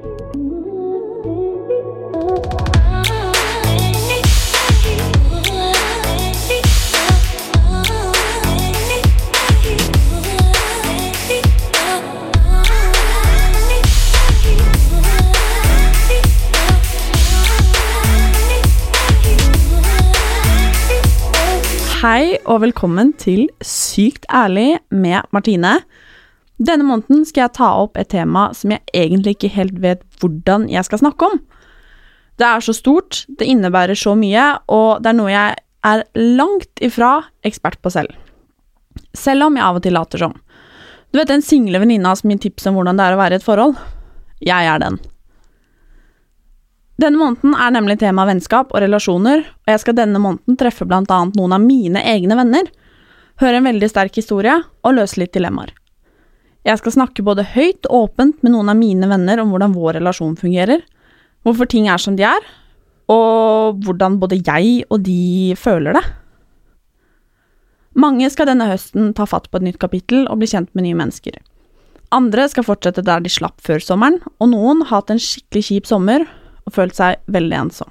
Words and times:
Hei 0.00 0.08
og 22.48 22.62
velkommen 22.62 23.12
til 23.12 23.48
Sykt 23.60 24.24
ærlig 24.32 24.78
med 24.88 25.20
Martine. 25.36 25.74
Denne 26.60 26.84
måneden 26.84 27.24
skal 27.24 27.46
jeg 27.46 27.56
ta 27.56 27.70
opp 27.80 27.96
et 27.96 28.10
tema 28.12 28.50
som 28.56 28.74
jeg 28.74 28.84
egentlig 28.92 29.36
ikke 29.36 29.54
helt 29.54 29.78
vet 29.80 30.02
hvordan 30.20 30.68
jeg 30.68 30.84
skal 30.84 31.00
snakke 31.00 31.30
om. 31.30 31.38
Det 32.40 32.46
er 32.46 32.64
så 32.64 32.74
stort, 32.76 33.24
det 33.40 33.48
innebærer 33.48 33.96
så 33.96 34.12
mye, 34.16 34.44
og 34.68 35.00
det 35.00 35.10
er 35.10 35.16
noe 35.16 35.32
jeg 35.32 35.56
er 35.88 36.04
langt 36.16 36.82
ifra 36.84 37.14
ekspert 37.48 37.80
på 37.80 37.92
selv. 37.92 38.12
Selv 39.16 39.48
om 39.48 39.56
jeg 39.56 39.64
av 39.64 39.80
og 39.80 39.84
til 39.84 39.96
later 39.96 40.20
som. 40.20 40.36
Du 41.10 41.18
vet 41.18 41.32
den 41.32 41.44
single 41.44 41.80
venninna 41.82 42.12
som 42.16 42.30
gir 42.30 42.42
tips 42.44 42.68
om 42.68 42.76
hvordan 42.76 43.00
det 43.00 43.08
er 43.08 43.16
å 43.16 43.20
være 43.20 43.38
i 43.38 43.40
et 43.40 43.46
forhold? 43.46 43.80
Jeg 44.44 44.68
er 44.68 44.84
den. 44.84 45.00
Denne 47.00 47.16
måneden 47.16 47.56
er 47.56 47.72
nemlig 47.72 47.96
tema 48.02 48.26
vennskap 48.28 48.74
og 48.74 48.82
relasjoner, 48.84 49.46
og 49.64 49.72
jeg 49.72 49.80
skal 49.80 49.96
denne 49.96 50.20
måneden 50.20 50.60
treffe 50.60 50.84
annet 50.84 51.36
noen 51.38 51.56
av 51.56 51.64
mine 51.64 52.04
egne 52.04 52.36
venner, 52.36 52.68
høre 53.40 53.60
en 53.60 53.68
veldig 53.70 53.88
sterk 53.88 54.20
historie 54.20 54.58
og 54.84 54.96
løse 54.98 55.20
litt 55.20 55.32
dilemmaer. 55.32 55.72
Jeg 56.66 56.80
skal 56.80 56.92
snakke 56.92 57.24
både 57.24 57.46
høyt 57.54 57.88
og 57.88 58.10
åpent 58.10 58.42
med 58.44 58.52
noen 58.52 58.68
av 58.68 58.76
mine 58.76 59.08
venner 59.08 59.40
om 59.40 59.52
hvordan 59.52 59.72
vår 59.72 59.96
relasjon 59.96 60.36
fungerer, 60.36 60.82
hvorfor 61.46 61.68
ting 61.70 61.88
er 61.88 62.00
som 62.00 62.18
de 62.18 62.26
er, 62.28 62.48
og 63.10 63.80
hvordan 63.84 64.18
både 64.20 64.42
jeg 64.44 64.84
og 64.90 65.00
de 65.06 65.56
føler 65.58 65.96
det. 65.96 66.04
Mange 67.98 68.28
skal 68.30 68.46
denne 68.46 68.68
høsten 68.70 69.14
ta 69.16 69.26
fatt 69.26 69.48
på 69.50 69.58
et 69.58 69.66
nytt 69.66 69.80
kapittel 69.82 70.28
og 70.28 70.42
bli 70.42 70.50
kjent 70.52 70.70
med 70.76 70.86
nye 70.86 70.98
mennesker. 71.00 71.40
Andre 72.14 72.46
skal 72.50 72.66
fortsette 72.66 73.02
der 73.06 73.22
de 73.22 73.30
slapp 73.32 73.58
før 73.62 73.82
sommeren, 73.82 74.20
og 74.38 74.52
noen 74.52 74.84
har 74.84 75.00
hatt 75.00 75.12
en 75.14 75.22
skikkelig 75.22 75.66
kjip 75.66 75.90
sommer 75.90 76.26
og 76.66 76.74
følt 76.74 76.96
seg 76.98 77.22
veldig 77.30 77.56
ensom. 77.64 77.90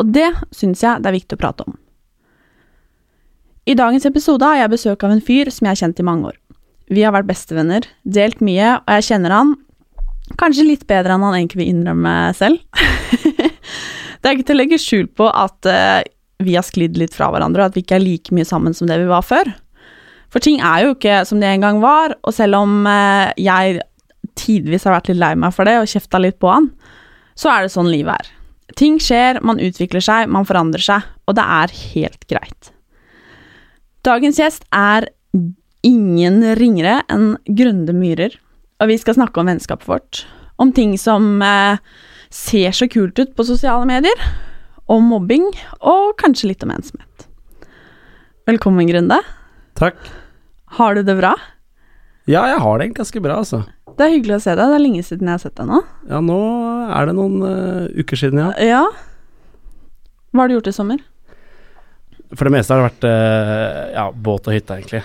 Og 0.00 0.10
det 0.14 0.30
syns 0.54 0.82
jeg 0.82 1.02
det 1.02 1.10
er 1.10 1.18
viktig 1.18 1.36
å 1.36 1.42
prate 1.42 1.66
om. 1.66 1.76
I 3.64 3.76
dagens 3.78 4.06
episode 4.08 4.44
har 4.44 4.64
jeg 4.64 4.74
besøk 4.74 5.04
av 5.06 5.14
en 5.14 5.22
fyr 5.24 5.50
som 5.52 5.66
jeg 5.66 5.76
har 5.76 5.82
kjent 5.84 6.02
i 6.02 6.06
mange 6.06 6.32
år. 6.32 6.38
Vi 6.92 7.04
har 7.04 7.14
vært 7.14 7.30
bestevenner, 7.30 7.86
delt 8.04 8.42
mye, 8.44 8.76
og 8.82 8.98
jeg 8.98 9.08
kjenner 9.08 9.32
han 9.32 9.54
kanskje 10.40 10.66
litt 10.66 10.86
bedre 10.88 11.14
enn 11.14 11.24
han 11.24 11.36
egentlig 11.36 11.62
vil 11.62 11.72
innrømme 11.72 12.14
selv. 12.36 12.60
det 14.20 14.24
er 14.24 14.34
ikke 14.34 14.48
til 14.48 14.56
å 14.56 14.60
legge 14.60 14.80
skjul 14.80 15.08
på 15.16 15.28
at 15.28 15.68
uh, 15.68 16.00
vi 16.44 16.56
har 16.56 16.66
sklidd 16.66 16.98
litt 17.00 17.16
fra 17.16 17.30
hverandre, 17.32 17.62
og 17.62 17.72
at 17.72 17.78
vi 17.78 17.84
ikke 17.84 17.98
er 17.98 18.04
like 18.04 18.36
mye 18.36 18.48
sammen 18.48 18.76
som 18.76 18.90
det 18.90 18.98
vi 19.00 19.08
var 19.10 19.24
før. 19.26 19.52
For 20.32 20.42
ting 20.44 20.60
er 20.64 20.84
jo 20.84 20.94
ikke 20.96 21.22
som 21.28 21.40
det 21.40 21.50
en 21.52 21.64
gang 21.64 21.82
var, 21.84 22.16
og 22.24 22.36
selv 22.36 22.60
om 22.62 22.88
uh, 22.88 23.32
jeg 23.40 23.80
tidvis 24.40 24.86
har 24.88 24.96
vært 24.96 25.12
litt 25.12 25.20
lei 25.20 25.34
meg 25.38 25.54
for 25.54 25.68
det 25.68 25.76
og 25.80 25.90
kjefta 25.90 26.20
litt 26.20 26.40
på 26.42 26.50
han, 26.50 26.70
så 27.38 27.52
er 27.52 27.64
det 27.64 27.74
sånn 27.74 27.90
livet 27.92 28.16
er. 28.16 28.32
Ting 28.78 28.96
skjer, 29.02 29.38
man 29.44 29.60
utvikler 29.62 30.02
seg, 30.02 30.30
man 30.32 30.46
forandrer 30.48 30.82
seg, 30.82 31.04
og 31.28 31.36
det 31.38 31.44
er 31.44 31.74
helt 31.94 32.24
greit. 32.30 32.70
Dagens 34.04 34.40
gjest 34.40 34.66
er 34.74 35.06
ingen 35.84 36.40
ringere 36.58 37.02
enn 37.12 37.34
Grunde 37.44 37.94
Myhrer, 37.96 38.34
og 38.80 38.90
vi 38.90 38.98
skal 39.00 39.18
snakke 39.18 39.40
om 39.40 39.50
vennskapet 39.50 39.88
vårt. 39.88 40.24
Om 40.60 40.72
ting 40.74 40.96
som 41.00 41.42
eh, 41.44 41.80
ser 42.32 42.74
så 42.74 42.88
kult 42.90 43.18
ut 43.20 43.34
på 43.36 43.46
sosiale 43.46 43.86
medier, 43.88 44.26
om 44.90 45.06
mobbing, 45.12 45.46
og 45.80 46.16
kanskje 46.20 46.50
litt 46.52 46.64
om 46.66 46.72
ensomhet. 46.74 47.28
Velkommen, 48.48 48.88
Grunde. 48.90 49.20
Takk. 49.78 49.96
Har 50.76 50.96
du 50.96 51.04
det 51.06 51.16
bra? 51.20 51.32
Ja, 52.28 52.46
jeg 52.48 52.60
har 52.60 52.78
det 52.78 52.86
egentlig 52.86 53.02
ganske 53.02 53.24
bra, 53.24 53.40
altså. 53.40 53.64
Det 53.94 54.04
er 54.06 54.14
hyggelig 54.16 54.38
å 54.38 54.42
se 54.42 54.54
deg. 54.56 54.70
Det 54.70 54.76
er 54.76 54.82
lenge 54.82 55.02
siden 55.06 55.28
jeg 55.28 55.36
har 55.36 55.42
sett 55.42 55.56
deg 55.58 55.68
nå. 55.70 55.80
Ja, 56.10 56.20
nå 56.24 56.38
er 56.88 57.08
det 57.08 57.16
noen 57.16 57.42
uh, 57.44 58.00
uker 58.00 58.18
siden, 58.18 58.40
ja. 58.40 58.52
Ja. 58.64 58.84
Hva 60.32 60.44
har 60.44 60.50
du 60.50 60.56
gjort 60.56 60.70
i 60.72 60.74
sommer? 60.74 61.02
For 62.34 62.48
det 62.48 62.54
meste 62.56 62.74
har 62.74 62.82
det 62.82 62.88
vært 62.88 63.06
uh, 63.06 63.82
ja, 63.94 64.06
båt 64.10 64.50
og 64.50 64.56
hytte, 64.56 64.80
egentlig. 64.80 65.04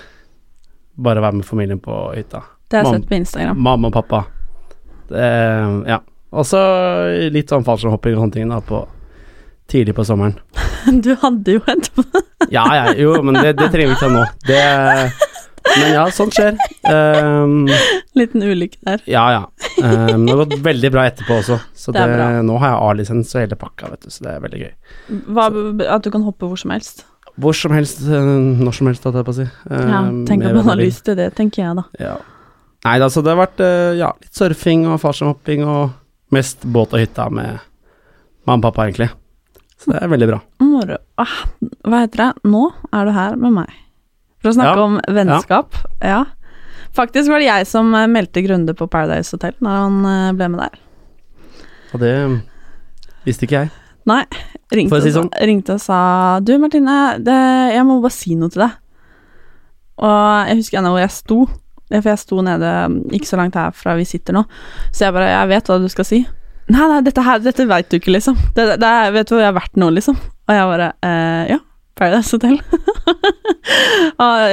Bare 0.99 1.23
være 1.23 1.39
med 1.39 1.47
familien 1.47 1.79
på 1.83 1.95
hytta. 2.15 2.43
Det 2.69 2.77
har 2.79 2.85
jeg 2.85 2.99
sett 2.99 3.09
på 3.09 3.17
Instagram. 3.17 3.59
Mamma 3.65 3.89
og 3.89 3.95
pappa. 3.95 4.23
Det, 5.09 5.25
ja. 5.89 5.99
Og 6.29 6.45
så 6.45 6.59
litt 7.33 7.49
sånn 7.49 7.65
fallskjermhopping 7.65 8.17
og 8.17 8.23
sånne 8.23 8.35
ting 8.35 8.51
da, 8.51 8.59
på 8.61 8.83
tidlig 9.69 9.95
på 9.97 10.05
sommeren. 10.05 10.37
Du 11.05 11.11
hadde 11.21 11.57
jo 11.57 11.61
et 11.67 11.89
Ja, 12.55 12.63
ja, 12.71 12.85
jo, 12.97 13.17
men 13.25 13.35
det, 13.35 13.57
det 13.59 13.67
trenger 13.73 13.91
vi 13.91 13.97
ikke 13.97 14.11
nå. 14.13 14.21
Det 14.47 14.61
Men 15.75 15.91
ja, 15.91 16.05
sånt 16.15 16.33
skjer. 16.33 16.55
Um, 16.87 17.67
liten 18.17 18.41
ulykke 18.41 18.79
der. 18.87 19.03
Ja, 19.11 19.25
ja. 19.35 19.41
Um, 19.83 20.23
det 20.23 20.31
har 20.31 20.39
gått 20.45 20.55
veldig 20.65 20.91
bra 20.95 21.03
etterpå 21.09 21.41
også, 21.41 21.59
så 21.75 21.91
Det 21.95 22.05
det 22.07 22.15
bra. 22.15 22.29
nå 22.47 22.55
har 22.63 22.73
jeg 22.73 22.79
A-lisens 22.87 23.35
og 23.35 23.43
hele 23.43 23.59
pakka, 23.59 23.91
vet 23.91 24.07
du, 24.07 24.09
så 24.13 24.25
det 24.25 24.33
er 24.33 24.45
veldig 24.47 24.61
gøy. 24.63 24.71
Hva, 25.35 25.49
at 25.97 26.07
du 26.07 26.09
kan 26.15 26.25
hoppe 26.25 26.49
hvor 26.49 26.61
som 26.63 26.73
helst. 26.73 27.03
Hvor 27.39 27.55
som 27.55 27.71
helst, 27.71 28.01
eh, 28.03 28.29
når 28.59 28.75
som 28.75 28.87
helst, 28.89 29.03
holdt 29.07 29.15
jeg 29.21 29.27
på 29.29 29.33
å 29.35 29.37
si. 29.39 29.47
Ja, 29.69 30.01
Um, 30.09 30.25
tenk 30.27 30.43
om 30.43 30.55
man 30.59 30.65
har 30.67 30.79
lyst 30.81 31.05
til 31.07 31.15
det, 31.15 31.29
tenker 31.37 31.63
jeg 31.63 31.75
da. 31.79 31.83
Ja. 31.99 32.17
Nei, 32.85 32.97
altså 33.03 33.21
det 33.23 33.31
har 33.33 33.39
vært 33.45 33.59
eh, 33.63 33.97
ja, 33.99 34.11
litt 34.21 34.33
surfing 34.35 34.85
og 34.87 34.99
fallskjermhopping 35.03 35.63
og 35.67 35.91
mest 36.35 36.63
båt 36.63 36.93
og 36.95 36.99
hytta 37.03 37.29
med 37.31 37.59
mamma 38.47 38.59
og 38.59 38.67
pappa, 38.69 38.87
egentlig. 38.89 39.09
Så 39.79 39.93
det 39.93 40.01
er 40.03 40.11
veldig 40.11 40.27
bra. 40.27 40.39
Moro. 40.63 40.97
Ah, 41.19 41.37
hva 41.87 42.01
heter 42.03 42.21
det? 42.25 42.29
Nå 42.51 42.65
er 42.91 43.05
du 43.07 43.11
her 43.15 43.35
med 43.39 43.55
meg. 43.61 43.71
For 44.41 44.51
å 44.51 44.55
snakke 44.55 44.75
Ja. 44.75 44.83
om 44.83 44.99
vennskap. 45.15 45.75
Ja. 46.03 46.25
Faktisk 46.95 47.29
var 47.31 47.39
det 47.39 47.47
jeg 47.47 47.67
som 47.67 47.93
eh, 47.95 48.07
meldte 48.07 48.43
Grunde 48.43 48.73
på 48.75 48.87
Paradise 48.91 49.31
Hotel 49.35 49.53
når 49.63 49.75
han 49.83 50.05
eh, 50.05 50.31
ble 50.39 50.47
med 50.55 50.59
der. 50.65 50.79
Og 51.93 51.99
det 52.03 52.13
visste 53.25 53.45
ikke 53.47 53.63
jeg. 53.65 53.71
Nei, 54.09 54.23
ringte, 54.77 55.01
si 55.01 55.13
sånn. 55.15 55.29
og 55.31 55.47
ringte 55.49 55.75
og 55.77 55.81
sa 55.81 55.99
Du, 56.45 56.51
Martine, 56.61 56.97
det, 57.25 57.37
jeg 57.73 57.85
må 57.87 57.99
bare 58.03 58.15
si 58.15 58.35
noe 58.39 58.53
til 58.53 58.65
deg. 58.65 58.75
Og 59.99 60.49
jeg 60.49 60.59
husker 60.61 60.79
ennå 60.81 60.93
hvor 60.93 61.03
jeg 61.03 61.15
sto. 61.15 61.39
For 61.89 62.09
jeg 62.11 62.21
sto 62.21 62.43
nede 62.45 62.71
ikke 63.17 63.25
så 63.31 63.39
langt 63.39 63.57
herfra 63.57 63.95
vi 63.97 64.05
sitter 64.05 64.35
nå. 64.37 64.43
Så 64.93 65.07
jeg 65.07 65.15
bare 65.15 65.31
Jeg 65.31 65.49
vet 65.55 65.71
hva 65.71 65.79
du 65.81 65.87
skal 65.89 66.05
si. 66.05 66.19
Nei, 66.69 66.83
nei, 66.85 66.99
dette 67.01 67.23
her 67.25 67.41
Dette 67.41 67.65
veit 67.69 67.89
du 67.89 67.97
ikke, 67.97 68.13
liksom. 68.13 68.37
Det, 68.53 68.67
det 68.75 68.77
det 68.83 68.91
vet 69.15 69.31
du 69.31 69.33
hvor 69.35 69.41
jeg 69.41 69.49
har 69.49 69.57
vært 69.57 69.79
nå, 69.81 69.89
liksom? 69.97 70.19
Og 70.19 70.53
jeg 70.55 70.69
bare 70.75 70.91
eh, 71.07 71.55
Ja. 71.55 71.59
Paradise 71.99 72.31
Hotel. 72.31 72.55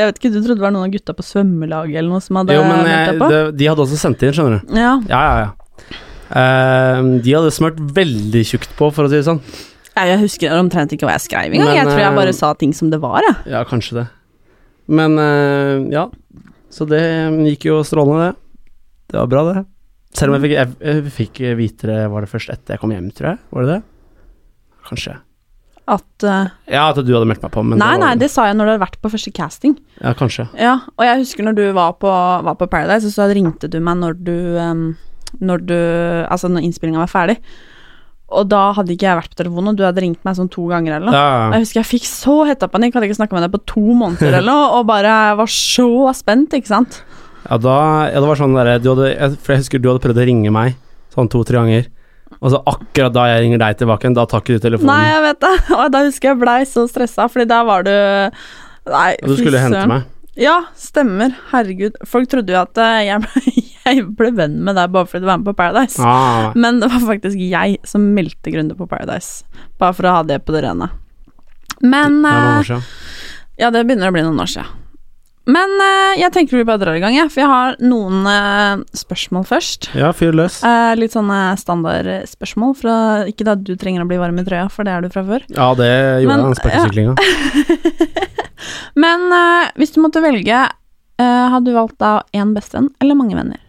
jeg 0.01 0.09
vet 0.09 0.17
ikke, 0.19 0.33
du 0.35 0.41
trodde 0.41 0.57
det 0.59 0.65
var 0.65 0.73
noen 0.75 0.89
av 0.89 0.95
gutta 0.97 1.15
på 1.15 1.23
svømmelaget 1.23 2.01
eller 2.01 2.17
noe 2.17 2.25
som 2.25 2.41
hadde 2.41 2.57
Jo, 2.57 2.65
men 2.67 2.89
jeg, 2.91 3.13
på? 3.21 3.29
det, 3.31 3.43
de 3.61 3.69
hadde 3.71 3.85
også 3.85 3.99
sendt 4.01 4.25
inn, 4.27 4.35
skjønner 4.35 4.65
du. 4.65 4.75
Ja. 4.75 4.97
Ja, 5.13 5.21
ja, 5.23 5.45
ja. 5.45 6.01
Uh, 6.27 7.13
de 7.23 7.37
hadde 7.37 7.53
smørt 7.55 7.79
veldig 7.79 8.43
tjukt 8.49 8.73
på, 8.75 8.89
for 8.91 9.07
å 9.07 9.13
si 9.13 9.21
det 9.21 9.29
sånn. 9.29 9.39
Ja, 9.97 10.05
Jeg 10.13 10.21
husker 10.27 10.53
omtrent 10.59 10.93
ikke 10.93 11.09
hva 11.09 11.17
jeg 11.17 11.25
skrev 11.25 11.55
engang. 11.55 11.71
Men, 11.73 11.79
Jeg 11.79 11.89
tror 11.89 12.03
jeg 12.03 12.11
eh, 12.13 12.19
bare 12.21 12.37
sa 12.37 12.53
ting 12.59 12.75
som 12.77 12.93
det 12.93 13.01
var, 13.03 13.25
jeg. 13.25 13.37
Ja, 13.55 13.63
kanskje 13.69 14.03
det. 14.03 14.07
Men 14.93 15.17
eh, 15.19 15.87
ja, 15.95 16.07
så 16.71 16.87
det 16.89 17.03
gikk 17.49 17.71
jo 17.71 17.81
strålende, 17.87 18.29
det. 18.29 18.75
Det 19.13 19.21
var 19.23 19.31
bra, 19.33 19.45
det. 19.49 19.65
Selv 20.17 20.33
om 20.33 20.39
jeg 20.39 20.47
fikk, 20.47 20.57
jeg, 20.57 20.75
jeg 20.81 21.13
fikk 21.13 21.39
vite 21.59 21.89
det 21.91 21.97
Var 22.09 22.25
det 22.25 22.31
først 22.31 22.49
etter 22.55 22.75
jeg 22.75 22.81
kom 22.81 22.93
hjem, 22.95 23.11
tror 23.13 23.35
jeg? 23.35 23.41
Var 23.53 23.67
det 23.67 23.75
det? 23.75 23.83
Kanskje. 24.87 25.17
At 25.87 26.25
uh, 26.27 26.49
Ja, 26.67 26.89
at 26.91 26.99
du 26.99 27.13
hadde 27.15 27.29
meldt 27.31 27.45
meg 27.45 27.53
på, 27.55 27.63
men 27.63 27.79
Nei, 27.79 27.93
det 27.93 28.01
var, 28.01 28.03
nei, 28.03 28.15
det 28.19 28.29
sa 28.33 28.47
jeg 28.49 28.57
når 28.59 28.67
du 28.67 28.73
hadde 28.73 28.83
vært 28.83 28.99
på 29.03 29.11
første 29.13 29.33
casting. 29.37 29.77
Ja, 30.01 30.15
kanskje. 30.19 30.49
Ja, 30.59 30.75
og 30.97 31.07
jeg 31.07 31.23
husker 31.23 31.47
når 31.47 31.59
du 31.59 31.65
var 31.77 31.95
på, 32.01 32.11
var 32.11 32.59
på 32.59 32.69
Paradise, 32.73 33.13
så 33.15 33.29
ringte 33.31 33.71
du 33.71 33.79
meg 33.79 34.01
når 34.03 34.19
du 34.27 34.37
um, 34.59 34.87
Når 35.39 35.67
du 35.69 35.77
Altså 35.77 36.51
når 36.51 36.67
innspillinga 36.67 37.03
var 37.05 37.13
ferdig. 37.13 37.39
Og 38.27 38.49
da 38.51 38.73
hadde 38.75 38.91
ikke 38.91 39.07
jeg 39.07 39.19
vært 39.21 39.35
på 39.35 39.39
telefonen, 39.39 39.69
og 39.71 39.77
du 39.79 39.85
hadde 39.87 40.03
ringt 40.03 40.23
meg 40.27 40.35
sånn 40.35 40.49
to 40.51 40.65
ganger 40.67 40.97
eller 40.97 41.07
noe. 41.07 41.15
Ja, 41.15 41.51
Jeg 41.55 41.63
husker 41.67 41.79
jeg 41.83 41.89
fikk 41.93 42.07
så 42.11 42.35
hettapanikk, 42.49 42.97
hadde 42.97 43.07
ikke 43.07 43.21
snakka 43.21 43.37
med 43.39 43.45
deg 43.47 43.53
på 43.55 43.61
to 43.71 43.85
måneder 43.95 44.41
eller 44.41 44.49
noe, 44.51 44.65
og 44.81 44.89
bare 44.89 45.13
var 45.39 45.47
så 45.53 45.87
spent, 46.19 46.57
ikke 46.59 46.73
sant. 46.73 47.03
ja, 47.49 47.57
da 47.63 47.77
Ja, 48.11 48.19
det 48.19 48.27
var 48.27 48.41
sånn 48.41 48.57
derre 48.59 48.81
For 49.39 49.55
jeg 49.55 49.63
husker 49.63 49.79
du 49.79 49.93
hadde 49.93 50.03
prøvd 50.03 50.19
å 50.25 50.27
ringe 50.27 50.51
meg 50.51 50.75
sånn 51.15 51.31
to-tre 51.31 51.61
ganger. 51.63 51.87
Og 52.43 52.51
så 52.53 52.59
akkurat 52.67 53.15
da 53.15 53.29
jeg 53.31 53.45
ringer 53.47 53.63
deg 53.63 53.79
tilbake, 53.79 54.11
da 54.13 54.27
tar 54.27 54.43
ikke 54.43 54.59
du 54.59 54.65
telefonen. 54.67 54.91
Nei, 54.91 55.07
jeg 55.13 55.23
vet 55.29 55.41
det. 55.47 55.55
Og 55.79 55.87
da 55.95 56.03
husker 56.05 56.33
jeg 56.33 56.41
blei 56.43 56.59
så 56.67 56.85
stressa, 56.91 57.29
fordi 57.31 57.47
da 57.49 57.63
var 57.65 57.87
du 57.87 57.95
Nei, 58.87 59.17
og 59.23 59.31
du 59.33 59.37
skulle 59.39 59.59
hente 59.63 59.87
meg. 59.91 60.05
Ja, 60.39 60.61
stemmer. 60.79 61.33
Herregud. 61.51 61.97
Folk 62.07 62.29
trodde 62.31 62.53
jo 62.53 62.59
at 62.61 62.77
eh, 62.79 63.07
jeg 63.09 63.23
ble, 63.25 63.55
jeg 63.87 64.07
ble 64.19 64.33
venn 64.37 64.57
med 64.67 64.77
deg 64.79 64.93
bare 64.95 65.09
fordi 65.09 65.25
du 65.25 65.31
var 65.31 65.41
med 65.41 65.49
på 65.49 65.57
Paradise. 65.59 66.03
Ah, 66.03 66.51
Men 66.59 66.81
det 66.83 66.91
var 66.93 67.05
faktisk 67.07 67.41
jeg 67.41 67.79
som 67.87 68.09
meldte 68.17 68.55
Grunde 68.55 68.77
på 68.79 68.89
Paradise. 68.91 69.47
Bare 69.81 69.97
for 69.97 70.09
å 70.09 70.19
ha 70.19 70.25
det 70.27 70.41
på 70.47 70.55
det 70.57 70.65
rene. 70.67 70.91
Men 71.81 72.23
det 72.23 72.33
noen 72.33 72.51
eh, 72.51 72.59
år 72.59 72.69
siden. 72.71 72.91
Ja, 73.61 73.71
det 73.73 73.87
begynner 73.87 74.11
å 74.11 74.17
bli 74.17 74.27
noen 74.27 74.43
år 74.43 74.51
siden. 74.51 74.83
Men 75.47 75.77
uh, 75.79 76.17
jeg 76.19 76.33
tenker 76.35 76.59
vi 76.59 76.65
bare 76.67 76.81
drar 76.83 76.97
i 76.99 77.03
gang, 77.03 77.15
jeg. 77.15 77.31
For 77.31 77.45
jeg 77.45 77.51
har 77.51 77.77
noen 77.79 78.27
uh, 78.27 78.83
spørsmål 78.99 79.45
først. 79.47 79.91
Ja, 79.95 80.11
fyr 80.17 80.35
løs. 80.35 80.59
Uh, 80.67 80.91
litt 80.99 81.15
sånne 81.15 81.55
standardspørsmål 81.61 82.75
fra 82.81 82.97
Ikke 83.31 83.47
da 83.47 83.55
du 83.55 83.77
trenger 83.79 84.03
å 84.03 84.09
bli 84.11 84.19
varm 84.19 84.41
i 84.43 84.47
trøya, 84.47 84.67
for 84.73 84.87
det 84.87 84.97
er 84.97 85.07
du 85.07 85.13
fra 85.13 85.23
før. 85.29 85.47
Ja, 85.55 85.71
det 85.79 85.93
gjorde 86.25 86.33
Men, 86.33 86.43
jeg, 86.43 86.49
den 86.49 86.59
sparkesyklinga. 86.59 87.15
Men 89.05 89.29
eh, 89.37 89.71
hvis 89.79 89.93
du 89.95 90.01
måtte 90.01 90.23
velge, 90.25 90.59
hadde 91.21 91.69
du 91.69 91.77
valgt 91.77 91.99
da 92.01 92.19
én 92.35 92.55
bestevenn 92.57 92.89
eller 93.05 93.19
mange 93.19 93.37
venner? 93.37 93.61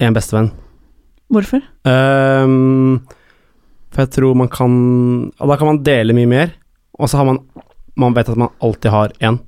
En 0.00 0.14
bestevenn. 0.16 0.50
Hvorfor? 1.32 1.60
Um, 1.84 3.00
for 3.92 4.04
jeg 4.04 4.12
tror 4.14 4.36
man 4.38 4.48
kan 4.48 4.72
Da 5.36 5.56
kan 5.60 5.68
man 5.68 5.82
dele 5.84 6.14
mye 6.16 6.28
mer, 6.30 6.52
og 6.98 7.08
så 7.10 7.18
har 7.20 7.26
man 7.28 7.40
Man 7.98 8.14
vet 8.16 8.28
at 8.30 8.38
man 8.38 8.52
alltid 8.62 8.90
har 8.94 9.12
én. 9.20 9.40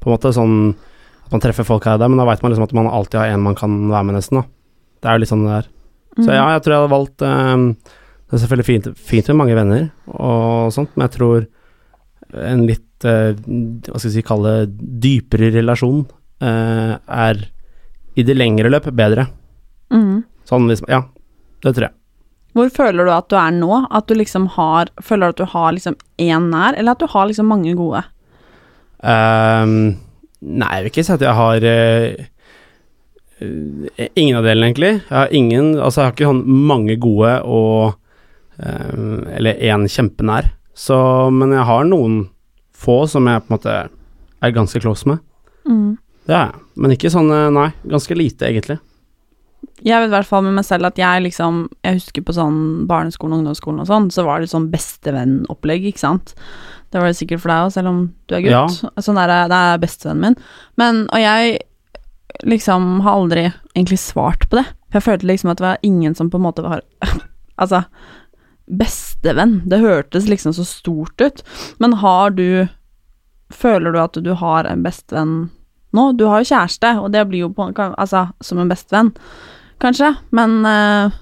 På 0.00 0.10
en 0.10 0.14
måte 0.14 0.32
sånn 0.36 0.74
at 1.24 1.32
man 1.32 1.40
treffer 1.40 1.64
folk 1.64 1.86
her 1.88 1.96
og 1.96 2.02
der, 2.02 2.10
men 2.12 2.20
da 2.20 2.26
vet 2.28 2.42
man 2.44 2.52
liksom 2.52 2.66
at 2.66 2.74
man 2.76 2.86
alltid 2.92 3.16
har 3.16 3.30
en 3.32 3.40
man 3.40 3.54
kan 3.56 3.72
være 3.88 4.04
med, 4.04 4.14
nesten. 4.18 4.42
da 4.42 4.44
Det 5.00 5.08
er 5.08 5.14
jo 5.16 5.22
litt 5.22 5.30
sånn 5.32 5.46
det 5.46 5.54
er. 5.56 5.68
Så 6.20 6.28
Mm. 6.28 6.34
ja, 6.36 6.42
jeg 6.52 6.62
tror 6.62 6.72
jeg 6.74 6.80
hadde 6.82 6.94
valgt 6.94 7.22
um, 7.26 7.62
Det 7.74 8.34
er 8.36 8.42
selvfølgelig 8.44 8.66
fint, 8.68 8.84
fint 8.98 9.28
med 9.32 9.36
mange 9.40 9.54
venner 9.56 9.86
og 10.06 10.70
sånt, 10.72 10.92
men 10.94 11.08
jeg 11.08 11.14
tror 11.16 11.46
en 12.44 12.66
litt 12.68 13.04
uh, 13.08 13.32
Hva 13.34 13.98
skal 13.98 14.10
vi 14.10 14.14
si, 14.14 14.22
kalle 14.22 14.52
det 14.60 15.00
dypere 15.02 15.50
relasjon 15.56 16.04
uh, 16.44 16.92
er 17.08 17.40
i 18.14 18.22
det 18.22 18.36
lengre 18.36 18.70
løp 18.70 18.86
bedre. 18.94 19.26
Mm. 19.92 20.24
Sånn 20.48 20.68
hvis 20.68 20.82
Ja, 20.88 21.04
det 21.64 21.74
tror 21.74 21.88
jeg. 21.88 21.96
Hvor 22.54 22.70
føler 22.70 23.06
du 23.06 23.10
at 23.10 23.30
du 23.32 23.36
er 23.38 23.54
nå? 23.54 23.80
At 23.90 24.06
du 24.06 24.14
liksom 24.14 24.46
har 24.54 24.90
Føler 25.02 25.32
du 25.32 25.34
at 25.34 25.42
du 25.42 25.50
har 25.56 25.72
liksom 25.74 25.96
én 26.22 26.50
nær, 26.52 26.76
eller 26.78 26.94
at 26.94 27.02
du 27.02 27.10
har 27.10 27.26
liksom 27.26 27.50
mange 27.50 27.74
gode? 27.78 28.04
Um, 29.04 29.96
nei, 30.40 30.70
jeg 30.76 30.84
vil 30.84 30.92
ikke 30.92 31.04
si 31.04 31.12
at 31.12 31.24
jeg 31.26 31.36
har 31.36 31.66
eh, 31.68 32.22
Ingen 34.14 34.38
av 34.38 34.46
delene, 34.46 34.70
egentlig. 34.70 34.92
Jeg 35.02 35.18
har 35.18 35.34
ingen 35.34 35.74
Altså, 35.74 36.00
jeg 36.00 36.06
har 36.06 36.14
ikke 36.14 36.30
sånn 36.30 36.44
mange 36.70 36.96
gode 37.02 37.34
og 37.42 37.98
eh, 38.62 39.34
Eller 39.34 39.60
én 39.60 39.88
kjempenær. 39.90 40.52
Så 40.74 40.96
Men 41.34 41.52
jeg 41.54 41.66
har 41.68 41.90
noen 41.90 42.24
få 42.84 43.04
som 43.10 43.26
jeg 43.30 43.42
på 43.42 43.50
en 43.50 43.56
måte 43.58 43.74
er 44.44 44.52
ganske 44.52 44.80
close 44.82 45.08
med. 45.08 45.20
Mm. 45.64 45.94
Det 46.28 46.34
er 46.34 46.50
jeg. 46.50 46.64
Men 46.76 46.94
ikke 46.94 47.12
sånn 47.12 47.30
Nei, 47.54 47.70
ganske 47.88 48.16
lite, 48.18 48.48
egentlig. 48.50 48.78
Jeg 49.84 50.00
vet 50.00 50.08
i 50.10 50.14
hvert 50.14 50.28
fall 50.28 50.44
med 50.46 50.56
meg 50.56 50.66
selv 50.66 50.88
at 50.88 50.98
jeg 51.00 51.24
liksom 51.26 51.64
Jeg 51.84 51.98
husker 51.98 52.24
på 52.24 52.34
sånn 52.36 52.86
barneskolen 52.90 53.36
og 53.36 53.42
ungdomsskolen 53.42 53.82
og 53.84 53.90
sånn, 53.90 54.08
så 54.14 54.24
var 54.26 54.40
det 54.40 54.50
sånn 54.52 54.70
bestevennopplegg, 54.72 55.86
ikke 55.90 56.02
sant. 56.02 56.34
Det 56.90 57.00
var 57.00 57.10
det 57.10 57.18
sikkert 57.18 57.42
for 57.42 57.50
deg 57.50 57.66
òg, 57.66 57.74
selv 57.74 57.90
om 57.90 58.00
du 58.30 58.36
er 58.36 58.44
gutt. 58.44 58.82
Sånn 59.02 59.18
der, 59.18 59.32
det 59.50 59.60
er 59.60 59.80
bestevennen 59.82 60.22
min. 60.22 60.36
Men, 60.80 61.04
og 61.10 61.22
jeg 61.22 61.56
liksom 62.46 63.00
har 63.04 63.18
aldri 63.18 63.44
egentlig 63.74 63.98
svart 63.98 64.46
på 64.50 64.60
det. 64.60 64.66
For 64.88 65.00
jeg 65.00 65.06
følte 65.08 65.30
liksom 65.30 65.50
at 65.50 65.58
det 65.60 65.66
var 65.66 65.86
ingen 65.86 66.14
som 66.14 66.30
på 66.30 66.40
en 66.40 66.46
måte 66.46 66.66
var 66.66 66.84
Altså, 67.62 67.84
bestevenn. 68.66 69.60
Det 69.70 69.78
hørtes 69.82 70.26
liksom 70.30 70.54
så 70.56 70.64
stort 70.66 71.20
ut. 71.20 71.44
Men 71.78 72.00
har 72.02 72.34
du 72.34 72.66
Føler 73.54 73.92
du 73.92 73.98
at 74.00 74.16
du 74.24 74.32
har 74.40 74.66
en 74.66 74.82
bestevenn 74.82 75.34
nå? 75.96 76.10
Du 76.18 76.26
har 76.30 76.42
jo 76.42 76.50
kjæreste, 76.52 76.94
og 77.00 77.12
det 77.14 77.24
blir 77.30 77.46
jo 77.46 77.52
på, 77.54 77.68
altså, 77.74 78.26
som 78.44 78.60
en 78.62 78.70
bestevenn, 78.70 79.12
kanskje, 79.82 80.14
men 80.34 80.62
uh... 80.66 81.20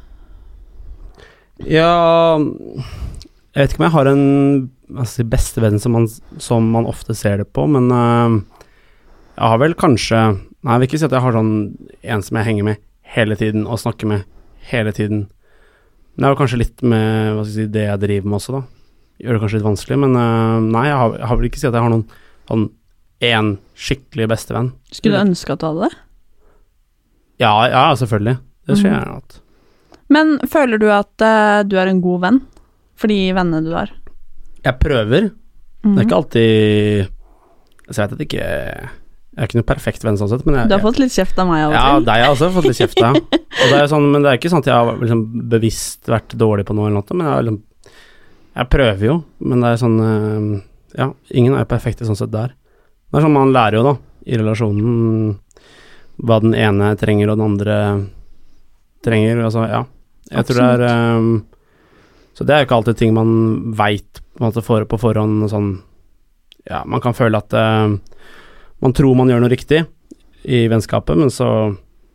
Ja 1.62 2.40
Jeg 2.40 3.58
vet 3.60 3.74
ikke 3.74 3.82
om 3.82 3.86
jeg 3.86 3.94
har 3.94 4.08
en 4.10 4.24
altså, 4.98 5.26
bestevenn 5.28 5.78
som 5.82 5.94
man, 5.96 6.08
som 6.42 6.70
man 6.74 6.88
ofte 6.90 7.14
ser 7.14 7.42
det 7.42 7.50
på, 7.54 7.66
men 7.70 7.90
uh, 7.92 8.40
jeg 9.36 9.52
har 9.54 9.62
vel 9.62 9.76
kanskje 9.78 10.24
Nei, 10.62 10.76
jeg 10.76 10.80
vil 10.80 10.88
ikke 10.88 10.98
si 11.02 11.06
at 11.08 11.14
jeg 11.16 11.24
har 11.24 11.34
sånn 11.34 11.54
en 12.14 12.20
som 12.22 12.36
jeg 12.38 12.46
henger 12.46 12.66
med 12.68 12.82
hele 13.16 13.34
tiden 13.34 13.64
og 13.66 13.80
snakker 13.82 14.06
med 14.06 14.28
hele 14.70 14.92
tiden. 14.94 15.24
Men 16.14 16.22
det 16.22 16.28
er 16.28 16.34
jo 16.36 16.38
kanskje 16.38 16.60
litt 16.60 16.84
med 16.86 17.32
hva 17.34 17.42
skal 17.42 17.50
jeg 17.50 17.66
si, 17.66 17.72
det 17.74 17.82
jeg 17.88 18.02
driver 18.04 18.28
med 18.30 18.38
også, 18.38 18.54
da. 18.54 18.60
Gjør 19.22 19.34
det 19.34 19.40
kanskje 19.42 19.58
litt 19.58 19.66
vanskelig, 19.66 19.98
men 20.04 20.14
uh, 20.14 20.60
nei, 20.62 20.84
jeg 20.86 21.00
har, 21.00 21.16
jeg 21.18 21.40
vil 21.40 21.48
ikke 21.48 21.62
si 21.64 21.66
at 21.66 21.74
jeg 21.74 21.82
har 21.82 21.90
noen 21.90 22.06
sånn 22.46 22.64
én 23.22 23.54
skikkelig 23.78 24.28
bestevenn. 24.32 24.72
skulle 24.92 25.16
du 25.18 25.24
ønske 25.30 25.52
at 25.54 25.60
du 25.62 25.66
hadde 25.68 25.88
det? 25.88 25.96
Ja, 27.42 27.52
ja, 27.70 27.84
selvfølgelig. 27.98 28.38
Det 28.66 28.76
skulle 28.78 28.90
Mhm. 28.92 28.98
jeg 28.98 29.04
gjerne 29.06 29.14
hatt. 29.14 29.38
Men 30.12 30.38
føler 30.46 30.78
du 30.78 30.88
at 30.92 31.22
uh, 31.24 31.62
du 31.66 31.76
er 31.78 31.86
en 31.88 32.00
god 32.02 32.20
venn 32.20 32.40
for 32.94 33.08
de 33.08 33.32
vennene 33.32 33.64
du 33.64 33.72
har? 33.74 33.90
Jeg 34.64 34.78
prøver. 34.78 35.30
Det 35.30 35.32
Mhm. 35.84 35.98
er 35.98 36.04
ikke 36.04 36.18
alltid 36.20 37.08
Så 37.90 37.96
jeg 37.98 38.10
vet 38.10 38.12
at 38.12 38.20
ikke 38.20 38.38
Jeg 39.34 39.38
er 39.38 39.46
ikke 39.48 39.56
noen 39.58 39.66
perfekt 39.66 40.04
venn 40.04 40.16
sånn 40.16 40.28
sett, 40.28 40.44
men 40.46 40.54
jeg, 40.54 40.68
Du 40.68 40.74
har 40.76 40.80
fått 40.92 40.98
litt 41.00 41.10
kjeft 41.10 41.38
av 41.38 41.48
meg 41.48 41.64
av 41.64 41.70
og 41.70 41.74
Ja, 41.74 41.94
til. 41.96 42.04
deg 42.04 42.12
har 42.12 42.20
jeg 42.22 42.30
også 42.36 42.52
fått 42.52 42.64
litt 42.68 42.76
kjeft 42.76 43.02
av. 43.02 43.16
Og 43.16 43.66
det 43.72 43.78
er 43.80 43.86
sånn, 43.88 44.12
men 44.12 44.22
det 44.22 44.28
er 44.30 44.38
ikke 44.38 44.50
sånn 44.52 44.58
at 44.58 44.66
jeg 44.66 44.74
har 44.74 44.96
liksom 45.00 45.48
bevisst 45.48 46.04
vært 46.06 46.28
dårlig 46.36 46.64
på 46.66 46.74
noe 46.74 46.86
eller 46.86 47.00
noe, 47.00 47.16
men 47.16 47.26
jeg, 47.26 47.44
liksom, 47.44 47.62
jeg 48.56 48.68
prøver 48.70 49.00
jo, 49.08 49.24
men 49.40 49.60
det 49.60 49.68
er 49.72 49.76
sånn 49.82 50.00
uh, 50.00 50.60
Ja, 50.98 51.12
ingen 51.32 51.54
er 51.56 51.64
perfekte 51.64 52.04
sånn 52.04 52.16
sett 52.16 52.30
der. 52.30 52.52
Det 53.12 53.20
er 53.20 53.26
sånn 53.26 53.34
man 53.36 53.52
lærer 53.52 53.76
jo, 53.76 53.84
da, 53.84 53.94
i 54.24 54.36
relasjonen, 54.40 55.34
hva 56.24 56.38
den 56.40 56.54
ene 56.56 56.94
trenger 56.96 57.28
og 57.28 57.36
den 57.36 57.44
andre 57.44 57.76
trenger, 59.04 59.42
altså, 59.44 59.66
ja. 59.68 59.82
Jeg 60.32 60.48
tror 60.48 60.60
det 60.80 60.88
er 60.88 61.16
um, 61.18 61.26
Så 62.32 62.46
det 62.48 62.54
er 62.54 62.62
jo 62.62 62.66
ikke 62.68 62.76
alltid 62.78 62.96
ting 62.96 63.10
man 63.12 63.32
veit 63.76 64.22
på, 64.38 64.48
for, 64.64 64.86
på 64.88 64.98
forhånd, 65.02 65.44
sånn 65.52 65.74
Ja, 66.70 66.86
man 66.88 67.02
kan 67.04 67.12
føle 67.12 67.36
at 67.36 67.52
uh, 67.52 67.92
man 68.80 68.96
tror 68.96 69.18
man 69.18 69.28
gjør 69.28 69.44
noe 69.44 69.52
riktig 69.52 69.82
i 70.42 70.64
vennskapet, 70.72 71.18
men 71.18 71.28
så 71.30 71.50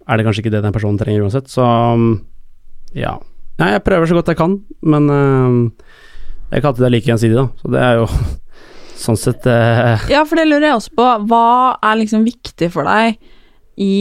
er 0.08 0.18
det 0.18 0.26
kanskje 0.26 0.42
ikke 0.46 0.56
det 0.56 0.64
den 0.66 0.74
personen 0.76 0.98
trenger 1.00 1.28
uansett, 1.28 1.52
så 1.52 1.68
ja. 2.98 3.14
Nei, 3.62 3.70
jeg 3.76 3.86
prøver 3.86 4.10
så 4.10 4.18
godt 4.18 4.34
jeg 4.34 4.40
kan, 4.40 4.58
men 4.82 5.14
uh, 5.14 5.94
det 6.50 6.58
er 6.58 6.64
ikke 6.64 6.74
alltid 6.74 6.88
det 6.88 6.90
er 6.90 6.96
like 6.98 7.12
gjensidig, 7.12 7.38
da, 7.38 7.48
så 7.62 7.72
det 7.76 7.86
er 7.86 8.02
jo 8.02 8.10
sånn 8.98 9.20
sett 9.20 9.46
øh, 9.50 10.08
Ja, 10.12 10.24
for 10.28 10.40
det 10.40 10.48
lurer 10.48 10.70
jeg 10.70 10.78
også 10.80 10.96
på. 10.98 11.10
Hva 11.30 11.50
er 11.86 12.00
liksom 12.02 12.26
viktig 12.28 12.72
for 12.74 12.88
deg 12.88 13.20
i 13.78 13.92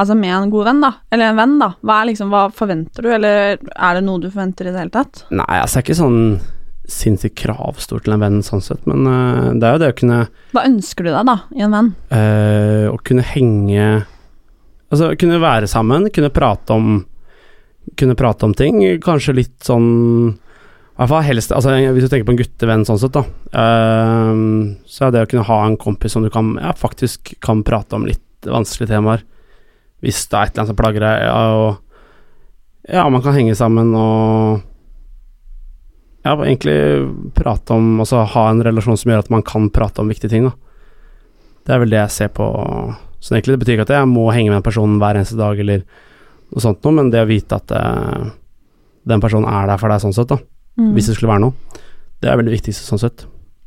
Altså 0.00 0.14
med 0.16 0.32
en 0.32 0.48
god 0.48 0.64
venn, 0.64 0.78
da, 0.80 0.88
eller 1.12 1.28
en 1.28 1.36
venn, 1.36 1.58
da. 1.60 1.66
Hva 1.84 1.98
er 2.00 2.06
liksom, 2.08 2.30
hva 2.32 2.46
forventer 2.56 3.04
du, 3.04 3.10
eller 3.12 3.58
er 3.60 3.98
det 3.98 4.00
noe 4.06 4.22
du 4.22 4.30
forventer 4.30 4.70
i 4.70 4.72
det 4.72 4.80
hele 4.80 4.94
tatt? 4.94 5.26
Nei, 5.28 5.58
altså, 5.58 5.74
det 5.74 5.82
er 5.82 5.84
ikke 5.84 5.96
sånn 5.98 6.22
sinnssykt 6.90 7.36
kravstor 7.38 8.00
til 8.04 8.14
en 8.16 8.22
venn 8.22 8.40
sånn 8.44 8.62
sett, 8.64 8.80
men 8.88 9.04
uh, 9.06 9.50
det 9.54 9.66
er 9.66 9.76
jo 9.76 9.82
det 9.82 9.90
å 9.92 9.98
kunne 10.00 10.20
Hva 10.54 10.64
ønsker 10.66 11.06
du 11.06 11.10
deg, 11.12 11.28
da, 11.28 11.36
i 11.54 11.66
en 11.66 11.76
venn? 11.76 11.90
Uh, 12.10 12.86
Å 12.90 12.96
kunne 13.06 13.26
henge 13.26 13.84
Altså, 14.90 15.12
kunne 15.20 15.38
være 15.42 15.68
sammen, 15.70 16.08
kunne 16.10 16.32
prate 16.34 16.74
om 16.74 16.88
Kunne 18.00 18.16
prate 18.18 18.48
om 18.48 18.56
ting, 18.56 18.80
kanskje 19.04 19.36
litt 19.38 19.58
sånn 19.66 20.38
helst 21.08 21.52
altså, 21.52 21.72
Hvis 21.94 22.04
du 22.04 22.08
tenker 22.12 22.26
på 22.28 22.34
en 22.34 22.40
guttevenn 22.40 22.84
sånn 22.84 22.98
sett, 23.00 23.14
da, 23.14 23.24
øhm, 23.56 24.80
så 24.84 25.06
er 25.06 25.14
det 25.14 25.22
å 25.24 25.30
kunne 25.30 25.48
ha 25.48 25.60
en 25.64 25.78
kompis 25.80 26.12
som 26.12 26.24
du 26.24 26.30
kan 26.30 26.58
ja, 26.60 26.74
faktisk 26.76 27.34
kan 27.40 27.62
prate 27.64 27.96
om 27.96 28.04
litt 28.04 28.20
vanskelige 28.44 28.92
temaer. 28.92 29.24
Hvis 30.04 30.26
det 30.28 30.36
er 30.36 30.42
et 30.42 30.52
eller 30.52 30.62
annet 30.62 30.72
som 30.72 30.76
plager 30.76 31.04
deg, 31.04 31.22
ja, 31.24 31.38
og 31.56 32.90
ja, 32.90 33.08
man 33.08 33.22
kan 33.24 33.36
henge 33.36 33.54
sammen 33.56 33.94
og 33.96 34.60
ja, 36.24 36.34
egentlig 36.36 36.76
prate 37.36 37.72
om 37.76 38.00
Altså 38.02 38.24
ha 38.34 38.42
en 38.50 38.60
relasjon 38.64 38.98
som 39.00 39.12
gjør 39.12 39.22
at 39.24 39.30
man 39.32 39.44
kan 39.46 39.70
prate 39.72 40.02
om 40.02 40.10
viktige 40.10 40.32
ting, 40.32 40.48
da. 40.48 40.52
Det 41.64 41.74
er 41.74 41.82
vel 41.82 41.92
det 41.92 42.00
jeg 42.00 42.16
ser 42.16 42.30
på 42.34 42.46
Så 43.20 43.36
egentlig 43.36 43.56
det 43.56 43.62
betyr 43.64 43.76
ikke 43.76 43.88
at 43.88 43.96
jeg 44.00 44.08
må 44.10 44.26
henge 44.32 44.50
med 44.50 44.60
en 44.60 44.68
person 44.68 44.98
hver 45.00 45.16
eneste 45.16 45.38
dag 45.40 45.58
eller 45.60 45.84
noe 46.50 46.62
sånt 46.64 46.82
noe, 46.84 46.96
men 46.96 47.10
det 47.12 47.22
å 47.22 47.28
vite 47.28 47.56
at 47.60 47.72
uh, 47.72 48.30
den 49.06 49.20
personen 49.22 49.46
er 49.46 49.68
der 49.70 49.78
for 49.78 49.92
deg 49.92 50.02
sånn 50.02 50.16
sett, 50.16 50.32
da, 50.32 50.40
Mm. 50.80 50.94
hvis 50.96 51.10
det 51.10 51.16
skulle 51.18 51.32
være 51.34 51.42
noe, 51.44 51.80
det 52.24 52.30
er 52.32 52.38
veldig 52.40 52.54
viktig 52.54 52.72
sånn 52.76 53.00
sett. 53.02 53.26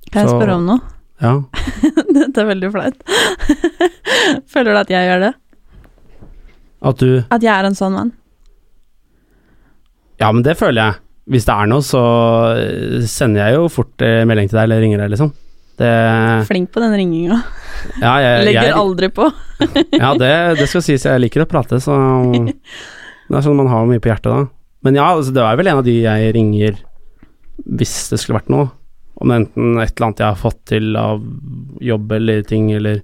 Kan 0.09 0.23
jeg 0.23 0.31
så- 0.31 0.39
spørre 0.39 0.55
om 0.57 0.65
noe? 0.65 0.81
Ja. 1.21 1.35
Dette 2.17 2.41
er 2.41 2.47
veldig 2.49 2.71
flaut. 2.73 2.99
Føler 4.53 4.73
du 4.73 4.79
at 4.81 4.89
jeg 4.91 5.07
gjør 5.11 5.21
det? 5.27 5.33
At 6.83 6.99
du 6.99 7.09
At 7.31 7.45
jeg 7.45 7.53
er 7.53 7.69
en 7.69 7.77
sånn 7.77 7.93
mann? 7.95 8.11
Ja, 10.19 10.31
men 10.31 10.43
det 10.45 10.57
føler 10.59 10.81
jeg. 10.81 10.99
Hvis 11.33 11.45
det 11.47 11.53
er 11.55 11.69
noe, 11.71 11.83
så 11.85 12.01
eh, 12.59 13.05
sender 13.07 13.45
jeg 13.47 13.55
jo 13.57 13.69
fort 13.71 14.03
eh, 14.03 14.23
melding 14.27 14.49
til 14.51 14.57
deg, 14.59 14.65
eller 14.67 14.81
ringer 14.83 15.03
deg, 15.03 15.13
liksom. 15.13 15.31
Det 15.79 15.91
Flink 16.49 16.69
på 16.75 16.81
den 16.83 16.93
ringinga. 16.99 17.39
Ja, 18.01 18.17
jeg, 18.21 18.43
Legger 18.49 18.67
jeg, 18.67 18.75
aldri 18.77 19.09
på. 19.15 19.29
ja 19.95 20.11
det, 20.19 20.33
det 20.59 20.67
skal 20.69 20.83
sies, 20.85 21.05
jeg 21.07 21.23
liker 21.23 21.45
å 21.45 21.49
prate, 21.49 21.79
så 21.83 21.95
Det 22.35 23.37
er 23.39 23.45
sånn 23.45 23.57
man 23.57 23.71
har 23.71 23.87
mye 23.89 24.03
på 24.03 24.11
hjertet 24.11 24.29
da. 24.29 24.43
Men 24.83 24.99
ja, 24.99 25.07
altså, 25.15 25.31
det 25.33 25.41
er 25.47 25.57
vel 25.61 25.71
en 25.71 25.79
av 25.79 25.87
de 25.87 25.95
jeg 26.03 26.33
ringer 26.35 26.77
hvis 27.65 27.95
det 28.11 28.19
skulle 28.21 28.39
vært 28.39 28.51
noe. 28.53 28.69
Om 29.21 29.29
det 29.29 29.35
er 29.35 29.43
enten 29.43 29.81
et 29.81 29.93
eller 29.93 30.07
annet 30.07 30.23
jeg 30.23 30.29
har 30.31 30.41
fått 30.41 30.61
til 30.71 30.97
av 30.99 31.23
jobb 31.83 32.11
eller 32.17 32.45
ting, 32.47 32.71
eller 32.75 33.01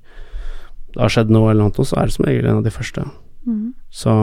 det 0.90 1.02
har 1.04 1.14
skjedd 1.14 1.34
noe 1.34 1.52
eller 1.52 1.70
noe, 1.70 1.86
så 1.86 2.00
er 2.02 2.10
det 2.10 2.16
som 2.18 2.28
regel 2.28 2.50
en 2.50 2.62
av 2.62 2.66
de 2.66 2.74
første. 2.74 3.06
Mm. 3.48 3.74
Så 3.90 4.14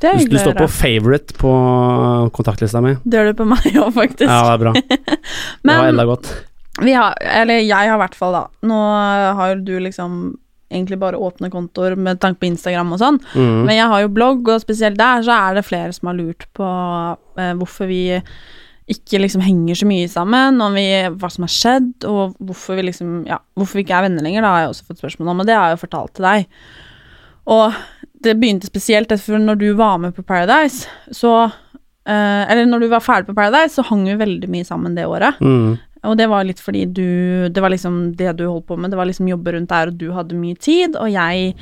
Det 0.00 0.12
du, 0.18 0.26
du 0.30 0.38
står 0.38 0.54
på 0.56 0.68
favorite 0.72 1.34
på 1.36 1.52
kontaktlista 2.36 2.80
mi. 2.84 2.94
Det 3.04 3.18
gjør 3.18 3.32
du 3.32 3.40
på 3.40 3.48
meg 3.48 3.66
òg, 3.82 3.90
faktisk. 3.96 4.28
Ja, 4.28 4.42
det 4.46 4.52
er 4.54 4.62
bra. 4.66 4.74
Det 5.68 5.78
var 5.78 5.88
enda 5.88 6.06
godt. 6.08 6.30
Vi 6.78 6.92
har, 6.94 7.16
eller 7.18 7.58
jeg 7.64 7.90
har 7.90 7.96
i 7.96 8.02
hvert 8.04 8.14
fall, 8.14 8.36
da. 8.36 8.44
Nå 8.70 8.76
har 9.40 9.58
du 9.66 9.74
liksom 9.82 10.36
egentlig 10.68 10.98
bare 11.00 11.16
åpne 11.16 11.50
kontoer 11.50 11.96
med 11.96 12.20
tanke 12.20 12.42
på 12.42 12.50
Instagram 12.50 12.92
og 12.94 13.00
sånn. 13.00 13.18
Mm. 13.32 13.64
Men 13.64 13.74
jeg 13.74 13.90
har 13.90 14.04
jo 14.04 14.12
blogg, 14.12 14.48
og 14.52 14.62
spesielt 14.62 14.98
der 15.00 15.24
så 15.26 15.34
er 15.34 15.58
det 15.58 15.66
flere 15.66 15.94
som 15.96 16.10
har 16.10 16.18
lurt 16.18 16.44
på 16.56 16.68
eh, 17.40 17.54
hvorfor 17.58 17.88
vi 17.90 18.02
ikke 18.88 19.20
liksom 19.20 19.42
henger 19.44 19.76
så 19.76 19.86
mye 19.88 20.08
sammen, 20.08 20.60
om 20.64 20.74
vi, 20.74 20.86
hva 21.20 21.28
som 21.30 21.44
har 21.44 21.52
skjedd, 21.52 21.90
og 22.08 22.36
hvorfor 22.40 22.78
vi 22.78 22.86
liksom 22.88 23.26
Ja, 23.28 23.38
hvorfor 23.58 23.78
vi 23.78 23.84
ikke 23.84 23.96
er 23.98 24.06
venner 24.08 24.24
lenger, 24.24 24.42
da 24.42 24.52
har 24.54 24.60
jeg 24.64 24.70
også 24.74 24.86
fått 24.88 25.02
spørsmål 25.02 25.28
om, 25.34 25.40
og 25.40 25.46
det 25.46 25.56
har 25.58 25.68
jeg 25.68 25.76
jo 25.78 25.82
fortalt 25.86 26.14
til 26.16 26.24
deg. 26.28 26.46
Og 27.48 27.72
det 28.24 28.34
begynte 28.40 28.68
spesielt 28.68 29.12
for 29.22 29.38
når 29.40 29.58
du 29.60 29.66
var 29.78 29.98
med 30.02 30.14
på 30.16 30.24
Paradise, 30.26 30.88
så 31.14 31.32
eh, 31.46 32.42
Eller 32.50 32.66
når 32.66 32.80
du 32.80 32.88
var 32.88 33.00
ferdig 33.04 33.28
på 33.28 33.34
Paradise, 33.36 33.74
så 33.76 33.84
hang 33.90 34.04
vi 34.08 34.16
veldig 34.20 34.48
mye 34.52 34.64
sammen 34.64 34.96
det 34.96 35.06
året. 35.06 35.38
Mm. 35.40 35.76
Og 36.08 36.16
det 36.16 36.28
var 36.30 36.44
litt 36.46 36.60
fordi 36.62 36.84
du 36.86 37.48
Det 37.50 37.60
var 37.60 37.70
liksom 37.74 38.14
det 38.16 38.36
du 38.38 38.46
holdt 38.46 38.66
på 38.68 38.76
med, 38.78 38.90
det 38.90 38.96
var 39.00 39.06
liksom 39.08 39.28
jobbe 39.28 39.52
rundt 39.52 39.68
der, 39.72 39.88
og 39.92 39.98
du 39.98 40.12
hadde 40.12 40.34
mye 40.38 40.56
tid, 40.56 40.96
og 40.96 41.10
jeg 41.12 41.54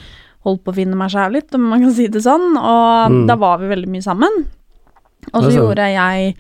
holdt 0.47 0.63
på 0.63 0.71
å 0.71 0.77
finne 0.77 0.95
meg 0.99 1.11
sjæl 1.11 1.33
litt, 1.35 1.55
om 1.57 1.65
man 1.73 1.81
kan 1.83 1.91
si 1.97 2.07
det 2.07 2.23
sånn, 2.23 2.55
og 2.57 3.11
Mm. 3.11 3.27
da 3.27 3.35
var 3.35 3.59
vi 3.59 3.67
veldig 3.67 3.89
mye 3.91 4.03
sammen. 4.05 4.45
Og 5.35 5.43
så 5.43 5.51
gjorde 5.51 5.89
jeg 5.91 6.37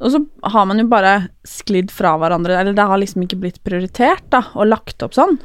Og 0.00 0.14
så 0.14 0.20
har 0.54 0.68
man 0.68 0.80
jo 0.80 0.86
bare 0.88 1.14
sklidd 1.46 1.92
fra 1.92 2.14
hverandre, 2.20 2.56
eller 2.56 2.76
det 2.76 2.86
har 2.88 3.00
liksom 3.00 3.26
ikke 3.26 3.40
blitt 3.42 3.58
prioritert, 3.66 4.24
da, 4.32 4.46
og 4.56 4.70
lagt 4.70 5.04
opp 5.04 5.16
sånn. 5.16 5.36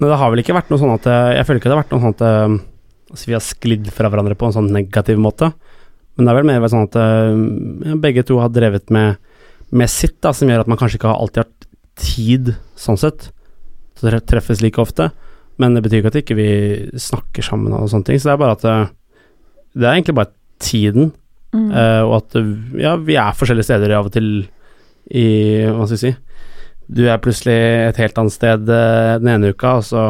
Men 0.00 0.10
det 0.10 0.18
har 0.20 0.32
vel 0.32 0.42
ikke 0.42 0.56
vært 0.56 0.72
noe 0.72 0.80
sånn 0.80 0.94
at 0.96 1.04
eh, 1.06 1.36
Jeg 1.36 1.46
føler 1.46 1.60
ikke 1.60 1.70
det 1.70 1.76
har 1.76 1.82
vært 1.84 1.92
noe 1.94 2.02
sånn 2.02 2.16
at 2.16 2.24
eh, 2.26 2.56
altså 3.14 3.28
vi 3.30 3.36
har 3.36 3.44
sklidd 3.44 3.90
fra 3.94 4.10
hverandre 4.10 4.36
på 4.38 4.48
en 4.48 4.56
sånn 4.56 4.72
negativ 4.74 5.20
måte. 5.22 5.52
Men 6.14 6.26
det 6.26 6.32
er 6.32 6.38
vel 6.38 6.48
mer 6.48 6.66
sånn 6.70 6.88
at 6.88 6.96
ja, 6.98 7.94
begge 8.02 8.24
to 8.26 8.38
har 8.42 8.50
drevet 8.54 8.90
med, 8.94 9.20
med 9.74 9.90
sitt, 9.90 10.16
da, 10.22 10.32
som 10.34 10.50
gjør 10.50 10.64
at 10.64 10.70
man 10.70 10.78
kanskje 10.80 11.00
ikke 11.00 11.10
har 11.10 11.22
alltid 11.22 11.44
hatt 11.44 11.68
tid, 12.00 12.54
sånn 12.78 12.98
sett, 12.98 13.30
Så 13.94 14.10
det 14.10 14.24
treffes 14.26 14.62
like 14.62 14.80
ofte. 14.82 15.10
Men 15.62 15.74
det 15.76 15.84
betyr 15.84 16.02
ikke 16.02 16.10
at 16.10 16.20
ikke 16.22 16.38
vi 16.38 16.48
snakker 16.98 17.46
sammen 17.46 17.74
og 17.76 17.86
sånne 17.90 18.08
ting. 18.08 18.18
Så 18.18 18.30
det 18.30 18.34
er 18.34 18.42
bare 18.42 18.56
at 18.58 18.64
eh, 18.66 18.86
Det 19.74 19.86
er 19.86 19.96
egentlig 19.96 20.16
bare 20.18 20.34
tiden, 20.62 21.12
Eh, 21.54 22.02
og 22.02 22.16
at 22.18 22.36
ja, 22.80 22.96
vi 22.98 23.16
er 23.20 23.36
forskjellige 23.38 23.68
steder 23.68 23.94
av 23.94 24.08
og 24.08 24.14
til 24.14 24.28
i 25.14 25.26
Hva 25.68 25.84
skal 25.84 25.98
vi 25.98 26.00
si 26.00 26.12
Du 26.88 27.02
er 27.04 27.20
plutselig 27.20 27.56
et 27.90 27.98
helt 28.00 28.16
annet 28.18 28.34
sted 28.34 28.70
eh, 28.72 29.16
den 29.20 29.30
ene 29.34 29.52
uka, 29.52 29.76
og 29.78 29.84
så 29.86 30.04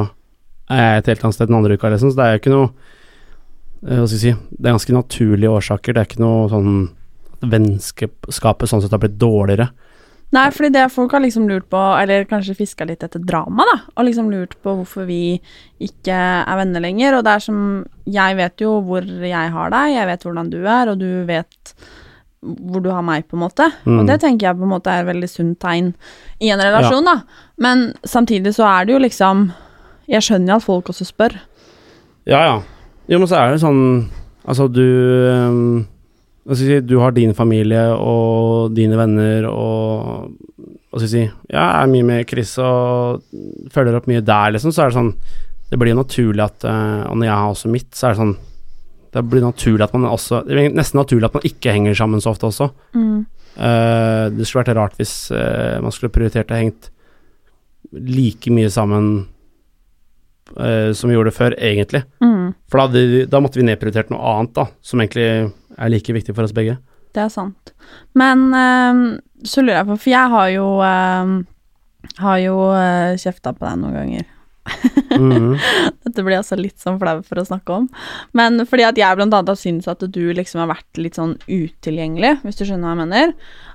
er 0.70 0.84
jeg 0.84 1.02
et 1.02 1.10
helt 1.12 1.24
annet 1.26 1.36
sted 1.36 1.50
den 1.50 1.58
andre 1.58 1.76
uka, 1.76 1.90
liksom. 1.92 2.12
Så 2.12 2.16
det 2.16 2.24
er 2.24 2.36
jo 2.36 2.42
ikke 2.42 2.54
noe 2.54 2.68
eh, 2.70 3.98
Hva 3.98 4.06
skal 4.06 4.16
vi 4.16 4.22
si 4.22 4.34
Det 4.34 4.64
er 4.64 4.76
ganske 4.76 4.96
naturlige 4.96 5.56
årsaker. 5.58 5.96
Det 5.96 6.04
er 6.04 6.10
ikke 6.10 6.24
noe 6.24 6.46
sånn 6.52 6.76
vennskapet 7.44 8.70
sånn 8.70 8.80
sett 8.80 8.94
har 8.94 9.02
blitt 9.02 9.18
dårligere. 9.20 9.68
Nei, 10.34 10.48
fordi 10.50 10.70
det 10.74 10.88
folk 10.90 11.12
har 11.14 11.22
liksom 11.22 11.44
lurt 11.46 11.68
på, 11.70 11.80
eller 12.00 12.24
kanskje 12.26 12.56
fiska 12.58 12.86
litt 12.88 13.04
etter 13.06 13.22
drama, 13.22 13.66
da, 13.68 13.76
og 13.94 14.06
liksom 14.08 14.30
lurt 14.32 14.56
på 14.64 14.72
hvorfor 14.80 15.06
vi 15.06 15.36
ikke 15.84 16.14
er 16.16 16.58
venner 16.58 16.82
lenger, 16.82 17.18
og 17.18 17.26
det 17.26 17.36
er 17.36 17.44
som 17.44 17.60
Jeg 18.04 18.36
vet 18.36 18.60
jo 18.60 18.80
hvor 18.84 19.04
jeg 19.04 19.52
har 19.54 19.70
deg, 19.70 19.92
jeg 19.94 20.08
vet 20.10 20.26
hvordan 20.26 20.50
du 20.50 20.58
er, 20.62 20.90
og 20.90 20.98
du 20.98 21.08
vet 21.28 21.74
hvor 22.44 22.82
du 22.84 22.90
har 22.92 23.04
meg, 23.06 23.24
på 23.28 23.38
en 23.38 23.44
måte. 23.46 23.70
Mm. 23.86 24.00
Og 24.00 24.08
det 24.10 24.18
tenker 24.20 24.50
jeg 24.50 24.58
på 24.58 24.66
en 24.66 24.74
måte 24.74 24.92
er 24.92 25.04
et 25.04 25.08
veldig 25.08 25.30
sunt 25.30 25.58
tegn 25.62 25.94
i 26.44 26.50
en 26.52 26.60
relasjon, 26.60 27.06
da. 27.06 27.22
Men 27.56 27.86
samtidig 28.04 28.52
så 28.58 28.66
er 28.68 28.84
det 28.84 28.96
jo 28.96 29.04
liksom 29.04 29.50
Jeg 30.04 30.20
skjønner 30.20 30.52
jo 30.52 30.56
at 30.60 30.66
folk 30.66 30.90
også 30.92 31.06
spør. 31.08 31.38
Ja, 32.28 32.42
ja. 32.44 32.56
Jo, 33.08 33.18
men 33.18 33.28
så 33.28 33.38
er 33.40 33.54
det 33.54 33.62
sånn 33.62 34.10
Altså, 34.44 34.68
du 34.68 34.84
si 36.52 36.80
Du 36.84 36.98
har 37.00 37.14
din 37.16 37.32
familie 37.36 37.86
og 37.96 38.74
dine 38.76 38.98
venner 39.00 39.46
og 39.48 40.28
Hva 40.92 41.00
skal 41.00 41.06
jeg 41.06 41.12
si 41.14 41.22
Ja, 41.24 41.62
jeg 41.62 41.82
er 41.82 41.92
mye 41.94 42.08
med 42.10 42.28
Chris 42.28 42.56
og 42.60 43.22
følger 43.72 43.96
opp 43.96 44.08
mye 44.10 44.24
der, 44.24 44.52
liksom. 44.56 44.74
Så 44.74 44.84
er 44.84 44.92
det 44.92 44.98
sånn 44.98 45.14
Det 45.70 45.80
blir 45.80 45.96
naturlig 45.96 46.44
at 46.44 46.66
eh, 46.68 47.04
Og 47.08 47.16
når 47.16 47.30
jeg 47.30 47.38
har 47.38 47.54
også 47.54 47.72
mitt, 47.72 47.90
så 47.96 48.06
er 48.06 48.14
det 48.14 48.22
sånn 48.22 48.34
Det 49.16 49.24
blir 49.30 49.46
naturlig 49.46 49.86
at 49.86 49.96
man 49.96 50.10
også 50.10 50.42
Det 50.44 50.52
blir 50.58 50.76
nesten 50.76 51.00
naturlig 51.00 51.30
at 51.30 51.38
man 51.38 51.48
ikke 51.48 51.72
henger 51.78 51.96
sammen 51.96 52.20
så 52.20 52.34
ofte 52.34 52.50
også. 52.50 52.68
Eh, 53.54 54.24
det 54.34 54.46
skulle 54.46 54.64
vært 54.64 54.76
rart 54.78 54.96
hvis 54.98 55.14
uh, 55.30 55.78
man 55.82 55.94
skulle 55.94 56.12
prioritert 56.14 56.50
å 56.50 56.58
hengt 56.58 56.88
like 57.94 58.50
mye 58.50 58.70
sammen 58.72 59.12
uh, 60.58 60.90
som 60.96 61.10
vi 61.10 61.14
gjorde 61.14 61.34
før, 61.34 61.54
egentlig. 61.62 62.02
Mm, 62.24 62.33
For 62.70 62.80
da, 62.80 62.88
hadde, 62.88 63.24
da 63.30 63.40
måtte 63.44 63.60
vi 63.60 63.66
nedprioritert 63.68 64.12
noe 64.12 64.20
annet, 64.34 64.54
da, 64.56 64.68
som 64.84 65.02
egentlig 65.02 65.28
er 65.74 65.90
like 65.92 66.14
viktig 66.16 66.34
for 66.36 66.46
oss 66.46 66.54
begge. 66.56 66.78
det 67.14 67.22
er 67.22 67.32
sant. 67.32 67.74
Men 68.18 68.48
øh, 68.50 69.02
så 69.46 69.62
lurer 69.62 69.80
jeg 69.82 69.90
på, 69.90 69.96
for 70.02 70.10
jeg 70.10 70.32
har 70.34 70.48
jo 70.54 70.68
øh, 70.82 71.34
har 72.20 72.38
jo 72.42 72.56
øh, 72.74 73.16
kjefta 73.20 73.52
på 73.54 73.66
deg 73.66 73.80
noen 73.80 73.98
ganger. 73.98 74.30
Mhm. 75.14 75.56
Dette 76.04 76.24
blir 76.24 76.38
altså 76.38 76.56
litt 76.58 76.80
sånn 76.80 76.98
flau 77.00 77.18
for 77.26 77.40
å 77.40 77.46
snakke 77.46 77.80
om. 77.82 77.88
Men 78.36 78.64
fordi 78.68 78.86
at 78.88 78.98
jeg 79.00 79.18
blant 79.18 79.34
annet 79.36 79.52
har 79.52 79.60
syntes 79.60 79.90
at 79.90 80.04
du 80.08 80.22
liksom 80.36 80.62
har 80.62 80.70
vært 80.72 81.00
litt 81.00 81.18
sånn 81.18 81.36
utilgjengelig, 81.48 82.38
hvis 82.44 82.60
du 82.60 82.64
skjønner 82.64 82.88
hva 82.88 82.94
jeg 82.94 83.02
mener. 83.04 83.34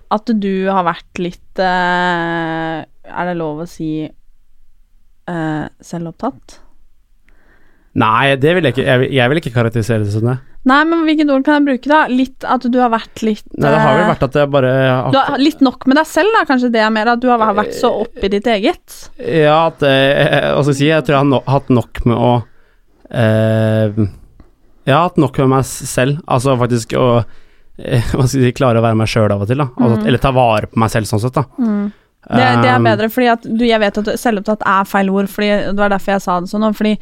At 0.09 0.31
du 0.41 0.53
har 0.73 0.87
vært 0.87 1.19
litt 1.21 1.59
øh, 1.61 2.79
Er 2.81 3.27
det 3.29 3.35
lov 3.37 3.61
å 3.61 3.69
si 3.69 3.91
øh, 4.09 5.65
selvopptatt? 5.85 6.57
Nei, 7.99 8.35
det 8.39 8.53
vil 8.55 8.67
jeg 8.67 8.75
ikke. 8.75 8.85
Jeg 8.85 9.01
vil, 9.01 9.11
jeg 9.17 9.31
vil 9.31 9.41
ikke 9.41 9.55
karakterisere 9.55 10.05
det 10.05 10.13
som 10.13 10.27
det. 10.29 10.37
Nei, 10.69 10.79
men 10.87 11.05
hvilket 11.07 11.31
ord 11.31 11.43
kan 11.47 11.57
jeg 11.57 11.65
bruke, 11.69 11.89
da? 11.89 11.99
Litt 12.11 12.45
at 12.47 12.65
du 12.67 12.77
har 12.81 12.91
vært 12.91 13.21
litt 13.23 13.45
Nei, 13.55 13.71
det 13.71 13.79
har 13.79 13.95
vel 13.95 14.09
vært 14.09 14.25
at 14.27 14.37
jeg 14.41 14.51
bare 14.51 14.71
Du 15.13 15.17
har 15.17 15.39
litt 15.39 15.63
nok 15.63 15.87
med 15.87 15.95
deg 16.01 16.09
selv, 16.09 16.35
da, 16.35 16.43
kanskje 16.49 16.71
det 16.73 16.81
er 16.83 16.91
mer? 16.91 17.13
At 17.13 17.23
du 17.23 17.29
har 17.31 17.39
vært 17.55 17.77
så 17.77 17.93
oppi 18.03 18.31
ditt 18.31 18.47
eget? 18.51 18.97
Ja, 19.23 19.69
at 19.69 19.79
Hva 19.79 20.59
skal 20.59 20.73
jeg 20.73 20.79
si? 20.81 20.89
Jeg 20.91 21.07
tror 21.07 21.15
jeg 21.15 21.23
har 21.23 21.29
no, 21.31 21.39
hatt 21.47 21.71
nok 21.71 22.03
med 22.05 22.19
å 22.19 22.33
eh, 23.07 24.03
Jeg 24.83 24.95
har 24.95 25.07
hatt 25.07 25.23
nok 25.23 25.39
med 25.45 25.53
meg 25.55 25.65
selv. 25.69 26.19
Altså 26.27 26.57
faktisk 26.59 26.97
å 26.99 27.07
eh, 27.21 28.11
Hva 28.11 28.27
skal 28.27 28.43
jeg 28.43 28.51
si 28.51 28.57
Klare 28.59 28.83
å 28.83 28.85
være 28.85 28.99
meg 28.99 29.11
sjøl 29.11 29.31
av 29.31 29.47
og 29.47 29.49
til, 29.49 29.63
da. 29.63 29.71
Altså, 29.79 29.95
mm. 30.03 30.05
Eller 30.11 30.23
ta 30.27 30.35
vare 30.35 30.67
på 30.67 30.83
meg 30.83 30.91
selv, 30.91 31.07
sånn 31.07 31.23
sett, 31.23 31.39
da. 31.39 31.47
Det, 32.29 32.35
det 32.35 32.67
er 32.67 32.77
Um, 32.77 32.85
bedre, 32.85 33.07
fordi 33.09 33.29
at 33.31 33.45
du, 33.47 33.63
jeg 33.65 33.79
vet 33.81 33.97
at 34.01 34.09
selvopptatt 34.19 34.63
er 34.67 34.87
feil 34.87 35.07
ord, 35.09 35.29
fordi 35.31 35.49
det 35.71 35.79
var 35.79 35.93
derfor 35.93 36.17
jeg 36.17 36.23
sa 36.25 36.35
det 36.43 36.51
sånn, 36.51 36.67
fordi 36.75 36.97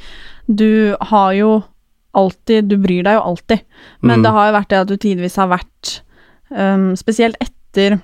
du 0.48 0.96
har 1.02 1.34
jo 1.34 1.64
alltid, 2.18 2.66
du 2.70 2.78
bryr 2.78 3.04
deg 3.04 3.14
jo 3.18 3.22
alltid, 3.22 3.60
men 4.02 4.20
Mm. 4.20 4.24
det 4.24 4.32
har 4.32 4.48
jo 4.48 4.54
vært 4.58 4.70
det 4.70 4.78
at 4.80 4.88
du 4.88 4.98
tidvis 4.98 5.36
har 5.38 5.48
vært, 5.52 6.02
um, 6.50 6.96
spesielt 6.96 7.36
etter 7.42 8.00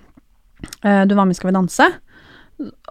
uh, 0.85 1.05
du 1.05 1.15
var 1.15 1.25
med 1.25 1.31
i 1.33 1.39
Skal 1.39 1.49
vi 1.51 1.55
danse, 1.55 1.87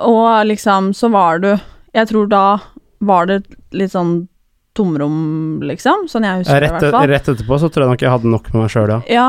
og 0.02 0.47
liksom, 0.47 0.92
så 0.94 1.11
var 1.12 1.38
du, 1.38 1.52
jeg 1.94 2.09
tror 2.09 2.26
da 2.28 2.59
var 3.00 3.26
det 3.26 3.42
litt 3.73 3.92
sånn 3.92 4.26
tomrom, 4.75 5.61
liksom, 5.62 6.06
sånn 6.09 6.25
jeg 6.26 6.42
husker 6.42 6.61
det 6.64 6.68
i 6.71 6.73
hvert 6.73 6.90
fall. 6.94 7.09
rett 7.11 7.28
etterpå 7.28 7.59
så 7.61 7.68
tror 7.71 7.85
jeg 7.87 7.92
nok 7.92 8.04
jeg 8.06 8.11
hadde 8.14 8.30
nok 8.32 8.52
med 8.54 8.62
meg 8.64 8.71
sjøl, 8.73 8.88
ja. 8.88 9.00
Ja, 9.12 9.28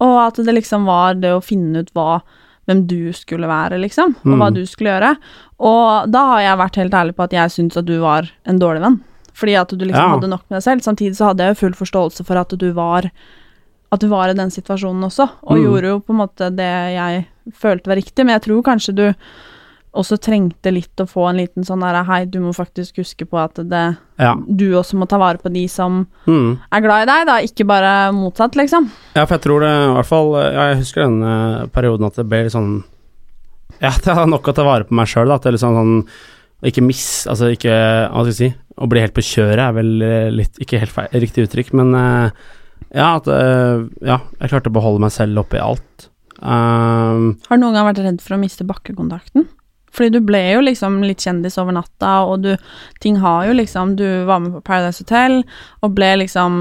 og 0.00 0.16
at 0.28 0.36
det 0.46 0.54
liksom 0.54 0.86
var 0.86 1.14
det 1.18 1.32
å 1.34 1.42
finne 1.44 1.82
ut 1.84 1.92
hva 1.94 2.22
hvem 2.64 2.86
du 2.88 3.12
skulle 3.12 3.44
være, 3.50 3.76
liksom, 3.82 4.14
og 4.24 4.38
hva 4.40 4.46
Mm. 4.48 4.54
du 4.54 4.62
skulle 4.64 4.88
gjøre. 4.94 5.16
Og 5.60 6.10
da 6.10 6.20
har 6.30 6.40
jeg 6.40 6.58
vært 6.58 6.76
helt 6.80 6.94
ærlig 6.94 7.14
på 7.14 7.24
at 7.24 7.32
jeg 7.36 7.50
syns 7.52 7.76
at 7.76 7.84
du 7.84 7.98
var 8.00 8.30
en 8.46 8.58
dårlig 8.58 8.80
venn. 8.80 9.02
Fordi 9.34 9.54
at 9.60 9.68
du 9.68 9.84
liksom 9.84 9.94
Ja. 10.02 10.08
hadde 10.16 10.28
nok 10.30 10.42
med 10.48 10.60
deg 10.60 10.62
selv. 10.62 10.82
Samtidig 10.82 11.16
så 11.16 11.26
hadde 11.32 11.38
jeg 11.44 11.56
jo 11.56 11.60
full 11.66 11.72
forståelse 11.74 12.24
for 12.24 12.36
at 12.38 12.48
du 12.56 12.72
var 12.72 13.10
at 13.92 14.00
du 14.00 14.08
var 14.08 14.28
i 14.28 14.34
den 14.34 14.50
situasjonen 14.50 15.04
også, 15.06 15.28
og 15.44 15.56
Mm. 15.56 15.64
gjorde 15.64 15.82
jo 15.86 16.00
på 16.00 16.10
en 16.10 16.18
måte 16.18 16.50
det 16.56 16.96
jeg 16.96 17.26
følte 17.52 17.86
var 17.86 17.96
riktig, 17.96 18.24
men 18.26 18.40
jeg 18.40 18.42
tror 18.42 18.62
kanskje 18.62 18.94
du 18.94 19.14
også 19.94 20.16
trengte 20.18 20.72
litt 20.74 20.96
å 20.98 21.06
få 21.06 21.28
en 21.30 21.36
liten 21.36 21.62
sånn 21.62 21.78
derre 21.80 22.04
hei, 22.04 22.24
du 22.24 22.40
må 22.40 22.50
faktisk 22.52 22.96
huske 22.98 23.24
på 23.30 23.38
at 23.38 23.54
det, 23.54 23.96
Ja. 24.18 24.34
du 24.34 24.72
også 24.74 24.94
må 24.98 25.06
ta 25.08 25.16
vare 25.18 25.38
på 25.38 25.52
de 25.52 25.68
som 25.68 26.08
Mm. 26.26 26.58
er 26.72 26.80
glad 26.80 27.02
i 27.02 27.12
deg, 27.12 27.26
da, 27.26 27.38
ikke 27.38 27.64
bare 27.64 28.12
motsatt, 28.12 28.56
liksom. 28.56 28.90
Ja, 29.14 29.24
for 29.26 29.34
jeg 29.38 29.42
tror 29.42 29.60
det 29.60 29.70
i 29.70 29.94
hvert 29.94 30.06
fall 30.06 30.34
Jeg 30.52 30.76
husker 30.78 31.02
den 31.04 31.22
eh, 31.22 31.66
perioden 31.66 32.06
at 32.06 32.14
det 32.16 32.28
ble 32.28 32.42
litt 32.42 32.52
sånn 32.52 32.82
Ja, 33.80 33.90
det 34.02 34.08
er 34.08 34.26
nok 34.26 34.42
å 34.42 34.54
ta 34.54 34.64
vare 34.64 34.84
på 34.84 34.90
meg 34.92 35.06
sjøl, 35.06 35.28
da. 35.28 35.34
At 35.36 35.42
det 35.42 35.48
er 35.50 35.52
litt 35.52 35.60
sånn, 35.60 35.76
sånn 35.76 36.06
Ikke 36.64 36.82
miss 36.82 37.26
Altså 37.28 37.52
ikke 37.56 37.70
Hva 38.10 38.24
skal 38.24 38.26
jeg 38.26 38.34
si 38.34 38.54
Å 38.74 38.88
bli 38.90 39.02
helt 39.04 39.14
på 39.14 39.22
kjøret 39.22 39.62
er 39.68 39.74
vel 39.76 39.90
eh, 40.02 40.30
litt 40.34 40.58
Ikke 40.62 40.80
helt 40.82 40.94
feil, 40.94 41.10
riktig 41.22 41.46
uttrykk, 41.46 41.74
men 41.78 41.94
eh, 41.98 42.46
ja, 42.94 43.10
at 43.16 43.28
eh, 43.30 43.84
Ja, 44.06 44.20
jeg 44.40 44.52
klarte 44.52 44.72
å 44.72 44.76
beholde 44.76 45.04
meg 45.04 45.14
selv 45.14 45.44
oppi 45.44 45.60
alt. 45.62 46.08
Um, 46.44 47.36
Har 47.46 47.56
du 47.56 47.62
noen 47.62 47.76
gang 47.76 47.86
vært 47.88 48.02
redd 48.04 48.24
for 48.24 48.36
å 48.36 48.40
miste 48.40 48.66
bakkekontakten? 48.68 49.46
Fordi 49.94 50.10
du 50.10 50.20
ble 50.26 50.40
jo 50.56 50.62
liksom 50.64 50.98
litt 51.06 51.22
kjendis 51.22 51.56
over 51.62 51.76
natta, 51.76 52.14
og 52.26 52.42
du 52.44 52.50
Ting 53.02 53.20
har 53.22 53.46
jo 53.48 53.56
liksom 53.56 53.94
Du 53.98 54.06
var 54.28 54.42
med 54.42 54.56
på 54.56 54.64
Paradise 54.66 55.04
Hotel 55.04 55.42
og 55.84 55.94
ble 55.94 56.10
liksom 56.24 56.54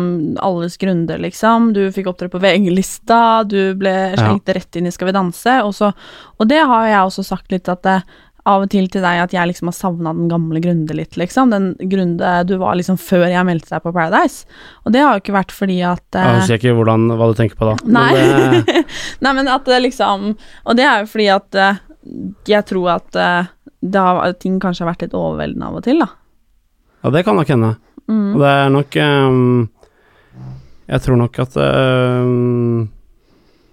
alles 0.43 0.77
grunde, 0.77 1.17
liksom. 1.21 1.71
Du 1.73 1.87
fikk 1.95 2.09
opptre 2.11 2.29
på 2.29 2.41
VG-lista, 2.43 3.43
du 3.47 3.73
ble 3.79 3.93
slengt 4.17 4.51
rett 4.53 4.77
inn 4.77 4.89
i 4.89 4.93
Skal 4.93 5.09
vi 5.09 5.15
danse, 5.17 5.57
og 5.63 5.73
så 5.77 5.93
Og 6.37 6.49
det 6.51 6.61
har 6.61 6.89
jeg 6.89 7.01
også 7.01 7.25
sagt 7.33 7.53
litt 7.55 7.71
at 7.71 7.83
det, 7.87 8.01
av 8.43 8.65
og 8.65 8.71
til 8.73 8.89
til 8.91 9.03
deg 9.05 9.21
at 9.23 9.33
jeg 9.35 9.47
liksom 9.47 9.69
har 9.69 9.75
savna 9.77 10.11
den 10.15 10.27
gamle 10.31 10.59
Grunde 10.63 10.95
litt, 10.97 11.15
liksom. 11.19 11.51
Den 11.53 11.69
Grunde 11.91 12.31
du 12.47 12.57
var 12.59 12.75
liksom 12.75 12.97
før 12.99 13.25
jeg 13.31 13.47
meldte 13.47 13.71
deg 13.71 13.85
på 13.85 13.93
Paradise. 13.95 14.43
Og 14.83 14.95
det 14.95 15.03
har 15.03 15.15
jo 15.15 15.23
ikke 15.23 15.37
vært 15.37 15.55
fordi 15.55 15.79
at 15.87 16.03
jeg 16.11 16.27
eh, 16.27 16.39
husker 16.41 16.59
ikke 16.59 16.75
hvordan, 16.79 17.07
hva 17.19 17.29
du 17.31 17.37
tenker 17.39 17.59
på 17.59 17.69
da. 17.69 17.77
Nei. 17.87 18.09
Men 18.17 18.67
det, 18.67 18.83
Nei, 19.23 19.33
men 19.39 19.51
at 19.51 19.67
det 19.69 19.79
liksom 19.85 20.33
Og 20.33 20.79
det 20.79 20.87
er 20.87 21.03
jo 21.03 21.11
fordi 21.13 21.29
at 21.31 21.59
eh, 21.59 21.79
jeg 22.51 22.67
tror 22.67 22.97
at 22.97 23.19
eh, 23.19 23.53
har, 23.95 24.35
ting 24.39 24.59
kanskje 24.63 24.83
har 24.83 24.91
vært 24.91 25.07
litt 25.07 25.15
overveldende 25.17 25.69
av 25.69 25.79
og 25.79 25.87
til, 25.87 26.03
da. 26.03 26.09
Ja, 27.03 27.11
det 27.15 27.23
kan 27.27 27.39
nok 27.39 27.51
hende. 27.51 27.73
Mm. 28.11 28.29
Og 28.33 28.43
det 28.43 28.51
er 28.51 28.69
nok 28.71 28.95
um, 28.99 29.69
Jeg 30.91 31.03
tror 31.05 31.19
nok 31.19 31.37
at 31.39 31.53
ehm, 31.55 32.89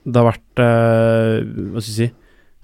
det 0.06 0.20
har 0.20 0.28
vært 0.28 0.62
uh, 0.62 1.72
Hva 1.72 1.82
skal 1.82 1.88
jeg 1.90 1.96
si 1.96 2.06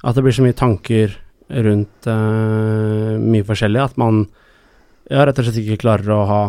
At 0.07 0.15
det 0.15 0.23
blir 0.23 0.37
så 0.37 0.45
mye 0.47 0.55
tanker 0.55 1.17
rundt 1.50 2.09
uh, 2.11 3.15
mye 3.23 3.47
forskjellig 3.47 3.83
at 3.85 4.00
man 4.00 4.25
ja, 5.11 5.23
rett 5.23 5.38
og 5.38 5.47
slett 5.47 5.61
ikke 5.62 5.83
klarer 5.85 6.11
å 6.11 6.25
ha 6.26 6.41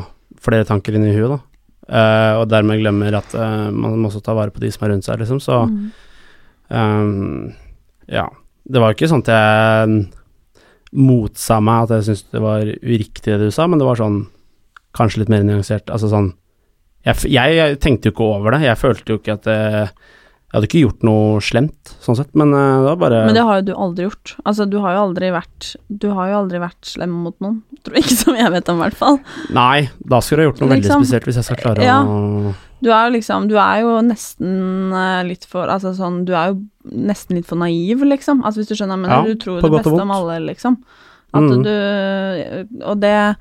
flere 0.41 0.65
tanker 0.65 0.95
inni 0.97 1.13
huet, 1.13 1.35
da. 1.35 1.39
Eh, 1.87 2.33
og 2.41 2.49
dermed 2.51 2.81
glemmer 2.81 3.15
at 3.15 3.31
uh, 3.37 3.69
man 3.71 3.93
må 4.01 4.09
også 4.09 4.19
ta 4.25 4.33
vare 4.35 4.51
på 4.51 4.59
de 4.59 4.71
som 4.73 4.83
er 4.87 4.91
rundt 4.95 5.05
seg, 5.07 5.21
liksom. 5.21 5.39
Så 5.43 5.59
Mm. 5.67 5.91
um, 6.69 7.53
ja. 8.09 8.25
Det 8.67 8.81
var 8.81 8.91
ikke 8.91 9.07
sånn 9.07 9.21
at 9.23 9.29
jeg 9.31 10.09
motsa 10.97 11.61
meg 11.63 11.85
at 11.85 11.93
jeg 11.95 12.07
syntes 12.09 12.25
det 12.33 12.41
var 12.43 12.65
uriktig 12.67 13.31
det 13.31 13.45
du 13.45 13.51
sa, 13.55 13.67
men 13.67 13.79
det 13.79 13.87
var 13.87 13.99
sånn 13.99 14.25
kanskje 14.97 15.21
litt 15.21 15.31
mer 15.31 15.45
nyansert. 15.47 15.87
Altså 15.93 16.09
sånn 16.11 16.33
jeg, 17.05 17.29
jeg, 17.31 17.55
jeg 17.55 17.79
tenkte 17.79 18.09
jo 18.09 18.15
ikke 18.15 18.27
over 18.33 18.51
det. 18.57 18.65
Jeg 18.65 18.81
følte 18.81 19.13
jo 19.13 19.19
ikke 19.21 19.37
at 19.37 19.45
det, 19.47 19.59
Jeg 20.47 20.55
hadde 20.61 20.67
ikke 20.69 20.79
gjort 20.85 21.01
noe 21.03 21.39
slemt, 21.43 21.89
sånn 21.99 22.15
sett, 22.15 22.29
men 22.39 22.53
eh, 22.55 22.75
det 22.79 22.87
var 22.87 22.99
bare 23.01 23.17
Men 23.27 23.35
det 23.35 23.41
har 23.43 23.57
jo 23.59 23.65
du 23.67 23.73
aldri 23.75 24.05
gjort. 24.05 24.31
Altså, 24.47 24.63
du 24.71 24.77
har 24.79 24.93
jo 24.95 25.01
aldri 25.09 25.31
vært 25.35 25.73
Du 25.91 26.05
har 26.15 26.29
jo 26.31 26.37
aldri 26.39 26.61
vært 26.63 26.87
slem 26.87 27.11
mot 27.25 27.35
noen. 27.43 27.57
Tror 27.83 27.97
ikke 27.99 28.15
som 28.15 28.37
jeg 28.39 28.51
vet 28.53 28.69
om, 28.71 28.79
i 28.79 28.85
hvert 28.85 28.95
fall. 28.95 29.19
Nei, 29.51 29.89
da 29.99 30.21
skulle 30.23 30.45
ha 30.45 30.49
gjort 30.51 30.61
noe 30.63 30.69
veldig 30.71 30.85
Liksom. 30.87 31.03
spesielt 31.03 31.27
hvis 31.27 31.35
jeg 31.41 31.47
skal 31.49 31.59
klare 31.65 31.83
Ja. 31.83 31.97
å 32.03 32.53
Du 32.79 32.91
er 32.93 33.09
jo 33.09 33.13
liksom 33.17 33.47
Du 33.51 33.57
er 33.59 33.81
jo 33.83 33.97
nesten 34.07 34.93
eh, 34.95 35.23
litt 35.27 35.43
for 35.51 35.67
Altså 35.67 35.91
sånn 35.97 36.23
Du 36.25 36.31
er 36.33 36.53
jo 36.53 36.61
nesten 36.95 37.35
litt 37.35 37.45
for 37.49 37.59
naiv, 37.59 38.05
liksom. 38.07 38.39
Altså 38.47 38.61
hvis 38.63 38.69
du 38.71 38.75
skjønner, 38.79 38.97
men 39.03 39.11
Ja, 39.11 39.21
du 39.27 39.35
tror 39.35 39.59
det 39.61 39.71
beste 39.75 39.99
om 39.99 40.11
alle, 40.15 40.39
liksom. 40.47 40.77
At 41.35 41.43
Mm. 41.43 41.63
du 41.67 42.83
Og 42.87 42.99
det 43.03 43.35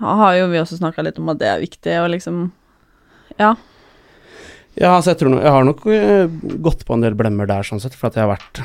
har 0.00 0.32
jo 0.38 0.48
vi 0.48 0.58
også 0.64 0.78
snakka 0.80 1.04
litt 1.04 1.18
om 1.20 1.28
at 1.28 1.38
det 1.38 1.46
er 1.52 1.60
viktig, 1.60 1.98
og 2.02 2.08
liksom 2.10 2.50
Ja. 3.38 3.52
Ja, 4.78 4.94
altså 4.96 5.12
jeg 5.12 5.20
tror 5.20 5.34
nok 5.34 5.42
Jeg 5.44 5.52
har 5.52 5.66
nok 5.68 5.82
eh, 5.92 6.36
gått 6.64 6.86
på 6.88 6.96
en 6.96 7.02
del 7.04 7.16
blemmer 7.18 7.48
der, 7.50 7.66
sånn 7.66 7.82
sett, 7.82 7.96
for 7.98 8.08
at 8.08 8.16
jeg 8.16 8.24
har 8.24 8.32
vært 8.32 8.62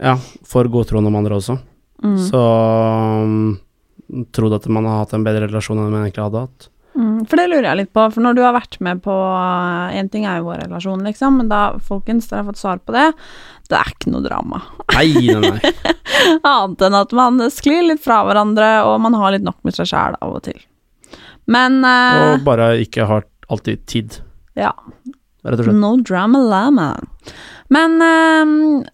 Ja, 0.00 0.16
for 0.48 0.68
godtroende 0.72 1.12
om 1.12 1.18
andre 1.20 1.38
også. 1.38 1.58
Mm. 2.04 2.16
Så 2.26 2.40
um, 2.40 3.58
trodd 4.34 4.56
at 4.56 4.68
man 4.72 4.88
har 4.88 5.04
hatt 5.04 5.14
en 5.16 5.26
bedre 5.26 5.48
relasjon 5.48 5.78
enn 5.78 5.92
man 5.92 6.06
egentlig 6.06 6.24
hadde 6.24 6.46
hatt. 6.46 6.70
Mm, 6.94 7.24
for 7.26 7.40
det 7.40 7.48
lurer 7.50 7.66
jeg 7.66 7.78
litt 7.80 7.92
på, 7.96 8.02
for 8.14 8.22
når 8.22 8.36
du 8.36 8.42
har 8.44 8.54
vært 8.54 8.76
med 8.84 9.00
på 9.02 9.14
Én 9.98 10.08
ting 10.12 10.26
er 10.30 10.38
jo 10.38 10.46
vår 10.46 10.60
relasjon, 10.66 11.02
liksom, 11.06 11.40
men 11.40 11.50
da, 11.50 11.62
folkens, 11.82 12.28
dere 12.30 12.42
har 12.42 12.50
fått 12.52 12.60
svar 12.60 12.82
på 12.82 12.94
det. 12.94 13.08
Det 13.70 13.78
er 13.78 13.90
ikke 13.94 14.12
noe 14.14 14.22
drama. 14.22 14.60
Nei, 14.94 15.08
nei, 15.26 15.50
nei. 15.56 15.72
Annet 16.52 16.84
enn 16.86 16.98
at 17.00 17.16
man 17.16 17.42
sklir 17.54 17.82
litt 17.88 18.04
fra 18.04 18.20
hverandre, 18.28 18.70
og 18.86 19.00
man 19.02 19.16
har 19.18 19.34
litt 19.34 19.46
nok 19.46 19.58
med 19.66 19.74
seg 19.76 19.90
sjæl 19.90 20.18
av 20.20 20.36
og 20.38 20.44
til. 20.46 20.60
Men 21.50 21.82
uh, 21.84 22.36
Og 22.36 22.46
bare 22.46 22.74
ikke 22.84 23.08
har 23.10 23.26
alltid 23.52 23.82
tid, 23.90 24.20
ja. 24.58 24.72
rett 25.44 25.60
og 25.60 25.66
slett. 25.66 25.80
No 25.80 25.94
drama 26.02 26.42
lama. 26.42 26.88
Men 27.72 27.96
um, 28.02 28.84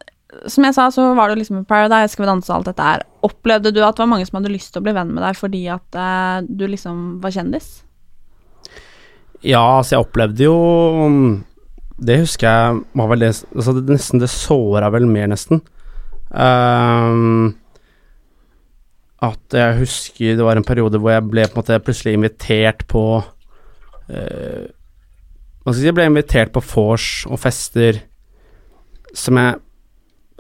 som 0.47 0.67
jeg 0.67 0.77
sa, 0.77 0.89
så 0.95 1.11
var 1.19 1.31
det 1.31 1.41
liksom 1.41 1.61
i 1.61 1.69
Paradise, 1.69 2.13
Skal 2.15 2.25
vi 2.25 2.31
danse 2.31 2.55
alt 2.55 2.69
dette 2.71 2.87
her. 2.87 3.05
Opplevde 3.27 3.73
du 3.75 3.83
at 3.83 3.97
det 3.97 4.05
var 4.05 4.13
mange 4.13 4.27
som 4.29 4.41
hadde 4.41 4.53
lyst 4.53 4.73
til 4.73 4.83
å 4.83 4.87
bli 4.87 4.97
venn 4.97 5.15
med 5.15 5.25
deg 5.27 5.39
fordi 5.39 5.65
at 5.73 5.99
uh, 5.99 6.41
du 6.47 6.67
liksom 6.71 7.21
var 7.23 7.35
kjendis? 7.35 7.81
Ja, 9.41 9.63
altså 9.81 9.97
jeg 9.97 10.05
opplevde 10.05 10.45
jo 10.45 10.57
um, 11.01 11.39
Det 11.97 12.19
husker 12.21 12.45
jeg 12.45 12.83
var 13.01 13.09
vel 13.09 13.23
det 13.25 13.31
altså 13.33 13.73
det, 13.79 13.87
Nesten 13.89 14.21
det 14.21 14.29
såra 14.33 14.91
vel 14.93 15.09
mer, 15.09 15.31
nesten. 15.33 15.63
Um, 16.31 17.57
at 19.21 19.57
jeg 19.57 19.81
husker 19.83 20.37
det 20.39 20.45
var 20.45 20.57
en 20.57 20.65
periode 20.65 21.01
hvor 21.01 21.13
jeg 21.13 21.27
ble 21.29 21.45
på 21.49 21.59
en 21.59 21.61
måte 21.61 21.81
plutselig 21.85 22.15
invitert 22.17 22.87
på 22.89 23.03
eh, 24.09 24.71
Hva 25.71 25.77
skal 25.77 25.85
jeg 25.85 25.87
si, 25.87 25.91
jeg 25.93 25.95
ble 26.01 26.05
invitert 26.11 26.51
på 26.51 26.61
vors 26.67 27.05
og 27.31 27.39
fester 27.39 28.01
som 29.15 29.39
jeg 29.39 29.61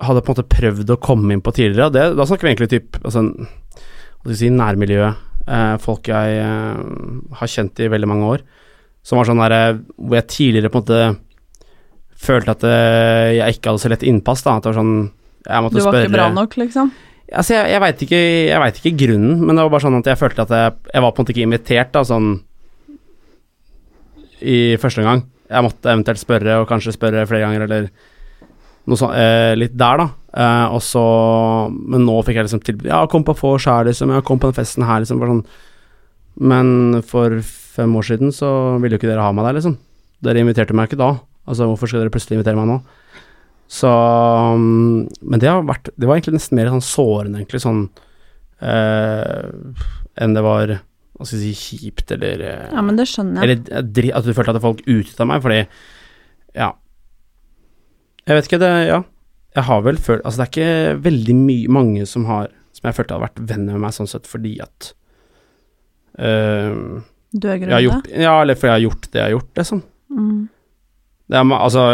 hadde 0.02 0.22
på 0.26 0.32
en 0.32 0.34
måte 0.34 0.50
prøvd 0.50 0.90
å 0.90 0.96
komme 0.98 1.36
inn 1.36 1.42
på 1.44 1.52
tidligere. 1.54 1.86
Det, 1.94 2.02
da 2.18 2.26
snakker 2.26 2.48
vi 2.48 2.50
egentlig 2.50 2.70
typ 2.72 2.98
altså, 2.98 3.22
hva 3.30 4.24
skal 4.24 4.32
jeg 4.32 4.40
si, 4.40 4.50
nærmiljøet. 4.56 5.20
Eh, 5.46 5.76
folk 5.84 6.10
jeg 6.10 6.40
eh, 6.42 6.82
har 7.38 7.52
kjent 7.54 7.78
i 7.78 7.88
veldig 7.94 8.10
mange 8.10 8.32
år. 8.32 8.44
Som 9.06 9.22
var 9.22 9.30
sånn 9.30 9.44
der 9.44 9.54
eh, 9.54 9.78
Hvor 10.02 10.18
jeg 10.18 10.28
tidligere 10.34 10.72
på 10.74 10.82
en 10.82 10.88
måte 10.88 12.18
følte 12.26 12.58
at 12.58 12.66
eh, 12.66 13.30
jeg 13.38 13.60
ikke 13.60 13.70
hadde 13.70 13.84
så 13.86 13.94
lett 13.94 14.10
innpass. 14.10 14.42
da 14.42 14.58
At 14.58 14.66
det 14.66 14.72
var 14.72 14.80
sånn 14.82 14.94
Jeg 15.46 15.70
Du 15.70 15.78
var 15.78 15.86
spørre 15.86 16.04
ikke 16.10 16.16
bra 16.18 16.28
nok, 16.42 16.58
liksom? 16.58 16.90
Altså, 17.30 17.54
jeg, 17.54 17.70
jeg 17.70 17.86
veit 17.86 18.06
ikke, 18.08 18.22
ikke 18.82 18.98
grunnen, 19.06 19.42
men 19.46 19.54
det 19.54 19.62
var 19.62 19.76
bare 19.76 19.86
sånn 19.86 20.02
at 20.02 20.10
jeg 20.10 20.18
følte 20.18 20.42
at 20.42 20.58
jeg, 20.58 20.78
jeg 20.90 21.04
var 21.06 21.12
på 21.14 21.20
en 21.20 21.22
måte 21.22 21.38
ikke 21.38 21.46
invitert, 21.46 21.92
da, 21.94 22.02
sånn 22.02 22.32
i 24.42 24.76
første 24.80 25.04
gang. 25.04 25.24
Jeg 25.50 25.66
måtte 25.66 25.90
eventuelt 25.90 26.22
spørre, 26.22 26.60
og 26.60 26.68
kanskje 26.70 26.94
spørre 26.94 27.26
flere 27.28 27.46
ganger, 27.46 27.66
eller 27.66 27.90
noe 28.90 28.98
sånt, 28.98 29.16
eh, 29.18 29.54
litt 29.58 29.76
der, 29.78 30.00
da. 30.00 30.08
Eh, 30.30 30.74
og 30.74 30.80
så 30.80 31.02
Men 31.70 32.04
nå 32.06 32.20
fikk 32.22 32.36
jeg 32.38 32.46
liksom 32.46 32.62
tilbud 32.62 32.86
Ja, 32.86 33.00
kom 33.10 33.24
på 33.26 33.34
vors 33.34 33.64
her, 33.66 33.84
liksom. 33.84 34.12
Ja, 34.14 34.20
kom 34.20 34.38
på 34.38 34.46
den 34.46 34.58
festen 34.58 34.86
her, 34.86 35.00
liksom. 35.02 35.18
Sånn. 35.18 35.44
Men 36.38 37.02
for 37.02 37.40
fem 37.42 37.94
år 37.96 38.06
siden 38.06 38.30
så 38.32 38.80
ville 38.80 38.94
jo 38.94 39.00
ikke 39.02 39.10
dere 39.10 39.26
ha 39.26 39.32
meg 39.32 39.44
der, 39.48 39.58
liksom. 39.58 39.76
Dere 40.22 40.42
inviterte 40.44 40.76
meg 40.76 40.88
ikke 40.88 41.02
da. 41.02 41.18
Altså, 41.48 41.66
hvorfor 41.66 41.90
skal 41.90 42.04
dere 42.04 42.12
plutselig 42.14 42.38
invitere 42.38 42.56
meg 42.60 42.68
nå? 42.70 42.78
Så 43.70 43.90
um, 44.54 45.08
Men 45.22 45.40
det 45.40 45.48
har 45.48 45.62
vært 45.62 45.92
Det 45.94 46.08
var 46.08 46.18
egentlig 46.18 46.38
nesten 46.38 46.58
mer 46.58 46.72
sånn 46.72 46.82
sårende, 46.84 47.38
egentlig, 47.38 47.62
sånn 47.62 47.84
eh, 48.66 49.46
Enn 50.20 50.34
det 50.34 50.42
var 50.42 50.72
Hva 51.20 51.26
skal 51.28 51.42
jeg 51.44 51.52
si 51.52 51.76
kjipt, 51.76 52.14
eller 52.16 52.40
eh, 52.48 52.68
Ja, 52.72 52.80
men 52.80 52.96
det 52.96 53.04
skjønner 53.10 53.44
jeg. 53.44 53.58
Eller 53.60 53.82
eh, 54.00 54.12
at 54.16 54.24
du 54.24 54.32
følte 54.32 54.54
at 54.56 54.64
folk 54.64 54.78
utnytta 54.86 55.26
meg, 55.28 55.42
fordi 55.44 55.58
Ja. 56.56 56.70
Jeg 58.24 58.38
vet 58.38 58.48
ikke, 58.48 58.60
det 58.62 58.70
Ja. 58.88 59.02
Jeg 59.56 59.66
har 59.66 59.82
vel 59.84 59.98
følt 60.00 60.24
Altså, 60.24 60.40
det 60.40 60.46
er 60.46 60.52
ikke 60.54 61.02
veldig 61.04 61.36
mye 61.36 61.74
mange 61.76 62.06
som 62.08 62.24
har 62.30 62.48
Som 62.72 62.88
jeg 62.88 62.96
følte 62.96 63.16
hadde 63.16 63.26
vært 63.26 63.42
venner 63.50 63.76
med 63.76 63.84
meg 63.84 63.96
sånn 63.96 64.08
sett 64.08 64.30
fordi 64.30 64.54
at 64.64 64.92
uh, 66.16 67.02
Du 67.34 67.48
er 67.50 67.60
grønn, 67.60 67.76
gjort, 67.84 68.08
Ja, 68.14 68.38
eller 68.40 68.56
fordi 68.56 68.70
jeg 68.70 68.76
har 68.78 68.86
gjort 68.86 69.10
det 69.10 69.20
jeg 69.20 69.26
har 69.26 69.34
gjort, 69.34 69.52
liksom. 69.60 69.82
Mm. 70.10 70.40
Det 71.30 71.38
er, 71.38 71.52
altså, 71.54 71.84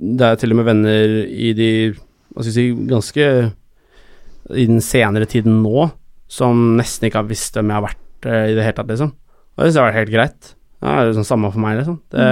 det 0.00 0.26
er 0.28 0.36
til 0.38 0.52
og 0.52 0.60
med 0.60 0.68
venner 0.68 1.16
i 1.30 1.54
de 1.56 1.70
Hva 1.94 2.44
skal 2.44 2.52
jeg 2.52 2.58
si 2.58 2.90
Ganske 2.92 3.30
I 4.50 4.68
den 4.68 4.84
senere 4.84 5.30
tiden 5.30 5.62
nå 5.64 5.88
som 6.30 6.76
nesten 6.78 7.08
ikke 7.08 7.24
har 7.24 7.26
visst 7.26 7.56
hvem 7.56 7.72
jeg 7.72 7.80
har 7.80 7.88
vært 7.88 8.04
eh, 8.28 8.50
i 8.52 8.56
det 8.56 8.64
hele 8.64 8.76
tatt, 8.76 8.90
liksom. 8.90 9.12
Og 9.12 9.62
det 9.62 9.68
syns 9.68 9.78
jeg 9.80 9.86
var 9.86 9.98
helt 9.98 10.14
greit. 10.14 10.54
Det 10.80 10.88
er 10.88 11.10
liksom 11.10 11.26
samme 11.28 11.50
for 11.52 11.62
meg, 11.62 11.78
liksom. 11.80 11.98
Det, 12.12 12.26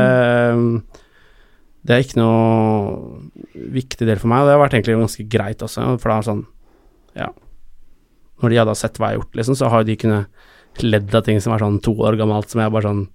det 1.88 1.94
er 1.94 2.04
ikke 2.04 2.20
noe 2.20 3.66
viktig 3.76 4.08
del 4.08 4.20
for 4.20 4.32
meg, 4.32 4.42
og 4.42 4.48
det 4.48 4.56
har 4.56 4.62
vært 4.62 4.78
egentlig 4.78 4.96
ganske 4.98 5.26
greit 5.30 5.64
også, 5.64 5.84
for 5.98 6.10
det 6.10 6.16
er 6.16 6.30
sånn 6.30 6.46
Ja. 7.18 7.28
Når 8.38 8.52
de 8.52 8.58
hadde 8.60 8.78
sett 8.78 8.98
hva 9.00 9.10
jeg 9.10 9.18
har 9.18 9.22
gjort, 9.22 9.36
liksom, 9.40 9.56
så 9.58 9.68
har 9.72 9.84
de 9.84 9.96
kunnet 9.98 10.82
ledd 10.84 11.14
av 11.16 11.24
ting 11.26 11.40
som 11.42 11.52
er 11.54 11.62
sånn 11.64 11.80
to 11.82 11.94
år 12.06 12.16
gammelt, 12.20 12.50
som 12.50 12.62
jeg 12.62 12.70
bare 12.70 12.86
sånn 12.86 13.06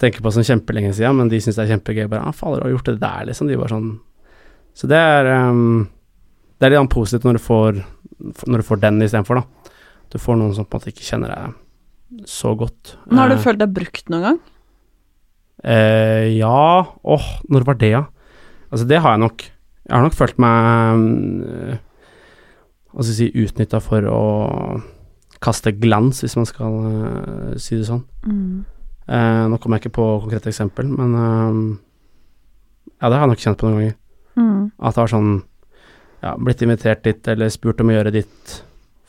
tenker 0.00 0.24
på 0.24 0.32
som 0.34 0.46
kjempelenge 0.46 0.94
siden, 0.96 1.18
men 1.18 1.30
de 1.30 1.40
syns 1.42 1.58
det 1.58 1.66
er 1.66 1.74
kjempegøy. 1.74 2.06
Bare 2.10 2.26
ah, 2.26 2.32
'Fader, 2.32 2.62
har 2.62 2.70
du 2.70 2.76
gjort 2.76 2.88
det 2.90 3.00
der', 3.02 3.26
liksom. 3.28 3.50
De 3.50 3.58
bare 3.60 3.74
sånn 3.74 3.90
Så 4.74 4.88
det 4.88 4.96
er 4.96 5.26
um, 5.50 5.88
Det 6.58 6.66
er 6.66 6.70
litt 6.72 6.80
annet 6.80 6.94
positivt 6.94 7.26
når 7.28 7.36
du 7.36 7.42
får 7.44 7.84
Når 8.48 8.62
du 8.62 8.66
får 8.66 8.80
den 8.80 9.02
istedenfor, 9.02 9.42
da. 9.42 9.74
Du 10.08 10.18
får 10.18 10.36
noen 10.36 10.54
som 10.54 10.64
på 10.64 10.76
en 10.76 10.80
måte 10.80 10.92
ikke 10.92 11.04
kjenner 11.06 11.28
deg 11.28 11.61
så 12.28 12.54
godt. 12.58 12.96
Men 13.06 13.18
har 13.18 13.28
du 13.32 13.36
Eh, 13.36 13.44
følt 13.44 13.60
deg 13.60 13.74
brukt 13.74 14.10
noen 14.12 14.22
gang? 14.22 14.40
Eh, 15.62 16.38
ja 16.38 16.86
Åh, 17.04 17.26
når 17.48 17.64
var 17.64 17.78
det, 17.78 17.92
da? 17.92 18.06
Altså, 18.72 18.86
det 18.88 19.00
har 19.00 19.14
jeg 19.14 19.22
nok. 19.22 19.42
Jeg 19.86 19.94
har 19.94 20.02
nok 20.02 20.16
følt 20.16 20.38
meg 20.38 21.02
eh, 21.46 21.78
Hva 22.92 23.02
skal 23.04 23.12
jeg 23.12 23.18
si 23.20 23.44
utnytta 23.44 23.80
for 23.80 24.06
å 24.08 24.22
kaste 25.42 25.72
glans, 25.74 26.22
hvis 26.22 26.36
man 26.38 26.46
skal 26.46 26.74
uh, 26.86 27.54
si 27.58 27.74
det 27.74 27.88
sånn. 27.88 28.04
Mm. 28.22 28.64
Eh, 29.10 29.44
nå 29.50 29.58
kommer 29.58 29.80
jeg 29.80 29.88
ikke 29.88 29.96
på 29.96 30.04
konkret 30.22 30.44
eksempel, 30.46 30.86
men 30.86 31.16
eh, 31.18 31.78
Ja, 33.02 33.08
det 33.10 33.16
har 33.18 33.24
jeg 33.24 33.32
nok 33.32 33.42
kjent 33.42 33.58
på 33.58 33.66
noen 33.66 33.80
ganger. 33.80 33.96
Mm. 34.38 34.60
At 34.78 34.94
det 34.94 35.02
har 35.02 35.10
sånn 35.10 35.32
Ja, 36.22 36.36
blitt 36.38 36.62
invitert 36.62 37.02
dit, 37.02 37.26
eller 37.32 37.50
spurt 37.50 37.82
om 37.82 37.90
å 37.90 37.96
gjøre 37.96 38.14
ditt 38.14 38.52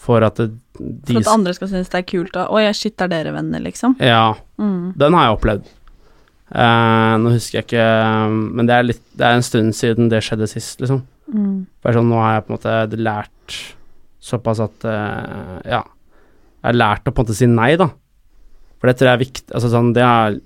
for 0.04 0.26
at 0.28 0.36
det, 0.42 0.50
de 0.76 1.14
For 1.16 1.22
at 1.24 1.32
andre 1.32 1.54
skal 1.56 1.70
synes 1.72 1.90
det 1.94 2.00
er 2.02 2.08
kult. 2.10 2.36
og 2.36 2.50
'Å 2.52 2.64
ja, 2.66 2.72
shit, 2.76 3.00
er 3.02 3.08
dere 3.12 3.32
venner', 3.34 3.64
liksom? 3.64 3.96
Ja, 4.04 4.34
Mm. 4.60 4.94
den 4.98 5.14
har 5.14 5.30
jeg 5.30 5.38
opplevd. 5.40 5.66
Eh, 6.54 7.14
nå 7.18 7.32
husker 7.34 7.58
jeg 7.62 7.66
ikke 7.66 8.54
Men 8.54 8.68
det 8.68 8.76
er, 8.76 8.84
litt, 8.84 9.02
det 9.18 9.26
er 9.26 9.34
en 9.40 9.42
stund 9.42 9.74
siden 9.74 10.10
det 10.10 10.22
skjedde 10.22 10.48
sist, 10.52 10.80
liksom. 10.84 11.02
Mm. 11.34 11.66
For 11.82 11.94
sånn, 11.94 12.10
nå 12.12 12.20
har 12.22 12.36
jeg 12.36 12.46
på 12.46 12.52
en 12.52 12.58
måte 12.60 12.98
lært 13.00 13.74
såpass 14.22 14.60
at 14.60 14.86
eh, 14.86 15.62
Ja. 15.72 15.84
Jeg 16.64 16.70
har 16.72 16.74
lært 16.74 17.04
å 17.10 17.12
på 17.12 17.20
en 17.20 17.26
måte 17.26 17.36
si 17.36 17.46
nei, 17.48 17.76
da. 17.76 17.88
For 18.80 18.88
det 18.88 18.98
tror 18.98 19.08
jeg 19.10 19.16
er 19.16 19.26
viktig. 19.26 19.52
Altså 19.56 19.70
sånn, 19.72 19.94
det 19.94 20.04
er 20.04 20.40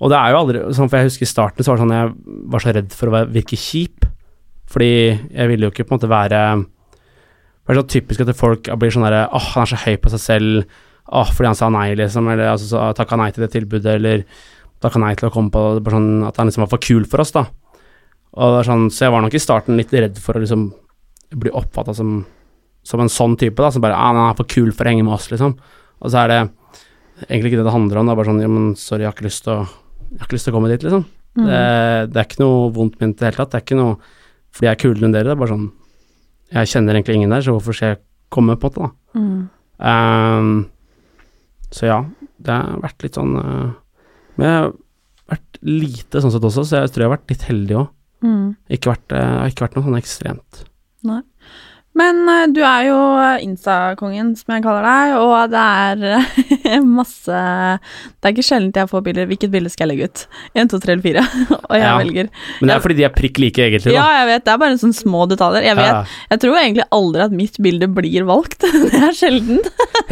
Og 0.00 0.10
det 0.10 0.18
er 0.18 0.30
jo 0.30 0.38
aldri 0.38 0.60
sånn, 0.74 0.88
For 0.90 0.98
jeg 0.98 1.06
husker 1.08 1.22
i 1.26 1.32
starten 1.32 1.64
så 1.64 1.72
var 1.72 1.76
det 1.76 1.82
sånn 1.86 1.96
jeg 1.96 2.50
var 2.50 2.60
så 2.60 2.72
redd 2.74 2.92
for 2.92 3.08
å 3.08 3.10
være, 3.16 3.32
virke 3.32 3.56
kjip. 3.58 4.04
Fordi 4.68 5.18
jeg 5.34 5.48
ville 5.48 5.64
jo 5.66 5.70
ikke 5.72 5.86
på 5.88 5.94
en 5.94 5.98
måte 5.98 6.10
være 6.12 6.66
Det 7.68 7.74
er 7.74 7.82
så 7.82 7.88
typisk 7.92 8.22
at 8.24 8.30
folk 8.32 8.68
blir 8.80 8.92
sånn 8.94 9.04
derre 9.04 9.26
Åh, 9.36 9.48
han 9.52 9.66
er 9.66 9.68
så 9.68 9.78
høy 9.82 9.98
på 10.00 10.08
seg 10.14 10.22
selv. 10.22 10.78
Åh, 11.12 11.32
fordi 11.36 11.50
han 11.50 11.58
sa 11.58 11.68
nei, 11.68 11.90
liksom. 12.00 12.30
Eller 12.32 12.54
altså, 12.54 12.70
så 12.70 12.86
takka 12.96 13.18
nei 13.20 13.28
til 13.36 13.44
det 13.44 13.50
tilbudet, 13.52 13.98
eller 13.98 14.22
takka 14.80 15.02
nei 15.02 15.10
til 15.18 15.28
å 15.28 15.32
komme 15.34 15.52
på 15.52 15.64
det. 15.76 15.92
Sånn 15.92 16.24
at 16.24 16.40
han 16.40 16.48
liksom 16.48 16.64
var 16.64 16.70
for 16.72 16.80
kul 16.80 17.04
for 17.04 17.20
oss, 17.20 17.34
da. 17.36 17.44
Og 18.40 18.54
det 18.54 18.62
er 18.62 18.70
sånn, 18.70 18.86
så 18.88 19.04
jeg 19.04 19.12
var 19.12 19.24
nok 19.24 19.36
i 19.36 19.42
starten 19.42 19.76
litt 19.76 19.92
redd 19.92 20.16
for 20.24 20.38
å 20.38 20.40
liksom 20.40 20.64
bli 21.36 21.52
oppfatta 21.60 21.92
som, 21.96 22.22
som 22.88 23.04
en 23.04 23.12
sånn 23.12 23.36
type, 23.36 23.60
da. 23.60 23.68
Som 23.74 23.84
bare 23.84 24.00
ah, 24.00 24.14
'Han 24.16 24.30
er 24.30 24.40
for 24.40 24.48
kul 24.48 24.72
for 24.72 24.88
å 24.88 24.92
henge 24.94 25.04
med 25.04 25.18
oss', 25.18 25.28
liksom. 25.28 25.58
Og 26.00 26.08
så 26.08 26.24
er 26.24 26.28
det 26.32 26.40
egentlig 27.28 27.52
ikke 27.52 27.60
det 27.60 27.68
det 27.68 27.76
handler 27.76 28.00
om. 28.00 28.06
Det 28.06 28.12
er 28.12 28.20
bare 28.22 28.30
sånn 28.32 28.40
Ja, 28.40 28.48
men 28.48 28.76
sorry, 28.76 29.04
jeg 29.04 29.12
har 29.12 29.16
ikke 29.16 29.28
lyst 29.28 29.44
til 29.44 29.52
å 29.52 29.60
Jeg 30.08 30.20
har 30.20 30.26
ikke 30.26 30.38
lyst 30.38 30.48
til 30.48 30.54
å 30.54 30.56
komme 30.56 30.72
dit, 30.72 30.82
liksom. 30.88 31.04
Mm. 31.36 31.44
Det, 31.44 32.12
det 32.14 32.16
er 32.16 32.24
ikke 32.24 32.40
noe 32.40 32.72
vondt 32.72 33.00
ment 33.00 33.16
i 33.16 33.20
det 33.20 33.28
hele 33.28 33.36
tatt. 33.36 33.50
Det 33.52 33.58
er 33.60 33.66
ikke 33.66 33.82
noe 33.82 33.98
fordi 34.48 34.64
jeg 34.64 34.72
er 34.72 34.80
kulere 34.80 35.04
enn 35.04 35.12
dere. 35.12 35.28
Det 35.28 35.36
er 35.36 35.42
bare 35.42 35.52
sånn 35.52 35.68
Jeg 36.54 36.70
kjenner 36.72 36.96
egentlig 36.96 37.18
ingen 37.18 37.34
der, 37.34 37.44
så 37.44 37.54
hvorfor 37.56 37.76
skal 37.76 37.94
jeg 37.94 38.00
komme, 38.32 38.56
på 38.60 38.70
det, 38.72 38.86
da. 38.86 39.20
Mm. 39.20 39.48
Um, 39.78 40.52
så 41.74 41.88
ja, 41.88 41.98
det 42.44 42.54
har 42.54 42.80
vært 42.82 43.04
litt 43.04 43.16
sånn 43.18 43.36
uh, 43.38 43.70
Men 44.34 44.46
jeg 44.46 44.56
har 44.56 44.72
vært 45.28 45.60
lite 45.68 46.22
sånn 46.24 46.32
sett 46.34 46.46
også, 46.48 46.64
så 46.64 46.82
jeg 46.82 46.92
tror 46.94 47.04
jeg 47.04 47.10
har 47.10 47.16
vært 47.16 47.32
litt 47.34 47.46
heldig 47.50 47.78
òg. 47.82 47.88
Mm. 48.24 48.46
Ikke 48.74 48.92
vært, 48.94 49.12
eh, 49.14 49.32
har 49.38 49.52
ikke 49.52 49.66
vært 49.66 49.76
noe 49.76 49.86
sånn 49.86 49.98
ekstremt. 49.98 50.62
Men 51.96 52.18
eh, 52.30 52.44
du 52.54 52.60
er 52.62 52.82
jo 52.86 52.96
Insta-kongen, 53.42 54.34
som 54.38 54.52
jeg 54.54 54.62
kaller 54.62 54.84
deg, 54.86 55.14
og 55.18 55.50
det 55.50 55.62
er 55.62 56.02
eh, 56.68 56.82
masse 56.98 57.38
Det 57.40 58.28
er 58.28 58.34
ikke 58.34 58.44
sjelden 58.46 58.70
jeg 58.76 58.90
får 58.90 59.02
bilder. 59.06 59.26
Hvilket 59.30 59.50
bilde 59.50 59.72
skal 59.72 59.88
jeg 59.88 59.96
legge 59.96 60.08
ut? 60.12 60.22
1, 60.54 60.70
2, 60.70 60.80
3 60.84 60.94
eller 60.94 61.06
4? 61.08 61.24
og 61.68 61.74
jeg 61.74 61.82
Ja. 61.86 61.94
velger. 61.98 62.28
Men 62.60 62.70
det 62.70 62.76
er 62.76 62.84
fordi 62.84 62.98
de 63.00 63.06
er 63.08 63.14
prikk 63.16 63.40
like, 63.42 63.58
egentlig, 63.64 63.90
Da. 63.90 63.96
Ja, 63.96 64.06
jeg 64.20 64.28
vet. 64.30 64.44
Det 64.46 64.52
er 64.54 64.60
bare 64.62 64.78
sånne 64.84 64.98
små 65.00 65.24
detaljer. 65.32 65.66
Jeg 65.66 65.78
vet. 65.80 65.90
Ja, 65.90 66.04
Jeg 66.34 66.42
tror 66.44 66.58
egentlig 66.60 66.86
aldri 67.00 67.24
at 67.26 67.34
mitt 67.40 67.58
bilde 67.66 67.88
blir 67.98 68.28
valgt. 68.28 68.60
det 68.84 69.00
er 69.08 69.16
sjelden. 69.16 69.58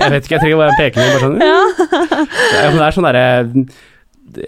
jeg 0.00 0.14
vet 0.16 0.26
ikke, 0.26 0.40
jeg 0.40 0.42
trenger 0.42 0.62
bare 0.64 0.72
en. 0.72 0.96
Bare 0.96 1.22
sånn, 1.22 1.38
Ja. 1.44 1.60
ja, 2.56 2.66
men 2.72 2.80
det 2.80 2.86
er 2.88 2.96
sånn 2.96 3.06
derre 3.10 3.26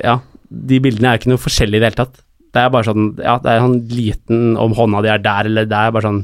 Ja, 0.03 0.17
de 0.49 0.81
bildene 0.83 1.13
er 1.13 1.21
ikke 1.21 1.31
noe 1.31 1.41
forskjellig 1.45 1.79
i 1.79 1.83
det 1.85 1.91
hele 1.93 2.01
tatt. 2.03 2.19
Det 2.57 2.63
er 2.65 2.71
bare 2.73 2.89
sånn 2.89 3.11
Ja, 3.21 3.37
det 3.45 3.53
er 3.53 3.61
sånn 3.63 3.79
liten 3.93 4.55
Om 4.59 4.73
hånda 4.79 5.03
di 5.05 5.11
er 5.13 5.21
der 5.23 5.49
eller 5.51 5.67
der, 5.69 5.91
bare 5.95 6.07
sånn 6.09 6.23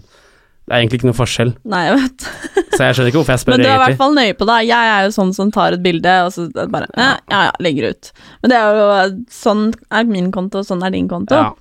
Det 0.64 0.72
er 0.72 0.80
egentlig 0.80 1.00
ikke 1.02 1.08
noe 1.10 1.18
forskjell. 1.18 1.50
Nei, 1.68 1.82
jeg 1.90 1.96
vet. 2.00 2.28
Så 2.74 2.78
jeg 2.80 2.96
skjønner 2.96 3.10
ikke 3.10 3.18
hvorfor 3.20 3.34
jeg 3.34 3.42
spør, 3.42 3.52
Men 3.52 3.60
du 3.62 3.68
er 3.68 3.74
i 3.74 3.82
hvert 3.82 4.00
fall 4.00 4.14
nøye 4.16 4.36
på 4.38 4.46
det. 4.48 4.60
Jeg 4.66 4.92
er 4.94 5.04
jo 5.04 5.10
sånn 5.14 5.34
som 5.36 5.50
tar 5.54 5.76
et 5.76 5.82
bilde, 5.84 6.14
og 6.24 6.32
så 6.34 6.46
bare 6.72 6.88
ja, 6.96 7.10
ja, 7.30 7.42
ja, 7.50 7.52
legger 7.62 7.92
ut. 7.92 8.08
Men 8.42 8.52
det 8.52 8.60
er 8.60 8.80
jo 8.80 8.86
sånn 9.34 9.66
er 9.92 10.08
min 10.08 10.32
konto, 10.34 10.62
og 10.62 10.68
sånn 10.70 10.82
er 10.86 10.94
din 10.94 11.10
konto. 11.10 11.36
Ja. 11.36 11.52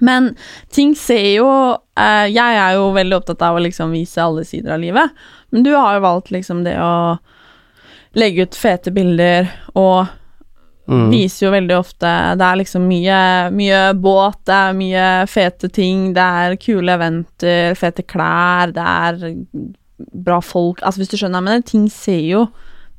Men 0.00 0.30
ting 0.72 0.94
ser 0.96 1.26
jo 1.34 1.48
eh, 2.00 2.28
Jeg 2.32 2.56
er 2.56 2.78
jo 2.78 2.86
veldig 2.96 3.18
opptatt 3.18 3.42
av 3.44 3.58
å 3.58 3.60
liksom 3.60 3.92
vise 3.92 4.22
alle 4.24 4.44
sider 4.48 4.76
av 4.76 4.80
livet, 4.80 5.12
men 5.52 5.66
du 5.66 5.74
har 5.74 5.98
jo 5.98 6.06
valgt 6.06 6.32
liksom 6.32 6.62
det 6.64 6.78
å 6.80 7.18
legge 8.16 8.46
ut 8.46 8.56
fete 8.56 8.92
bilder 8.92 9.50
og 9.76 10.08
Mm. 10.90 11.12
viser 11.12 11.46
jo 11.46 11.52
veldig 11.54 11.76
ofte 11.78 12.08
Det 12.34 12.42
er 12.42 12.56
liksom 12.58 12.88
mye, 12.90 13.18
mye 13.54 13.82
båt, 14.02 14.40
det 14.50 14.56
er 14.56 14.74
mye 14.74 15.04
fete 15.30 15.68
ting, 15.70 16.08
det 16.16 16.24
er 16.24 16.56
kule 16.58 16.96
eventer, 16.96 17.76
fete 17.78 18.02
klær, 18.02 18.72
det 18.74 18.82
er 18.82 19.36
bra 20.26 20.40
folk 20.42 20.82
Altså, 20.82 21.02
hvis 21.04 21.12
du 21.12 21.16
skjønner, 21.20 21.44
men 21.44 21.62
ting 21.62 21.86
ser 21.92 22.18
jo 22.26 22.48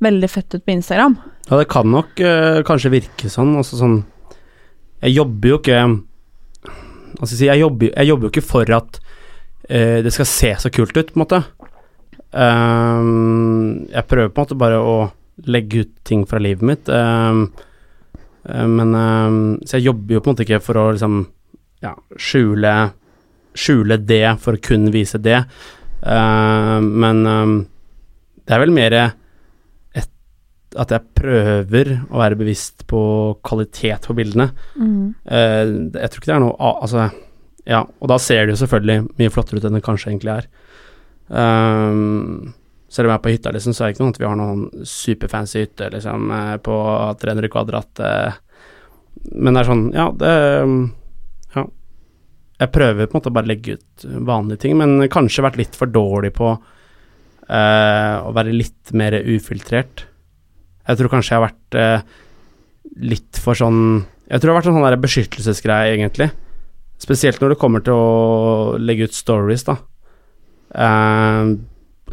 veldig 0.04 0.28
fett 0.32 0.56
ut 0.56 0.64
på 0.64 0.72
Instagram. 0.74 1.14
Ja, 1.50 1.58
det 1.60 1.68
kan 1.72 1.90
nok 1.92 2.18
eh, 2.20 2.62
kanskje 2.66 2.90
virke 2.92 3.28
sånn. 3.32 3.54
Altså 3.56 3.78
sånn 3.78 4.00
Jeg 5.04 5.14
jobber 5.18 5.52
jo 5.52 5.60
ikke 5.60 5.84
skal 7.22 7.46
jeg 7.46 7.60
jobber, 7.62 7.92
jeg 7.92 8.08
jobber 8.10 8.26
jo 8.26 8.32
ikke 8.32 8.44
for 8.44 8.70
at 8.74 8.98
eh, 9.68 10.00
det 10.04 10.12
skal 10.14 10.28
se 10.28 10.50
så 10.64 10.72
kult 10.74 10.96
ut, 10.96 11.12
på 11.12 11.18
en 11.18 11.22
måte. 11.22 11.42
Um, 12.34 13.84
jeg 13.92 14.08
prøver 14.10 14.32
på 14.32 14.40
en 14.40 14.48
måte 14.48 14.58
bare 14.58 14.80
å 14.82 14.96
legge 15.46 15.84
ut 15.84 15.92
ting 16.06 16.24
fra 16.26 16.40
livet 16.42 16.66
mitt. 16.66 16.90
eh, 16.90 17.44
men 18.44 18.94
ehm, 18.98 19.38
Så 19.64 19.78
jeg 19.78 19.88
jobber 19.88 20.16
jo 20.16 20.20
på 20.20 20.30
en 20.30 20.36
måte 20.36 20.44
ikke 20.44 20.62
for 20.64 20.80
å 20.80 20.90
liksom 20.92 21.20
ja, 21.84 21.94
skjule 22.16 22.74
Skjule 23.54 23.96
det 24.02 24.24
for 24.42 24.56
å 24.56 24.60
kun 24.60 24.88
vise 24.90 25.20
det. 25.22 25.44
Ehm, 26.02 26.88
men 27.00 27.20
det 28.44 28.56
er 28.56 28.60
vel 28.64 28.74
mer 28.74 28.96
at 30.74 30.90
jeg 30.90 31.14
prøver 31.14 31.90
å 32.10 32.18
være 32.18 32.38
bevisst 32.38 32.84
på 32.90 33.00
kvalitet 33.46 34.08
på 34.08 34.16
bildene. 34.18 34.48
Eh, 35.30 35.62
jeg 35.94 36.10
tror 36.10 36.20
ikke 36.20 36.30
det 36.30 36.34
er 36.34 36.42
noe 36.42 36.72
Altså, 36.74 37.06
ja, 37.64 37.84
og 37.84 38.10
da 38.10 38.18
ser 38.18 38.44
det 38.44 38.56
jo 38.56 38.62
selvfølgelig 38.64 39.20
mye 39.20 39.32
flottere 39.32 39.62
ut 39.62 39.68
enn 39.68 39.78
det 39.78 39.84
kanskje 39.86 40.10
egentlig 40.12 40.34
er. 40.34 40.50
Selv 42.94 43.08
om 43.08 43.12
jeg 43.12 43.18
er 43.18 43.24
på 43.24 43.32
hytta, 43.32 43.52
liksom, 43.54 43.74
så 43.74 43.84
er 43.84 43.90
det 43.90 43.96
ikke 43.96 44.04
noe 44.04 44.14
at 44.14 44.20
vi 44.20 44.28
har 44.28 44.38
noen 44.38 44.86
superfancy 44.86 45.64
hytte 45.64 45.90
liksom, 45.90 46.28
eh, 46.30 46.56
på 46.62 46.76
300 47.22 47.50
kvadrat. 47.50 48.02
eh. 48.06 48.36
Men 49.34 49.54
det 49.56 49.62
er 49.62 49.70
sånn, 49.70 49.88
ja, 49.94 50.10
det 50.20 50.34
Ja. 51.54 51.64
Jeg 52.60 52.70
prøver 52.70 53.06
på 53.06 53.16
en 53.16 53.20
måte 53.20 53.30
å 53.32 53.34
bare 53.34 53.50
legge 53.50 53.78
ut 53.78 54.04
vanlige 54.04 54.60
ting, 54.62 54.76
men 54.78 55.08
kanskje 55.10 55.42
vært 55.42 55.58
litt 55.58 55.74
for 55.74 55.90
dårlig 55.90 56.32
på 56.36 56.52
uh, 56.54 58.16
å 58.24 58.30
være 58.32 58.54
litt 58.54 58.92
mer 58.94 59.16
ufiltrert. 59.26 60.04
Jeg 60.86 61.00
tror 61.00 61.10
kanskje 61.10 61.34
jeg 61.34 61.40
har 61.40 61.48
vært 61.48 61.78
uh, 61.78 62.06
litt 63.02 63.40
for 63.42 63.58
sånn 63.58 64.04
Jeg 64.30 64.40
tror 64.40 64.48
det 64.48 64.54
har 64.54 64.60
vært 64.62 64.70
en 64.70 64.78
sånn 64.78 65.02
beskyttelsesgreie, 65.02 65.96
egentlig. 65.96 66.30
Spesielt 67.02 67.42
når 67.42 67.52
det 67.52 67.60
kommer 67.60 67.82
til 67.84 67.98
å 67.98 68.78
legge 68.80 69.10
ut 69.10 69.16
stories, 69.16 69.66
da. 69.66 69.74
Eh, 70.74 71.50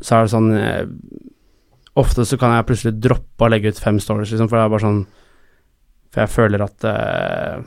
så 0.01 0.17
er 0.17 0.25
det 0.25 0.33
sånn 0.33 0.51
eh, 0.57 0.85
Ofte 2.01 2.23
så 2.23 2.37
kan 2.39 2.53
jeg 2.55 2.67
plutselig 2.69 2.93
droppe 3.03 3.43
å 3.43 3.49
legge 3.51 3.73
ut 3.73 3.79
fem 3.83 3.97
stories, 3.99 4.29
liksom, 4.31 4.47
for 4.47 4.57
det 4.57 4.63
er 4.63 4.71
bare 4.71 4.85
sånn 4.85 5.01
For 6.07 6.23
jeg 6.23 6.31
føler 6.31 6.63
at 6.63 6.87
eh, 6.87 7.65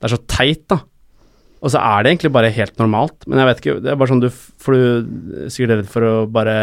det 0.00 0.06
er 0.06 0.12
så 0.14 0.20
teit, 0.30 0.62
da. 0.70 0.78
Og 1.60 1.72
så 1.74 1.80
er 1.82 2.04
det 2.04 2.12
egentlig 2.12 2.32
bare 2.32 2.52
helt 2.54 2.78
normalt, 2.80 3.26
men 3.26 3.42
jeg 3.42 3.48
vet 3.50 3.62
ikke 3.62 3.74
Det 3.84 3.90
er 3.92 3.98
bare 4.00 4.12
sånn 4.12 4.22
du 4.22 4.28
For 4.30 4.76
du 4.76 5.42
er 5.44 5.50
sikkert 5.52 5.74
redd 5.74 5.90
for 5.92 6.06
å 6.06 6.14
bare 6.30 6.56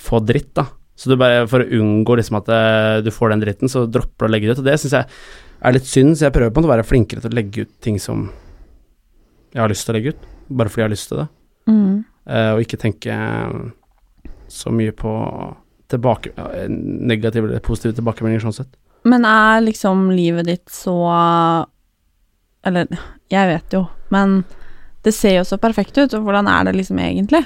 få 0.00 0.22
dritt, 0.24 0.52
da. 0.56 0.68
Så 0.96 1.10
du 1.10 1.16
bare, 1.20 1.46
for 1.50 1.64
å 1.64 1.80
unngå 1.80 2.14
liksom 2.16 2.38
at 2.38 2.48
eh, 2.54 2.98
du 3.04 3.10
får 3.12 3.32
den 3.32 3.42
dritten, 3.42 3.68
så 3.72 3.86
dropper 3.90 4.24
du 4.24 4.30
å 4.30 4.32
legge 4.32 4.48
det 4.48 4.54
ut. 4.54 4.62
Og 4.62 4.68
det 4.68 4.76
syns 4.80 4.94
jeg 4.96 5.08
er 5.60 5.74
litt 5.76 5.88
synd, 5.88 6.14
så 6.16 6.26
jeg 6.26 6.34
prøver 6.36 6.54
på 6.56 6.62
å 6.64 6.70
være 6.70 6.86
flinkere 6.86 7.24
til 7.24 7.32
å 7.32 7.36
legge 7.36 7.64
ut 7.66 7.72
ting 7.84 7.98
som 8.00 8.28
jeg 9.50 9.60
har 9.60 9.72
lyst 9.72 9.84
til 9.84 9.92
å 9.92 9.96
legge 9.98 10.14
ut, 10.14 10.26
bare 10.60 10.72
fordi 10.72 10.84
jeg 10.84 10.88
har 10.88 10.94
lyst 10.94 11.10
til 11.10 11.20
det. 11.20 11.26
Mm. 11.72 11.96
Eh, 12.28 12.50
og 12.54 12.62
ikke 12.64 12.78
tenke 12.80 13.14
så 14.50 14.72
mye 14.74 14.92
på 14.96 15.10
tilbake, 15.90 16.30
negative 16.70 17.48
eller 17.48 17.62
positive 17.64 17.96
tilbakemeldinger 17.98 18.44
sånn 18.44 18.58
sett. 18.60 18.74
Men 19.08 19.24
er 19.26 19.62
liksom 19.64 20.10
livet 20.12 20.46
ditt 20.46 20.68
så 20.70 20.92
Eller, 22.66 22.90
jeg 23.32 23.48
vet 23.48 23.72
jo, 23.72 23.86
men 24.12 24.42
det 25.06 25.14
ser 25.16 25.38
jo 25.38 25.46
så 25.48 25.56
perfekt 25.56 25.96
ut, 25.96 26.12
og 26.12 26.26
hvordan 26.26 26.50
er 26.52 26.66
det 26.68 26.74
liksom 26.76 26.98
egentlig? 27.00 27.40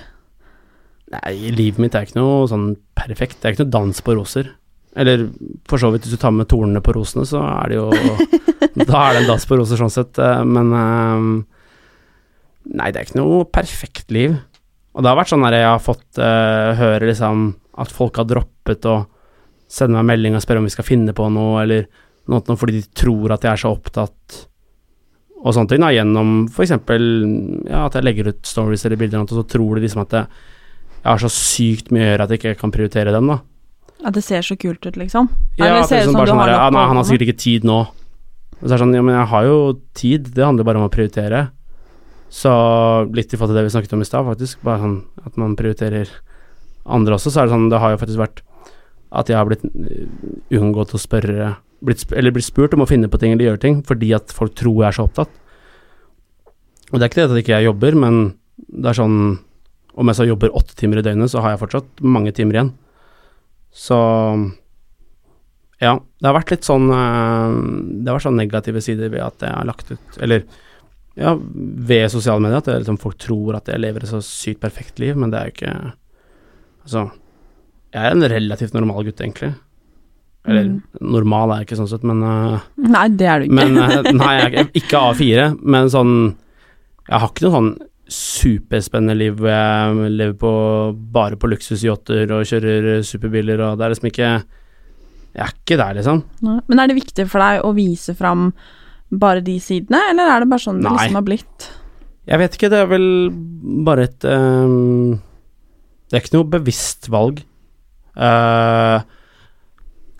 Nei, 1.14 1.34
livet 1.54 1.78
mitt 1.78 1.94
er 1.94 2.08
ikke 2.08 2.18
noe 2.18 2.48
sånn 2.50 2.72
perfekt. 2.98 3.36
Det 3.38 3.46
er 3.46 3.54
ikke 3.54 3.66
noe 3.68 3.74
dans 3.76 4.00
på 4.02 4.16
roser. 4.18 4.48
Eller 4.98 5.28
for 5.70 5.78
så 5.78 5.92
vidt, 5.94 6.02
hvis 6.08 6.16
du 6.16 6.20
tar 6.22 6.34
med 6.34 6.48
tornene 6.50 6.82
på 6.82 6.96
rosene, 6.96 7.22
så 7.28 7.44
er 7.46 7.70
det 7.70 7.78
jo 7.78 7.86
Da 8.90 9.04
er 9.04 9.14
det 9.14 9.20
en 9.22 9.28
dans 9.30 9.46
på 9.46 9.58
roser, 9.60 9.78
sånn 9.78 9.92
sett. 9.94 10.18
eh, 10.18 10.42
Men 10.42 10.74
eh, 10.74 11.28
Nei, 12.74 12.90
det 12.90 12.98
er 12.98 13.06
ikke 13.06 13.20
noe 13.20 13.44
perfekt 13.54 14.10
liv. 14.14 14.34
Og 14.94 15.02
det 15.02 15.10
har 15.10 15.18
vært 15.18 15.32
sånn 15.32 15.44
der 15.44 15.58
jeg 15.58 15.68
har 15.68 15.82
fått 15.82 16.22
uh, 16.22 16.70
høre 16.78 17.10
liksom 17.10 17.48
at 17.82 17.90
folk 17.90 18.20
har 18.20 18.28
droppet 18.30 18.86
å 18.86 19.00
sende 19.70 19.98
meg 19.98 20.12
melding 20.12 20.36
og 20.38 20.44
spørre 20.44 20.62
om 20.62 20.68
vi 20.68 20.74
skal 20.74 20.86
finne 20.86 21.14
på 21.16 21.26
noe, 21.34 21.62
eller 21.64 21.88
noe 22.30 22.58
fordi 22.58 22.78
de 22.78 22.84
tror 22.94 23.34
at 23.34 23.44
jeg 23.44 23.52
er 23.52 23.62
så 23.64 23.72
opptatt 23.74 24.44
og 25.44 25.52
sånne 25.52 25.74
ting, 25.74 25.82
da, 25.82 25.90
gjennom 25.92 26.28
f.eks. 26.48 26.70
Ja, 26.72 27.82
at 27.84 27.98
jeg 27.98 28.06
legger 28.06 28.30
ut 28.32 28.46
stories 28.48 28.86
eller 28.88 29.00
bilder, 29.00 29.26
og 29.26 29.34
så 29.34 29.42
tror 29.44 29.76
de 29.76 29.84
liksom 29.84 30.00
at 30.06 30.14
jeg, 30.16 30.44
jeg 31.02 31.08
har 31.10 31.20
så 31.20 31.30
sykt 31.32 31.90
mye 31.92 32.06
å 32.06 32.06
gjøre 32.06 32.24
at 32.24 32.32
jeg 32.32 32.40
ikke 32.40 32.60
kan 32.62 32.72
prioritere 32.72 33.12
dem, 33.12 33.28
da. 33.28 33.42
At 34.08 34.16
det 34.16 34.22
ser 34.24 34.46
så 34.46 34.56
kult 34.60 34.86
ut, 34.88 34.96
liksom? 35.00 35.28
Ja, 35.58 35.66
Eller 35.66 35.82
det 35.82 35.90
ser 35.90 36.00
er 36.00 36.06
ut 36.06 36.08
sånn 36.08 36.16
som 36.16 36.24
du 36.24 36.32
sånn 36.32 36.40
har 36.40 36.48
der, 36.48 36.56
ja, 36.56 36.70
nei, 36.72 36.86
han 36.88 37.00
har 37.00 37.04
sikkert 37.08 37.26
ikke 37.28 37.42
tid 37.44 37.68
nå. 37.68 37.76
Og 38.56 38.64
så 38.64 38.70
er 38.70 38.72
det 38.72 38.80
sånn, 38.86 38.96
ja, 38.96 39.04
men 39.04 39.18
jeg 39.18 39.30
har 39.34 39.50
jo 39.50 39.58
tid, 40.00 40.32
det 40.32 40.46
handler 40.48 40.68
bare 40.70 40.80
om 40.80 40.88
å 40.88 40.94
prioritere. 40.96 41.42
Så 42.32 42.52
litt 43.14 43.32
i 43.32 43.38
forhold 43.38 43.54
til 43.54 43.60
det 43.60 43.66
vi 43.68 43.74
snakket 43.74 43.94
om 43.96 44.02
i 44.02 44.08
stad, 44.08 44.26
faktisk, 44.26 44.62
bare 44.66 44.82
sånn 44.82 44.96
at 45.28 45.36
man 45.40 45.56
prioriterer 45.58 46.10
andre 46.84 47.16
også, 47.16 47.32
så 47.32 47.42
er 47.42 47.48
det 47.48 47.54
sånn, 47.54 47.70
det 47.72 47.80
har 47.80 47.94
jo 47.94 48.00
faktisk 48.02 48.20
vært 48.20 48.42
at 49.14 49.30
jeg 49.30 49.38
har 49.38 49.46
blitt 49.48 49.62
uh, 49.64 50.58
unngått 50.58 50.96
å 50.96 51.00
spørre, 51.00 51.54
blitt, 51.84 52.02
eller 52.12 52.34
blitt 52.34 52.48
spurt 52.48 52.74
om 52.74 52.82
å 52.84 52.88
finne 52.90 53.10
på 53.10 53.20
ting 53.22 53.34
eller 53.34 53.52
gjøre 53.52 53.62
ting, 53.62 53.80
fordi 53.86 54.10
at 54.16 54.34
folk 54.34 54.56
tror 54.58 54.80
jeg 54.82 54.88
er 54.88 54.98
så 54.98 55.06
opptatt. 55.06 55.30
Og 56.90 56.98
det 56.98 57.06
er 57.06 57.10
ikke 57.12 57.20
det 57.20 57.28
at 57.30 57.42
ikke 57.42 57.56
jeg 57.56 57.68
jobber, 57.68 57.96
men 58.02 58.18
det 58.66 58.90
er 58.90 58.98
sånn, 58.98 59.20
om 59.94 60.10
jeg 60.10 60.18
så 60.18 60.26
jobber 60.26 60.58
åtte 60.58 60.76
timer 60.78 61.00
i 61.00 61.06
døgnet, 61.06 61.30
så 61.30 61.44
har 61.44 61.54
jeg 61.54 61.62
fortsatt 61.62 62.02
mange 62.02 62.34
timer 62.34 62.58
igjen. 62.58 62.74
Så 63.74 63.98
ja, 65.82 65.96
det 65.98 66.28
har 66.28 66.36
vært 66.36 66.52
litt 66.54 66.66
sånn 66.66 66.86
eh, 66.94 67.54
Det 67.98 68.06
har 68.06 68.14
vært 68.16 68.26
sånn 68.28 68.38
negative 68.38 68.82
sider 68.84 69.10
ved 69.10 69.24
at 69.24 69.42
jeg 69.42 69.50
har 69.50 69.66
lagt 69.66 69.90
ut 69.90 70.18
Eller 70.22 70.44
ja, 71.16 71.34
ved 71.36 72.08
sosiale 72.10 72.40
medier 72.42 72.58
at 72.58 72.64
det, 72.70 72.78
liksom, 72.82 72.98
folk 72.98 73.18
tror 73.22 73.56
at 73.60 73.68
jeg 73.70 73.78
lever 73.80 74.02
et 74.02 74.10
så 74.10 74.18
sykt 74.24 74.60
perfekt 74.64 74.98
liv, 74.98 75.14
men 75.16 75.30
det 75.30 75.38
er 75.40 75.50
jo 75.50 75.54
ikke 75.58 75.74
Altså, 76.84 77.04
jeg 77.94 78.02
er 78.04 78.12
en 78.16 78.26
relativt 78.28 78.74
normal 78.74 79.04
gutt, 79.06 79.20
egentlig. 79.22 79.54
Eller 80.44 80.64
Mm. 80.64 80.82
normal 81.00 81.50
er 81.54 81.62
jeg 81.62 81.68
ikke 81.70 81.78
sånn 81.78 81.88
sett, 81.88 82.02
men 82.04 82.18
øh, 82.22 82.58
Nei, 82.76 83.06
det 83.08 83.26
er 83.30 83.38
du 83.40 83.44
ikke. 83.46 83.54
Men 83.54 83.78
øh, 83.78 84.12
Nei, 84.20 84.32
jeg 84.36 84.44
er 84.44 84.64
ikke- 84.66 84.82
ikke 84.82 85.00
A4, 85.00 85.46
men 85.62 85.88
sånn 85.88 86.14
Jeg 87.08 87.20
har 87.20 87.28
ikke 87.30 87.46
noe 87.46 87.54
sånn 87.56 87.70
superspennende 88.14 89.16
liv 89.16 89.38
hvor 89.40 89.48
jeg 89.48 90.10
lever 90.12 90.34
på 90.40 90.50
bare 91.14 91.38
på 91.40 91.48
luksusyachter 91.48 92.28
og 92.36 92.44
kjører 92.50 93.00
superbiler, 93.06 93.60
og 93.64 93.78
det 93.78 93.86
er 93.86 93.94
liksom 93.94 94.10
ikke 94.10 94.28
Jeg 95.34 95.42
er 95.46 95.54
ikke 95.54 95.76
der, 95.80 95.94
liksom. 95.98 96.20
Nei. 96.46 96.58
Men 96.68 96.78
er 96.84 96.86
det 96.92 96.98
viktig 97.00 97.24
for 97.32 97.40
deg 97.42 97.64
å 97.66 97.72
vise 97.74 98.14
fram 98.14 98.50
bare 99.12 99.42
de 99.44 99.56
sidene, 99.62 100.00
eller 100.10 100.30
er 100.30 100.44
det 100.44 100.50
bare 100.52 100.64
sånn 100.64 100.80
det 100.80 100.88
Nei. 100.88 100.94
liksom 100.96 101.18
har 101.18 101.26
blitt? 101.26 101.66
Jeg 102.24 102.40
vet 102.40 102.56
ikke, 102.56 102.70
det 102.72 102.80
er 102.80 102.88
vel 102.88 103.08
bare 103.84 104.06
et 104.08 104.24
um, 104.24 105.18
Det 106.08 106.16
er 106.16 106.24
ikke 106.24 106.38
noe 106.38 106.48
bevisst 106.54 107.10
valg. 107.12 107.42
Uh, 108.16 109.04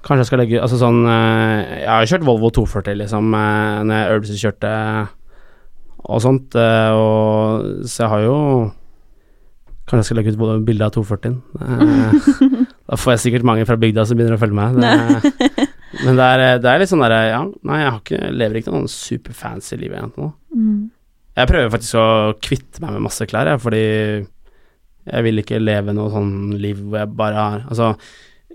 kanskje 0.03 0.25
jeg 0.25 0.29
skal 0.29 0.41
legge 0.43 0.59
Altså 0.59 0.81
sånn 0.81 1.05
uh, 1.07 1.61
Jeg 1.79 1.87
har 1.87 2.01
jo 2.03 2.09
kjørt 2.11 2.25
Volvo 2.27 2.49
240, 2.51 2.97
liksom, 3.05 3.29
uh, 3.39 3.85
når 3.87 3.95
jeg 3.95 4.17
øvelseskjørte 4.17 4.73
og 6.05 6.21
sånt, 6.21 6.53
og 6.53 7.87
Så 7.89 8.03
jeg 8.03 8.11
har 8.13 8.25
jo 8.27 8.35
Kanskje 9.85 10.01
jeg 10.01 10.09
skal 10.09 10.19
legge 10.21 10.33
ut 10.33 10.65
bilde 10.65 10.87
av 10.87 10.95
240-en. 10.95 11.35
Eh, 11.61 12.29
da 12.89 12.97
får 12.97 13.15
jeg 13.15 13.23
sikkert 13.27 13.45
mange 13.45 13.67
fra 13.69 13.77
bygda 13.77 14.07
som 14.09 14.17
begynner 14.17 14.39
å 14.39 14.41
følge 14.41 14.57
med. 14.57 14.79
Det, 14.81 15.67
men 16.03 16.19
det 16.19 16.27
er, 16.27 16.43
det 16.63 16.71
er 16.71 16.83
litt 16.83 16.91
sånn 16.91 17.05
derre 17.05 17.23
Ja, 17.29 17.41
nei, 17.69 17.81
jeg 17.83 17.91
har 17.91 18.03
ikke, 18.03 18.35
lever 18.35 18.61
ikke 18.61 18.75
noe 18.75 18.91
superfancy 18.91 19.79
liv 19.81 19.95
egentlig 19.95 20.27
nå. 20.27 20.31
Mm. 20.55 20.77
Jeg 21.35 21.51
prøver 21.51 21.73
faktisk 21.73 21.99
å 21.99 22.07
kvitte 22.43 22.83
meg 22.83 22.95
med 22.95 23.07
masse 23.09 23.27
klær, 23.31 23.51
jeg, 23.51 23.63
fordi 23.63 23.83
jeg 25.05 25.27
vil 25.27 25.43
ikke 25.43 25.61
leve 25.61 25.95
noe 25.97 26.13
sånn 26.13 26.55
liv 26.61 26.79
hvor 26.81 27.03
jeg 27.03 27.17
bare 27.19 27.41
har 27.41 27.65
Altså, 27.69 27.91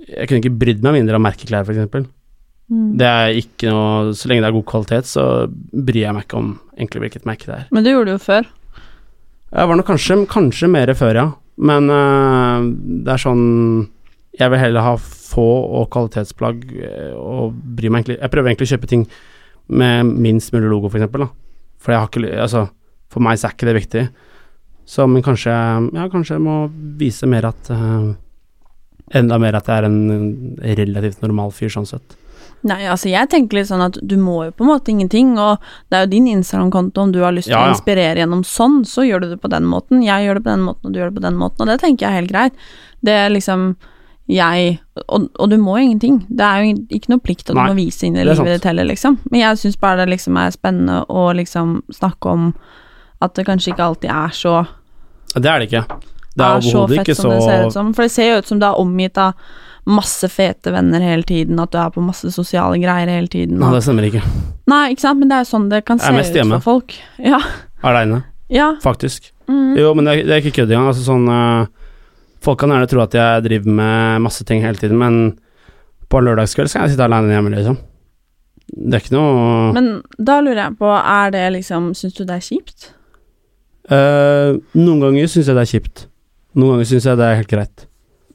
jeg 0.07 0.29
kunne 0.29 0.41
ikke 0.41 0.59
brydd 0.61 0.85
meg 0.85 0.95
mindre 0.97 1.19
om 1.19 1.25
merkeklær, 1.27 1.67
eksempel. 1.69 2.07
Mm. 2.69 2.87
Det 3.01 3.09
er 3.09 3.35
ikke 3.39 3.71
noe 3.73 4.13
Så 4.13 4.29
lenge 4.29 4.43
det 4.45 4.49
er 4.51 4.55
god 4.55 4.67
kvalitet, 4.69 5.09
så 5.09 5.25
bryr 5.49 6.03
jeg 6.03 6.15
meg 6.15 6.25
ikke 6.25 6.39
om 6.39 6.55
egentlig 6.77 7.03
hvilket 7.05 7.29
merke 7.29 7.49
det 7.49 7.57
er. 7.57 7.67
Men 7.75 7.85
det 7.85 7.93
gjorde 7.93 8.09
du 8.09 8.15
jo 8.15 8.23
før. 8.23 8.49
Jeg 9.49 9.69
var 9.69 9.79
nok 9.79 9.87
kanskje, 9.89 10.17
kanskje 10.29 10.69
mer 10.71 10.91
før, 10.97 11.17
ja. 11.17 11.27
Men 11.59 11.89
øh, 11.91 12.67
det 13.03 13.13
er 13.13 13.21
sånn 13.21 13.47
Jeg 14.39 14.53
vil 14.53 14.61
heller 14.61 14.85
ha 14.85 14.93
få 14.99 15.47
og 15.79 15.89
kvalitetsplagg 15.93 16.63
øh, 16.79 17.15
og 17.19 17.57
bry 17.77 17.91
meg 17.91 18.01
egentlig 18.01 18.17
Jeg 18.19 18.33
prøver 18.33 18.51
egentlig 18.51 18.69
å 18.69 18.73
kjøpe 18.75 18.89
ting 18.89 19.05
med 19.69 20.15
minst 20.17 20.53
mulig 20.55 20.71
logo, 20.71 20.89
for 20.89 20.97
eksempel, 20.97 21.27
da. 21.27 21.29
For 21.79 21.93
jeg 21.93 22.01
har 22.01 22.09
ikke 22.09 22.41
Altså, 22.41 22.63
for 23.13 23.25
meg 23.25 23.37
så 23.37 23.49
er 23.49 23.53
ikke 23.53 23.67
det 23.69 23.75
viktig. 23.77 24.07
Så, 24.89 25.05
men 25.07 25.25
kanskje 25.25 25.53
Ja, 25.53 26.07
kanskje 26.09 26.39
jeg 26.39 26.45
må 26.47 26.63
vise 26.99 27.29
mer 27.29 27.51
at 27.51 27.69
uh, 27.69 28.15
Enda 29.13 29.37
mer 29.41 29.57
at 29.57 29.69
jeg 29.69 29.81
er 29.81 29.87
en 29.87 30.57
relativt 30.61 31.21
normal 31.23 31.53
fyr, 31.55 31.71
sånn 31.73 31.87
sett. 31.89 32.17
Nei, 32.69 32.83
altså 32.91 33.07
jeg 33.09 33.29
tenker 33.31 33.57
litt 33.57 33.69
sånn 33.69 33.81
at 33.81 33.95
du 34.05 34.17
må 34.19 34.35
jo 34.45 34.51
på 34.53 34.65
en 34.65 34.69
måte 34.69 34.91
ingenting, 34.91 35.31
og 35.39 35.63
det 35.89 35.97
er 35.97 36.03
jo 36.03 36.11
din 36.11 36.27
Instagram-konto, 36.29 37.05
om 37.07 37.13
du 37.15 37.21
har 37.23 37.33
lyst 37.33 37.47
til 37.49 37.55
Ja, 37.55 37.63
å 37.65 37.73
inspirere 37.73 38.19
gjennom 38.21 38.43
sånn, 38.45 38.83
så 38.85 39.05
gjør 39.07 39.23
du 39.23 39.27
det 39.31 39.39
på 39.41 39.49
den 39.49 39.65
måten. 39.69 40.03
Jeg 40.05 40.27
gjør 40.27 40.37
det 40.37 40.43
på 40.45 40.51
den 40.51 40.65
måten, 40.67 40.89
og 40.89 40.93
du 40.93 40.99
gjør 40.99 41.09
det 41.09 41.17
på 41.17 41.25
den 41.25 41.39
måten, 41.39 41.63
og 41.63 41.71
det 41.71 41.79
tenker 41.81 42.05
jeg 42.05 42.11
er 42.11 42.19
helt 42.19 42.33
greit. 42.35 42.67
Det 43.05 43.15
er 43.15 43.33
liksom 43.33 43.63
jeg 44.29 44.75
og, 45.07 45.29
og 45.39 45.49
du 45.49 45.55
må 45.57 45.77
jo 45.79 45.87
ingenting. 45.87 46.19
Det 46.29 46.45
er 46.45 46.61
jo 46.61 46.75
ikke 46.93 47.13
noe 47.13 47.23
plikt 47.23 47.47
at 47.47 47.55
du 47.55 47.59
Nei, 47.59 47.69
må 47.71 47.79
vise 47.79 48.05
inn 48.05 48.17
i 48.19 48.25
livet 48.27 48.51
ditt 48.59 48.67
heller, 48.69 48.85
liksom. 48.89 49.17
Men 49.31 49.41
jeg 49.41 49.61
syns 49.63 49.79
bare 49.81 50.03
det 50.03 50.11
liksom 50.13 50.37
er 50.37 50.53
spennende 50.53 50.99
å 51.09 51.29
liksom 51.37 51.79
snakke 51.95 52.35
om 52.35 52.51
at 53.23 53.33
det 53.35 53.47
kanskje 53.47 53.73
ikke 53.73 53.87
alltid 53.89 54.13
er 54.13 54.35
så 54.35 54.53
Det 55.33 55.49
er 55.49 55.63
det 55.63 55.69
ikke. 55.69 55.81
Det 56.39 56.45
er 56.45 56.59
er 56.59 56.67
så 56.67 56.83
fett 56.87 57.09
som 57.15 57.25
så 57.25 57.31
det 57.33 57.41
ser 57.47 57.65
ut 57.65 57.75
som. 57.75 57.89
For 57.95 58.05
det 58.05 58.13
ser 58.13 58.29
jo 58.29 58.37
ut 58.39 58.51
som 58.51 58.61
du 58.61 58.67
er 58.67 58.79
omgitt 58.79 59.17
av 59.19 59.49
masse 59.89 60.29
fete 60.29 60.71
venner 60.71 61.01
hele 61.01 61.25
tiden, 61.25 61.59
at 61.59 61.73
du 61.73 61.79
er 61.81 61.89
på 61.93 62.03
masse 62.03 62.29
sosiale 62.35 62.77
greier 62.81 63.09
hele 63.09 63.31
tiden. 63.31 63.57
Nei, 63.59 63.71
det 63.73 63.81
stemmer 63.85 64.05
ikke. 64.05 64.21
nei, 64.69 64.83
ikke 64.93 65.07
sant, 65.07 65.21
men 65.21 65.31
det 65.31 65.39
er 65.39 65.45
jo 65.47 65.49
sånn 65.49 65.67
det 65.71 65.81
kan 65.87 66.01
se 66.01 66.13
ut 66.13 66.37
hjemme. 66.37 66.59
for 66.59 66.75
folk. 66.77 66.95
Ja. 67.17 67.41
Aleine, 67.81 68.21
ja. 68.53 68.75
faktisk. 68.83 69.31
Mm. 69.49 69.73
Jo, 69.79 69.93
men 69.97 70.05
det 70.05 70.13
er, 70.13 70.27
det 70.27 70.35
er 70.35 70.43
ikke 70.43 70.59
kødd 70.61 70.73
engang. 70.75 70.91
Altså 70.91 71.07
sånn 71.07 71.25
øh, 71.33 71.65
Folk 72.43 72.61
kan 72.61 72.71
gjerne 72.71 72.87
tro 72.89 73.03
at 73.03 73.15
jeg 73.17 73.45
driver 73.45 73.77
med 73.81 74.25
masse 74.25 74.45
ting 74.47 74.63
hele 74.63 74.79
tiden, 74.79 74.99
men 75.01 75.39
på 76.09 76.19
en 76.19 76.29
lørdagskveld 76.29 76.71
skal 76.71 76.85
jeg 76.85 76.95
sitte 76.95 77.05
alene 77.05 77.33
hjemme, 77.35 77.51
liksom. 77.53 77.77
Det 78.69 78.95
er 78.95 79.03
ikke 79.03 79.15
noe 79.15 79.71
Men 79.73 79.87
da 80.21 80.37
lurer 80.45 80.61
jeg 80.67 80.77
på, 80.77 80.89
er 80.93 81.31
det 81.33 81.45
liksom 81.55 81.87
Syns 81.97 82.13
du 82.13 82.21
det 82.21 82.35
er 82.35 82.43
kjipt? 82.45 82.91
Uh, 83.89 84.59
Noen 84.77 85.01
ganger 85.01 85.25
syns 85.31 85.49
jeg 85.49 85.57
det 85.57 85.63
er 85.63 85.71
kjipt. 85.71 86.03
Noen 86.53 86.75
ganger 86.75 86.89
syns 86.91 87.07
jeg 87.09 87.17
det 87.17 87.25
er 87.25 87.39
helt 87.39 87.49
greit. 87.49 87.85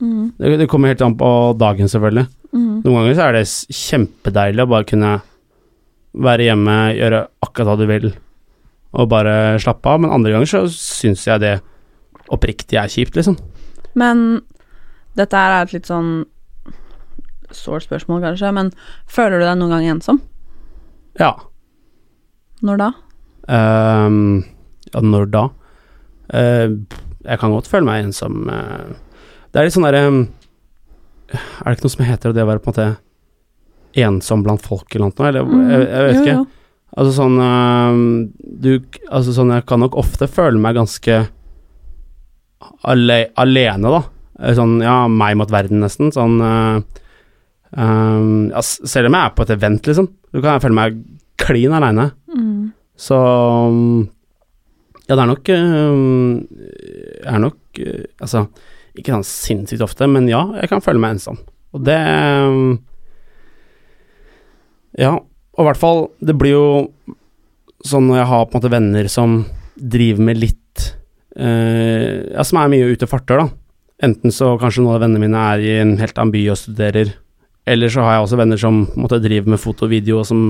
Mm. 0.02 0.32
Det, 0.34 0.56
det 0.58 0.66
kommer 0.70 0.90
helt 0.90 1.04
an 1.06 1.14
på 1.18 1.28
dagen, 1.60 1.90
selvfølgelig. 1.90 2.26
Mm. 2.50 2.82
Noen 2.82 2.96
ganger 2.98 3.14
så 3.14 3.28
er 3.28 3.36
det 3.38 3.44
kjempedeilig 3.78 4.64
å 4.64 4.70
bare 4.72 4.88
kunne 4.90 5.12
være 6.26 6.48
hjemme, 6.48 6.76
gjøre 6.98 7.22
akkurat 7.46 7.70
hva 7.70 7.78
du 7.78 7.86
vil, 7.90 8.10
og 8.94 9.10
bare 9.10 9.36
slappe 9.62 9.90
av, 9.90 10.02
men 10.02 10.14
andre 10.14 10.34
ganger 10.34 10.50
så 10.50 10.64
syns 10.70 11.24
jeg 11.26 11.42
det 11.42 11.54
oppriktig 12.34 12.78
er 12.78 12.90
kjipt, 12.90 13.18
liksom. 13.18 13.38
Men 13.94 14.42
dette 15.18 15.38
er 15.38 15.62
et 15.62 15.72
litt 15.76 15.86
sånn 15.90 16.24
sårt 17.54 17.84
spørsmål, 17.86 18.22
kanskje, 18.24 18.50
men 18.56 18.72
føler 19.06 19.38
du 19.38 19.44
deg 19.46 19.58
noen 19.60 19.70
gang 19.76 19.84
ensom? 19.94 20.18
Ja. 21.20 21.32
Når 22.64 22.80
da? 22.80 22.88
Um, 23.46 24.16
ja, 24.90 25.02
når 25.04 25.28
da? 25.30 25.44
Uh, 26.32 26.80
jeg 27.24 27.38
kan 27.40 27.52
godt 27.54 27.68
føle 27.70 27.86
meg 27.86 28.06
ensom. 28.08 28.48
eh. 28.50 28.94
det 29.52 29.60
er 29.60 29.68
litt 29.68 29.74
sånn 29.76 29.84
derre 29.86 30.02
Er 30.08 31.68
det 31.68 31.76
ikke 31.76 31.86
noe 31.86 31.94
som 31.94 32.04
heter 32.08 32.34
det 32.36 32.42
å 32.44 32.48
være 32.50 32.62
på 32.64 32.70
en 32.70 32.74
måte 32.74 32.88
ensom 34.04 34.42
blant 34.44 34.64
folk 34.64 34.90
eller 34.96 35.12
noe? 35.12 35.28
Eller, 35.30 35.46
jeg, 35.70 35.86
jeg 35.88 36.04
vet 36.08 36.14
Mm. 36.14 36.18
Jo, 36.18 36.22
ikke. 36.24 36.34
jo. 36.34 36.44
Altså 36.94 37.12
sånn 37.16 37.38
um, 37.42 38.02
Du 38.40 38.68
Altså 39.10 39.32
sånn 39.34 39.50
Jeg 39.54 39.64
kan 39.66 39.80
nok 39.82 39.96
ofte 39.98 40.28
føle 40.30 40.60
meg 40.62 40.76
ganske 40.78 41.16
ale, 42.90 43.18
alene, 43.40 43.92
da. 43.92 44.02
Eh, 44.40 44.54
Sånn 44.56 44.78
ja, 44.82 45.04
meg 45.10 45.38
mot 45.38 45.52
verden, 45.52 45.82
nesten. 45.84 46.12
Sånn 46.14 46.38
uh, 46.42 46.80
um, 47.76 48.50
ja, 48.50 48.62
Selv 48.64 49.10
om 49.10 49.16
jeg 49.18 49.28
er 49.28 49.34
på 49.36 49.46
et 49.46 49.54
event, 49.56 49.90
liksom, 49.90 50.10
Du 50.34 50.40
kan 50.42 50.62
føle 50.62 50.78
meg 50.78 51.00
klin 51.40 51.74
aleine. 51.76 52.10
Mm. 52.34 52.72
Så 52.98 53.18
um, 53.18 54.06
Ja, 55.08 55.16
det 55.16 55.20
er 55.22 55.30
nok 55.30 55.52
um, 55.54 56.38
Jeg 56.54 57.34
er 57.34 57.42
nok 57.42 57.82
uh, 57.82 58.02
Altså, 58.22 58.46
ikke 58.94 59.14
sånn 59.16 59.26
sinnssykt 59.26 59.84
ofte, 59.84 60.08
men 60.10 60.28
ja, 60.30 60.44
jeg 60.60 60.70
kan 60.70 60.82
føle 60.84 61.02
meg 61.02 61.16
ensom. 61.16 61.40
Og 61.74 61.86
det 61.86 62.00
Ja, 64.94 65.16
og 65.18 65.62
i 65.62 65.66
hvert 65.66 65.80
fall 65.80 66.04
Det 66.22 66.36
blir 66.38 66.54
jo 66.54 66.68
sånn 67.84 68.06
når 68.08 68.20
jeg 68.20 68.28
har 68.30 68.44
på 68.46 68.54
en 68.54 68.60
måte 68.62 68.72
venner 68.72 69.08
som 69.12 69.32
driver 69.74 70.22
med 70.24 70.38
litt 70.40 70.60
Ja, 71.34 72.44
som 72.46 72.60
er 72.60 72.68
mye 72.70 72.92
ute 72.94 73.08
og 73.08 73.10
farter, 73.10 73.40
da. 73.40 73.48
Enten 74.06 74.32
så 74.34 74.52
kanskje 74.60 74.84
noen 74.84 74.96
av 74.96 75.04
vennene 75.04 75.22
mine 75.22 75.40
er 75.54 75.62
i 75.62 75.72
en 75.80 75.96
helt 76.00 76.18
annen 76.18 76.34
by 76.34 76.42
og 76.52 76.58
studerer, 76.60 77.12
eller 77.66 77.90
så 77.92 78.04
har 78.04 78.16
jeg 78.16 78.26
også 78.26 78.38
venner 78.40 78.60
som 78.60 78.80
måtte 79.00 79.20
drive 79.22 79.50
med 79.50 79.62
foto 79.62 79.86
og 79.86 79.92
video, 79.94 80.20
og 80.20 80.28
som 80.28 80.42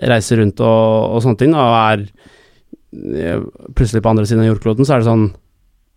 reiser 0.00 0.40
rundt 0.40 0.62
og, 0.64 1.16
og 1.16 1.22
sånne 1.24 1.40
ting, 1.42 1.56
og 1.58 1.76
er 1.76 2.04
eh, 2.06 3.42
plutselig 3.76 4.02
på 4.04 4.12
andre 4.12 4.24
siden 4.28 4.44
av 4.44 4.52
jordkloden, 4.52 4.88
så 4.88 4.96
er 4.96 5.02
det 5.02 5.10
sånn 5.10 5.26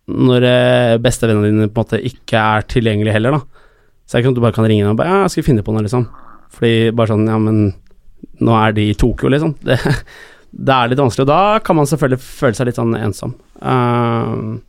Når 0.06 0.44
eh, 0.46 0.98
bestevennene 1.02 1.48
dine 1.48 1.70
på 1.70 1.80
en 1.80 1.86
måte 1.86 2.02
ikke 2.10 2.42
er 2.58 2.66
tilgjengelige 2.70 3.16
heller, 3.16 3.38
da, 3.38 3.64
så 4.04 4.14
er 4.14 4.20
det 4.20 4.22
ikke 4.22 4.28
sånn 4.28 4.36
at 4.36 4.40
du 4.42 4.44
bare 4.44 4.58
kan 4.58 4.68
ringe 4.68 4.84
dem 4.84 4.92
og 4.92 5.00
bare 5.00 5.10
Ja, 5.14 5.24
jeg 5.24 5.34
skal 5.34 5.48
finne 5.48 5.64
på 5.66 5.74
noe, 5.74 5.86
liksom. 5.86 6.06
Fordi 6.56 6.74
bare 6.94 7.10
sånn 7.14 7.26
Ja, 7.26 7.40
men 7.42 7.62
nå 8.44 8.54
er 8.58 8.76
de 8.76 8.90
i 8.90 8.98
Tokyo, 8.98 9.32
liksom. 9.32 9.56
Det, 9.66 9.80
det 10.56 10.72
er 10.72 10.88
litt 10.88 11.00
vanskelig, 11.00 11.26
og 11.26 11.28
da 11.28 11.58
kan 11.64 11.76
man 11.76 11.88
selvfølgelig 11.88 12.22
føle 12.24 12.56
seg 12.56 12.68
litt 12.70 12.78
sånn 12.78 12.96
ensom. 12.96 13.34
Um, 13.60 14.62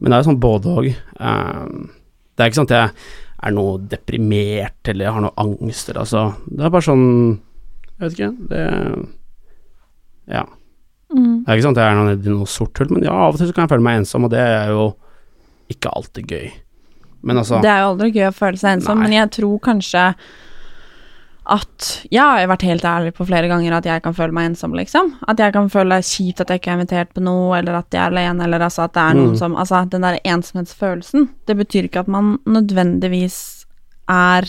men 0.00 0.10
det 0.10 0.16
er 0.16 0.22
jo 0.22 0.28
sånn 0.30 0.40
både 0.40 0.72
og. 0.72 0.88
Um, 1.20 1.90
det 2.34 2.42
er 2.42 2.50
ikke 2.50 2.60
sånn 2.62 2.70
at 2.70 2.76
jeg 2.78 3.10
er 3.44 3.54
noe 3.54 3.76
deprimert 3.90 4.90
eller 4.90 5.12
har 5.12 5.22
noe 5.26 5.36
angst 5.38 5.90
eller 5.90 6.00
altså 6.02 6.22
Det 6.48 6.64
er 6.64 6.72
bare 6.72 6.86
sånn 6.86 7.04
Jeg 7.04 8.00
vet 8.00 8.14
ikke. 8.16 8.30
Det 8.50 8.62
Ja. 10.32 10.46
Mm. 11.14 11.44
Det 11.44 11.52
er 11.52 11.58
ikke 11.58 11.66
sånn 11.66 11.76
at 11.76 11.82
jeg 11.82 11.92
er 11.92 11.98
noe 12.00 12.38
noe 12.38 12.50
sort 12.50 12.80
hull, 12.80 12.90
men 12.96 13.04
ja, 13.04 13.12
av 13.12 13.36
og 13.36 13.38
til 13.38 13.50
så 13.50 13.54
kan 13.54 13.66
jeg 13.66 13.74
føle 13.74 13.86
meg 13.86 14.00
ensom, 14.00 14.24
og 14.26 14.32
det 14.32 14.40
er 14.40 14.72
jo 14.72 14.86
ikke 15.70 15.92
alltid 15.92 16.32
gøy. 16.32 16.48
Men 17.24 17.40
altså 17.40 17.60
Det 17.62 17.70
er 17.70 17.84
jo 17.84 17.92
aldri 17.92 18.10
gøy 18.16 18.26
å 18.30 18.34
føle 18.34 18.60
seg 18.60 18.78
ensom, 18.78 18.98
Nei. 18.98 19.06
men 19.06 19.16
jeg 19.18 19.30
tror 19.36 19.60
kanskje 19.68 20.06
at 21.46 22.06
Jeg 22.10 22.22
har 22.22 22.46
vært 22.48 22.62
helt 22.64 22.84
ærlig 22.88 23.12
på 23.14 23.26
flere 23.28 23.48
ganger 23.50 23.74
at 23.76 23.84
jeg 23.84 24.02
kan 24.02 24.14
føle 24.16 24.32
meg 24.32 24.46
ensom, 24.50 24.72
liksom. 24.72 25.10
At 25.28 25.36
jeg 25.38 25.52
kan 25.52 25.68
føle 25.68 25.98
kjipt 26.00 26.40
at 26.40 26.48
jeg 26.48 26.60
ikke 26.62 26.70
er 26.72 26.78
invitert 26.78 27.12
på 27.14 27.20
noe, 27.20 27.58
eller 27.58 27.74
at 27.82 27.90
jeg 27.92 28.00
er 28.00 28.10
alene, 28.10 28.44
eller 28.46 28.60
altså 28.64 28.84
at 28.86 28.94
det 28.94 29.02
er 29.02 29.14
noen 29.14 29.32
Mm. 29.34 29.36
som 29.38 29.56
Altså, 29.56 29.82
den 29.90 30.00
der 30.02 30.18
ensomhetsfølelsen, 30.24 31.28
det 31.46 31.56
betyr 31.56 31.84
ikke 31.90 32.00
at 32.00 32.08
man 32.08 32.38
nødvendigvis 32.46 33.66
er 34.08 34.48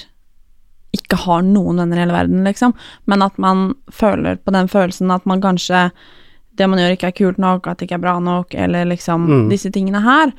ikke 0.96 1.18
har 1.26 1.42
noen 1.44 1.76
venner 1.82 1.98
i 1.98 2.04
hele 2.06 2.14
verden, 2.16 2.44
liksom, 2.48 2.74
men 3.06 3.22
at 3.22 3.38
man 3.38 3.74
føler 3.92 4.38
på 4.38 4.52
den 4.56 4.68
følelsen 4.72 5.12
at 5.12 5.26
man 5.26 5.42
kanskje 5.42 5.92
det 6.56 6.70
man 6.70 6.80
gjør 6.80 6.94
ikke 6.96 7.08
er 7.08 7.18
kult 7.18 7.38
nok, 7.38 7.68
at 7.68 7.78
det 7.82 7.90
ikke 7.90 7.98
er 8.00 8.06
bra 8.06 8.20
nok, 8.24 8.54
eller 8.56 8.86
liksom 8.86 9.26
Mm. 9.28 9.50
disse 9.50 9.70
tingene 9.70 10.02
her. 10.02 10.32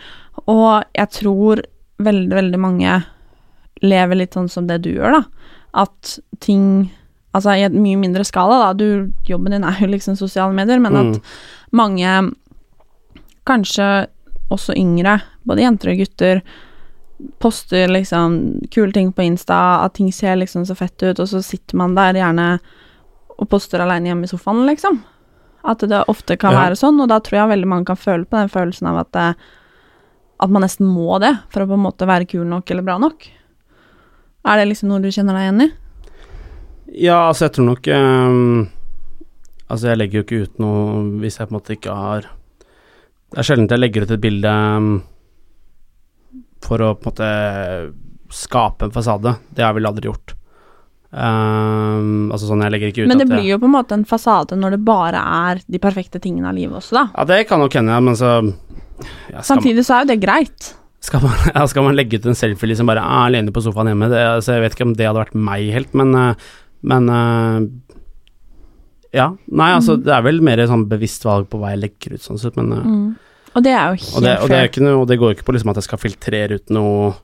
Og 0.49 0.85
jeg 0.97 1.11
tror 1.11 1.61
veldig, 2.01 2.31
veldig 2.33 2.59
mange 2.59 3.05
lever 3.83 4.15
litt 4.17 4.33
sånn 4.33 4.49
som 4.49 4.67
det 4.67 4.81
du 4.83 4.95
gjør, 4.95 5.13
da. 5.13 5.25
At 5.77 6.19
ting 6.41 6.91
Altså 7.37 7.53
i 7.53 7.65
et 7.67 7.75
mye 7.77 7.99
mindre 8.01 8.25
skala, 8.25 8.57
da. 8.63 8.69
Du, 8.73 9.11
jobben 9.29 9.53
din 9.53 9.65
er 9.69 9.77
jo 9.83 9.87
liksom 9.93 10.15
sosiale 10.17 10.55
medier, 10.57 10.79
men 10.81 10.95
at 10.97 11.19
Mm. 11.19 11.23
mange, 11.77 12.13
kanskje 13.45 14.07
også 14.51 14.73
yngre, 14.79 15.19
både 15.45 15.61
jenter 15.61 15.93
og 15.93 15.99
gutter, 16.01 16.41
poster 17.43 17.89
liksom 17.93 18.39
kule 18.73 18.93
ting 18.95 19.13
på 19.13 19.25
Insta, 19.27 19.85
at 19.85 19.95
ting 19.99 20.09
ser 20.13 20.37
liksom 20.41 20.65
så 20.69 20.77
fett 20.79 20.97
ut, 21.03 21.21
og 21.21 21.29
så 21.29 21.43
sitter 21.45 21.77
man 21.77 21.95
der 21.95 22.15
gjerne 22.15 22.49
og 23.39 23.49
poster 23.53 23.81
alene 23.85 24.09
hjemme 24.09 24.25
i 24.25 24.33
sofaen, 24.33 24.65
liksom. 24.67 25.03
At 25.67 25.79
det 25.85 26.05
ofte 26.09 26.39
kan 26.39 26.53
Ja. 26.53 26.65
være 26.71 26.77
sånn, 26.77 27.01
og 27.03 27.09
da 27.09 27.19
tror 27.21 27.37
jeg 27.41 27.49
veldig 27.59 27.67
mange 27.69 27.85
kan 27.87 27.97
føle 27.97 28.25
på 28.25 28.39
den 28.39 28.49
følelsen 28.49 28.87
av 28.89 28.99
at 29.01 29.13
det, 29.13 29.37
at 30.41 30.51
man 30.51 30.63
nesten 30.63 30.87
må 30.87 31.19
det 31.21 31.39
for 31.51 31.61
å 31.61 31.67
på 31.69 31.75
en 31.75 31.85
måte 31.85 32.07
være 32.07 32.29
kul 32.29 32.45
nok 32.47 32.71
eller 32.71 32.83
bra 32.83 32.99
nok. 32.99 33.29
Er 34.47 34.61
det 34.61 34.69
liksom 34.71 34.89
noe 34.93 35.03
du 35.03 35.09
kjenner 35.11 35.35
deg 35.37 35.47
igjen 35.49 35.65
i? 35.67 35.69
Ja, 37.07 37.19
altså, 37.29 37.47
jeg 37.49 37.57
tror 37.57 37.67
nok 37.73 37.89
um, 37.91 38.69
Altså, 39.67 39.89
jeg 39.91 39.99
legger 39.99 40.21
jo 40.21 40.25
ikke 40.27 40.43
ut 40.47 40.61
noe 40.63 41.01
hvis 41.25 41.41
jeg 41.41 41.49
på 41.49 41.53
en 41.53 41.59
måte 41.59 41.75
ikke 41.75 41.97
har 41.99 42.29
Det 43.33 43.41
er 43.43 43.49
sjelden 43.49 43.67
jeg 43.73 43.83
legger 43.83 44.07
ut 44.07 44.15
et 44.15 44.23
bilde 44.23 44.53
um, 44.55 44.91
for 46.63 46.83
å 46.83 46.93
på 46.95 47.11
en 47.11 47.11
måte 47.13 47.31
skape 48.37 48.87
en 48.89 48.95
fasade. 48.95 49.35
Det 49.55 49.63
har 49.63 49.71
jeg 49.71 49.77
vel 49.81 49.87
aldri 49.91 50.09
gjort. 50.09 50.33
Um, 51.15 52.31
altså 52.35 52.49
sånn, 52.49 52.63
jeg 52.65 52.73
legger 52.75 52.91
ikke 52.91 53.05
ut 53.05 53.11
Men 53.11 53.21
det 53.21 53.27
jeg- 53.29 53.37
blir 53.39 53.51
jo 53.53 53.59
på 53.63 53.69
en 53.69 53.75
måte 53.77 53.95
en 53.95 54.05
fasade 54.09 54.57
når 54.59 54.75
det 54.75 54.81
bare 54.85 55.21
er 55.51 55.61
de 55.71 55.79
perfekte 55.79 56.19
tingene 56.21 56.49
av 56.51 56.55
livet 56.59 56.75
også, 56.81 56.93
da. 56.99 57.05
Ja, 57.15 57.25
det 57.31 57.39
kan 57.49 57.61
nok 57.63 57.73
hende, 57.79 58.01
men 58.03 58.15
så 58.19 58.33
Samtidig 59.47 59.85
så 59.87 59.95
er 59.99 60.05
jo 60.07 60.11
det 60.15 60.21
greit. 60.23 60.75
Skal, 61.07 61.23
man, 61.25 61.35
ja, 61.55 61.65
skal 61.71 61.87
man 61.87 61.97
legge 61.99 62.19
ut 62.21 62.27
en 62.31 62.37
selfie 62.39 62.69
liksom 62.73 62.89
bare 62.91 63.03
ah, 63.05 63.25
alene 63.31 63.53
på 63.55 63.63
sofaen 63.65 63.91
hjemme? 63.93 64.09
Det, 64.13 64.23
altså, 64.37 64.57
jeg 64.57 64.65
vet 64.67 64.77
ikke 64.79 64.87
om 64.89 64.95
det 64.99 65.07
hadde 65.09 65.23
vært 65.23 65.37
meg 65.49 65.69
helt, 65.75 65.93
men, 65.99 66.15
eh, 66.15 66.47
men 66.93 67.11
eh, 67.17 67.61
Ja. 69.17 69.31
Nei, 69.49 69.71
altså, 69.73 69.95
Mm. 69.97 70.03
det 70.05 70.13
er 70.13 70.23
vel 70.27 70.41
mer 70.45 70.61
sånn 70.69 70.89
bevisst 70.91 71.25
valg 71.25 71.47
på 71.49 71.59
hva 71.63 71.71
jeg 71.73 71.81
legger 71.87 72.17
ut, 72.19 72.25
sånn 72.27 72.39
sett, 72.43 72.57
men 72.59 72.73
eh, 72.73 72.83
Mm. 72.85 73.07
Og 73.57 73.63
det 73.65 73.73
er 73.73 73.87
jo 73.95 73.97
helt 74.03 74.17
og, 74.19 74.23
det, 74.27 74.33
og, 74.43 74.49
det 74.53 74.57
er 74.61 74.83
noe, 74.85 74.97
og 75.01 75.07
det 75.09 75.17
går 75.19 75.31
ikke 75.33 75.47
på 75.49 75.53
liksom 75.57 75.71
at 75.73 75.79
jeg 75.81 75.87
skal 75.87 75.99
filtrere 76.03 76.59
ut 76.59 76.69
noe 76.77 77.15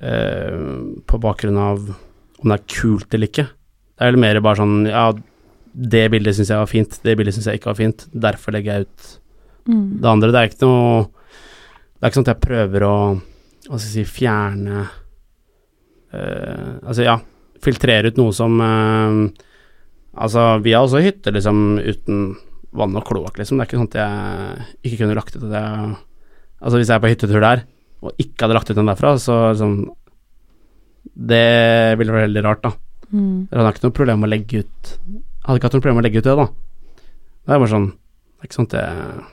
eh, 0.00 0.62
på 1.04 1.18
bakgrunn 1.20 1.58
av 1.60 1.82
om 2.42 2.48
det 2.48 2.56
er 2.56 2.64
kult 2.72 3.12
eller 3.14 3.28
ikke. 3.28 3.44
Det 3.52 4.06
er 4.06 4.14
vel 4.14 4.22
mer 4.22 4.40
bare 4.40 4.56
sånn 4.62 4.86
Ja, 4.88 5.12
det 5.74 6.06
bildet 6.14 6.34
syns 6.38 6.48
jeg 6.48 6.58
var 6.62 6.70
fint, 6.70 6.96
det 7.04 7.16
bildet 7.20 7.36
syns 7.36 7.46
jeg 7.50 7.60
ikke 7.60 7.68
var 7.70 7.78
fint, 7.82 8.06
derfor 8.14 8.52
legger 8.56 8.78
jeg 8.80 8.86
ut 8.88 9.18
Mm. 9.68 10.00
det 10.00 10.08
andre. 10.10 10.32
Det 10.32 10.40
er 10.40 10.48
ikke 10.50 10.66
noe 10.66 11.06
Det 12.02 12.08
er 12.08 12.10
ikke 12.10 12.18
sånn 12.18 12.26
at 12.26 12.32
jeg 12.32 12.42
prøver 12.42 12.82
å 12.82 12.94
Hva 13.68 13.76
skal 13.78 13.86
jeg 13.86 13.92
si 13.94 14.02
fjerne 14.10 14.80
uh, 16.10 16.70
Altså, 16.82 17.04
ja, 17.06 17.14
filtrere 17.62 18.10
ut 18.10 18.18
noe 18.18 18.34
som 18.34 18.56
uh, 18.58 19.20
Altså, 20.12 20.58
vi 20.64 20.74
har 20.74 20.82
også 20.82 21.00
hytter 21.04 21.36
liksom 21.38 21.78
uten 21.78 22.24
vann 22.76 22.96
og 22.98 23.06
kloakk, 23.06 23.38
liksom. 23.38 23.56
Det 23.56 23.64
er 23.64 23.70
ikke 23.70 23.78
sånn 23.78 23.90
at 23.92 23.96
jeg 24.00 24.90
ikke 24.90 24.98
kunne 25.02 25.16
lagt 25.16 25.38
ut 25.38 25.46
det. 25.48 25.62
Altså, 26.60 26.76
hvis 26.80 26.90
jeg 26.90 26.96
er 26.96 27.02
på 27.04 27.12
hyttetur 27.12 27.44
der, 27.44 27.64
og 28.04 28.20
ikke 28.20 28.44
hadde 28.44 28.56
lagt 28.58 28.72
ut 28.72 28.76
den 28.76 28.90
derfra, 28.90 29.14
så 29.20 29.38
liksom 29.52 29.74
Det 31.12 31.96
ville 32.00 32.14
vært 32.14 32.28
veldig 32.28 32.44
rart, 32.44 32.62
da. 32.66 32.72
Mm. 33.08 33.48
Jeg 33.48 33.56
hadde 33.56 33.72
ikke 33.72 33.86
noe 33.86 33.96
problem 34.00 34.22
med 34.22 34.28
å 34.28 34.32
legge 34.32 34.62
ut 34.64 34.92
Hadde 35.44 35.58
ikke 35.58 35.68
hatt 35.68 35.74
noe 35.76 35.84
problem 35.84 35.98
med 35.98 36.04
å 36.04 36.08
legge 36.08 36.22
ut 36.22 36.28
det, 36.28 36.36
da. 36.38 36.46
Det 37.42 37.52
er 37.52 37.62
bare 37.62 37.72
sånn 37.72 37.88
Det 37.92 38.44
er 38.44 38.48
ikke 38.48 38.58
sånn 38.58 38.70
at 38.70 38.76
jeg 38.78 39.26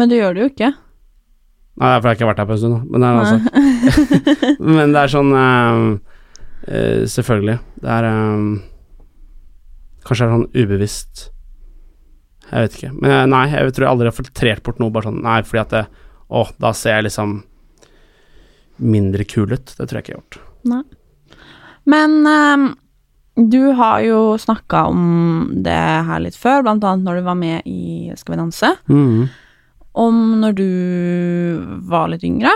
Men 0.00 0.12
du 0.12 0.16
gjør 0.18 0.36
det 0.36 0.42
jo 0.42 0.50
ikke. 0.52 0.72
Nei, 1.78 1.92
for 1.94 2.08
jeg 2.08 2.10
har 2.10 2.16
ikke 2.16 2.28
vært 2.32 2.40
her 2.42 2.48
på 2.48 2.54
en 2.56 2.60
stund. 2.60 2.78
Men 2.90 3.04
det 3.04 3.08
er, 3.08 3.18
altså, 3.22 3.38
men 4.78 4.94
det 4.94 5.02
er 5.02 5.12
sånn 5.12 5.34
um, 5.34 5.84
uh, 6.66 7.02
Selvfølgelig. 7.14 7.58
Det 7.84 7.92
er 7.94 8.08
um, 8.08 8.48
Kanskje 10.08 10.24
det 10.24 10.28
er 10.28 10.34
sånn 10.34 10.48
ubevisst 10.56 11.22
Jeg 12.48 12.64
vet 12.64 12.80
ikke. 12.80 12.90
Men 12.96 13.14
jeg, 13.14 13.30
nei, 13.34 13.44
jeg 13.52 13.76
tror 13.76 13.86
jeg 13.86 13.92
aldri 13.92 14.10
har 14.10 14.18
filtrert 14.18 14.66
bort 14.66 14.82
noe 14.82 14.94
bare 14.94 15.10
sånn 15.10 15.22
Nei, 15.26 15.38
fordi 15.46 15.62
at 15.62 15.76
det, 15.76 15.84
Å, 16.28 16.44
da 16.58 16.74
ser 16.74 16.98
jeg 16.98 17.08
liksom 17.10 17.38
mindre 18.78 19.24
kul 19.26 19.50
ut. 19.50 19.72
Det 19.74 19.88
tror 19.90 19.98
jeg 19.98 20.04
ikke 20.04 20.12
jeg 20.12 20.18
har 20.18 20.22
gjort. 20.22 20.42
Nei. 20.70 20.84
Men 21.88 22.20
um 22.26 22.68
du 23.38 23.70
har 23.78 24.00
jo 24.02 24.38
snakka 24.38 24.88
om 24.90 25.50
det 25.62 25.78
her 26.08 26.22
litt 26.24 26.34
før, 26.34 26.64
blant 26.66 26.82
annet 26.82 27.06
når 27.06 27.20
du 27.20 27.26
var 27.28 27.36
med 27.38 27.68
i 27.70 28.10
Skal 28.18 28.34
vi 28.34 28.38
danse. 28.40 28.70
Om 29.98 30.18
når 30.42 30.52
du 30.58 30.68
var 31.90 32.10
litt 32.12 32.26
yngre 32.26 32.52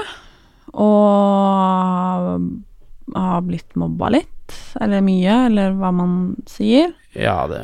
og 0.72 2.46
har 3.12 3.42
blitt 3.44 3.74
mobba 3.76 4.12
litt, 4.14 4.54
eller 4.80 5.02
mye, 5.04 5.34
eller 5.48 5.74
hva 5.76 5.90
man 5.94 6.14
sier. 6.48 6.92
Ja, 7.18 7.42
det, 7.50 7.60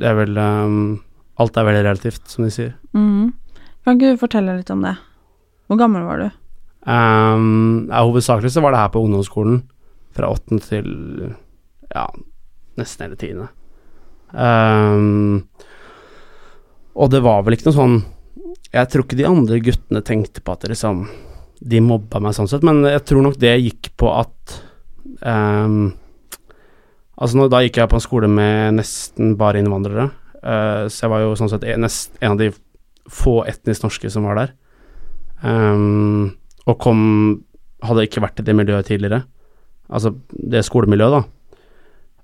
det 0.00 0.08
er 0.10 0.16
vel 0.18 0.38
um, 0.38 0.80
Alt 1.38 1.58
er 1.60 1.68
veldig 1.68 1.84
relativt, 1.86 2.24
som 2.26 2.46
de 2.46 2.50
sier. 2.50 2.72
Mm. 2.96 3.30
Kan 3.86 3.98
ikke 3.98 4.16
du 4.16 4.22
fortelle 4.24 4.56
litt 4.56 4.72
om 4.74 4.82
det? 4.82 4.96
Hvor 5.70 5.78
gammel 5.78 6.02
var 6.08 6.24
du? 6.24 6.28
Um, 6.88 7.86
ja, 7.90 8.02
hovedsakelig 8.02 8.50
så 8.54 8.62
var 8.64 8.74
det 8.74 8.80
her 8.82 8.90
på 8.94 9.04
ungdomsskolen, 9.04 9.60
fra 10.16 10.32
åttende 10.34 10.64
til 10.64 10.88
ja, 11.92 12.08
nesten 12.80 13.06
hele 13.06 13.18
tiende. 13.20 13.48
Um, 14.32 15.46
og 16.98 17.12
det 17.14 17.22
var 17.22 17.44
vel 17.46 17.54
ikke 17.54 17.68
noe 17.68 17.78
sånn 17.78 17.98
Jeg 18.74 18.90
tror 18.92 19.04
ikke 19.04 19.18
de 19.18 19.26
andre 19.28 19.60
guttene 19.64 20.04
tenkte 20.04 20.42
på 20.44 20.54
at 20.54 20.64
det 20.64 20.74
liksom 20.74 21.06
de 21.58 21.80
mobba 21.82 22.20
meg 22.22 22.36
sånn 22.36 22.48
sett, 22.50 22.64
men 22.66 22.84
jeg 22.86 23.02
tror 23.08 23.24
nok 23.24 23.38
det 23.40 23.56
gikk 23.56 23.90
på 23.98 24.12
at 24.14 24.58
um, 25.24 25.88
Altså 27.18 27.48
da 27.50 27.64
gikk 27.64 27.80
jeg 27.80 27.90
på 27.90 27.96
en 27.98 28.02
skole 28.04 28.28
med 28.30 28.76
nesten 28.76 29.32
bare 29.40 29.58
innvandrere, 29.58 30.04
uh, 30.38 30.84
så 30.86 31.00
jeg 31.02 31.10
var 31.10 31.24
jo 31.24 31.32
sånn 31.40 31.50
sett 31.50 31.64
en, 31.66 31.82
en 31.82 32.34
av 32.36 32.38
de 32.38 32.52
få 33.10 33.40
etnisk 33.50 33.82
norske 33.82 34.10
som 34.12 34.28
var 34.28 34.38
der. 34.38 34.52
Um, 35.42 36.36
og 36.68 36.78
kom 36.82 37.02
Hadde 37.78 38.08
ikke 38.08 38.22
vært 38.24 38.40
i 38.42 38.42
det 38.42 38.56
miljøet 38.58 38.88
tidligere. 38.90 39.20
Altså 39.86 40.10
det 40.34 40.64
skolemiljøet, 40.66 41.14
da. 41.14 41.20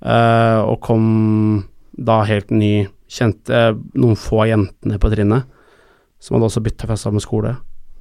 Uh, 0.02 0.60
og 0.66 0.80
kom 0.82 1.04
da 1.94 2.16
helt 2.26 2.50
ny 2.50 2.88
Kjente 3.14 3.60
noen 3.94 4.16
få 4.18 4.40
jentene 4.48 4.98
på 4.98 5.10
trinnet, 5.12 5.46
som 6.24 6.36
hadde 6.38 6.48
også 6.48 6.64
bytta 6.64 6.88
fra 6.88 6.96
samme 6.98 7.20
skole. 7.20 7.52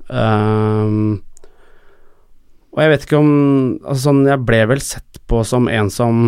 Um, 0.08 1.20
og 2.74 2.82
jeg 2.84 2.92
vet 2.92 3.06
ikke 3.06 3.20
om 3.22 3.30
Altså 3.80 4.10
sånn, 4.10 4.26
jeg 4.28 4.44
ble 4.44 4.58
vel 4.68 4.82
sett 4.84 5.22
på 5.30 5.40
som 5.48 5.70
en 5.72 5.88
som 5.94 6.24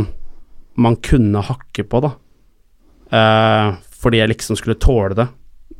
man 0.79 0.97
kunne 1.03 1.43
hakke 1.45 1.85
på, 1.87 2.01
da. 2.03 2.11
Uh, 3.11 3.77
fordi 3.95 4.19
jeg 4.19 4.31
liksom 4.33 4.59
skulle 4.59 4.79
tåle 4.81 5.15
det. 5.15 5.27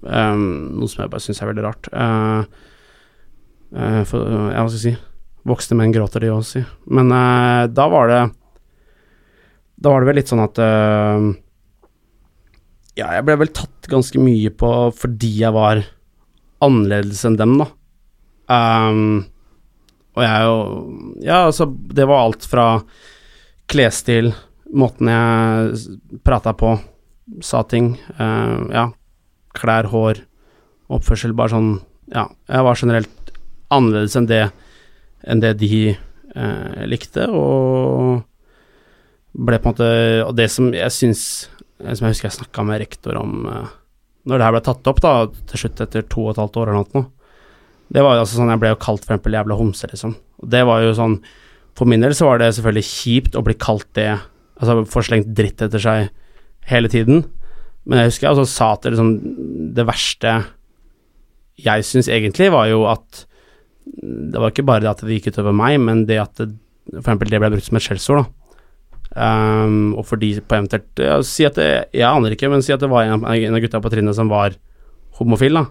Um, 0.06 0.78
noe 0.80 0.88
som 0.92 1.04
jeg 1.04 1.12
bare 1.12 1.24
syns 1.24 1.42
er 1.42 1.50
veldig 1.52 1.66
rart. 1.66 1.90
Uh, 1.92 2.48
uh, 3.76 4.04
for, 4.08 4.24
ja, 4.24 4.62
hva 4.62 4.70
skal 4.70 4.80
jeg 4.80 4.86
si 4.86 4.96
Voksne 5.46 5.78
menn 5.78 5.92
gråter, 5.94 6.24
de 6.24 6.32
også, 6.34 6.58
si. 6.58 6.62
Men 6.90 7.12
eh, 7.14 7.68
da 7.70 7.84
var 7.92 8.08
det 8.10 8.22
Da 9.78 9.92
var 9.92 10.02
det 10.02 10.08
vel 10.10 10.18
litt 10.18 10.32
sånn 10.32 10.42
at 10.42 10.58
Ja, 12.98 13.12
jeg 13.14 13.26
ble 13.28 13.36
vel 13.44 13.52
tatt 13.54 13.86
ganske 13.92 14.18
mye 14.18 14.50
på 14.58 14.72
fordi 14.98 15.30
jeg 15.44 15.54
var 15.54 15.84
annerledes 16.64 17.24
enn 17.28 17.38
dem, 17.40 17.58
da. 17.62 17.70
Um, 18.46 19.26
og 20.16 20.22
jeg 20.22 20.44
jo 20.46 20.58
Ja, 21.26 21.40
altså, 21.48 21.66
det 21.68 22.06
var 22.06 22.22
alt 22.22 22.46
fra 22.46 22.66
klesstil, 23.72 24.30
måten 24.78 25.10
jeg 25.10 26.20
prata 26.26 26.54
på, 26.54 26.76
sa 27.42 27.64
ting, 27.66 27.96
uh, 28.20 28.70
ja, 28.70 28.86
klær, 29.58 29.90
hår, 29.90 30.22
oppførsel, 30.94 31.34
bare 31.38 31.56
sånn 31.56 31.72
Ja, 32.14 32.28
jeg 32.52 32.68
var 32.68 32.78
generelt 32.78 33.34
annerledes 33.74 34.16
enn 34.20 34.30
det, 34.30 34.44
enn 35.26 35.42
det 35.42 35.56
de 35.64 35.80
uh, 36.38 36.86
likte, 36.86 37.26
og 37.34 38.22
ble 39.36 39.60
på 39.60 39.68
en 39.68 39.74
måte 39.74 39.90
Og 40.26 40.36
det 40.38 40.48
som 40.54 40.70
jeg 40.72 40.94
syns 40.94 41.24
Som 41.82 42.06
jeg 42.06 42.14
husker 42.14 42.30
jeg 42.30 42.38
snakka 42.38 42.64
med 42.64 42.80
rektor 42.80 43.18
om 43.20 43.48
eh, 43.52 43.74
når 44.26 44.40
det 44.40 44.48
her 44.48 44.56
ble 44.56 44.64
tatt 44.66 44.90
opp, 44.90 45.02
da, 45.04 45.14
til 45.52 45.62
slutt 45.62 45.84
etter 45.86 46.06
to 46.10 46.26
og 46.26 46.34
et 46.34 46.42
halvt 46.42 46.60
år 46.62 46.72
eller 46.72 46.86
noe, 46.96 47.10
det 47.94 48.02
var 48.02 48.16
jo 48.18 48.24
altså 48.24 48.40
sånn 48.40 48.50
Jeg 48.50 48.62
ble 48.64 48.72
jo 48.72 48.82
kalt 48.82 49.04
for 49.04 49.14
eksempel 49.14 49.36
jævla 49.38 49.58
homse, 49.60 49.88
liksom. 49.92 50.16
Og 50.42 50.48
det 50.50 50.64
var 50.66 50.82
jo 50.82 50.96
sånn 50.98 51.20
For 51.78 51.86
min 51.86 52.02
del 52.02 52.16
så 52.18 52.32
var 52.32 52.42
det 52.42 52.48
selvfølgelig 52.58 52.88
kjipt 52.90 53.38
å 53.38 53.44
bli 53.46 53.54
kalt 53.62 53.86
det, 53.98 54.10
altså 54.58 54.80
få 54.90 55.04
slengt 55.06 55.30
dritt 55.38 55.62
etter 55.62 55.82
seg 55.82 56.10
hele 56.66 56.90
tiden, 56.90 57.28
men 57.86 58.00
jeg 58.02 58.10
husker 58.10 58.26
jeg 58.26 58.34
også 58.34 58.50
sa 58.50 58.72
at 58.74 58.86
det 58.86 58.96
liksom 58.96 59.12
Det 59.78 59.86
verste 59.86 60.32
jeg 61.62 61.86
syns 61.88 62.10
egentlig, 62.12 62.50
var 62.52 62.66
jo 62.68 62.82
at 62.90 63.26
det 63.86 64.40
var 64.42 64.52
ikke 64.52 64.66
bare 64.66 64.82
det 64.84 64.90
at 64.90 65.04
det 65.06 65.20
gikk 65.20 65.30
utover 65.32 65.54
meg, 65.56 65.78
men 65.80 66.02
det 66.10 66.18
at 66.20 66.34
det, 66.42 66.50
for 66.90 67.06
eksempel 67.06 67.30
det 67.32 67.40
ble 67.40 67.52
brukt 67.54 67.68
som 67.68 67.78
et 67.78 67.86
skjellsord, 67.86 68.24
da. 68.24 68.45
Um, 69.16 69.94
og 69.96 70.04
for 70.10 70.20
de 70.20 70.34
på 70.44 70.58
eventuelt 70.58 71.00
ja, 71.00 71.22
Si 71.24 71.46
at 71.48 71.56
det, 71.56 71.68
Jeg 71.96 72.04
aner 72.04 72.34
ikke, 72.36 72.50
men 72.52 72.60
si 72.60 72.74
at 72.76 72.82
det 72.84 72.90
var 72.92 73.08
en, 73.08 73.22
av 73.24 73.62
gutta 73.64 73.80
på 73.80 73.88
trinnet 73.94 74.18
som 74.18 74.28
var 74.28 74.58
homofil, 75.16 75.56
da. 75.56 75.70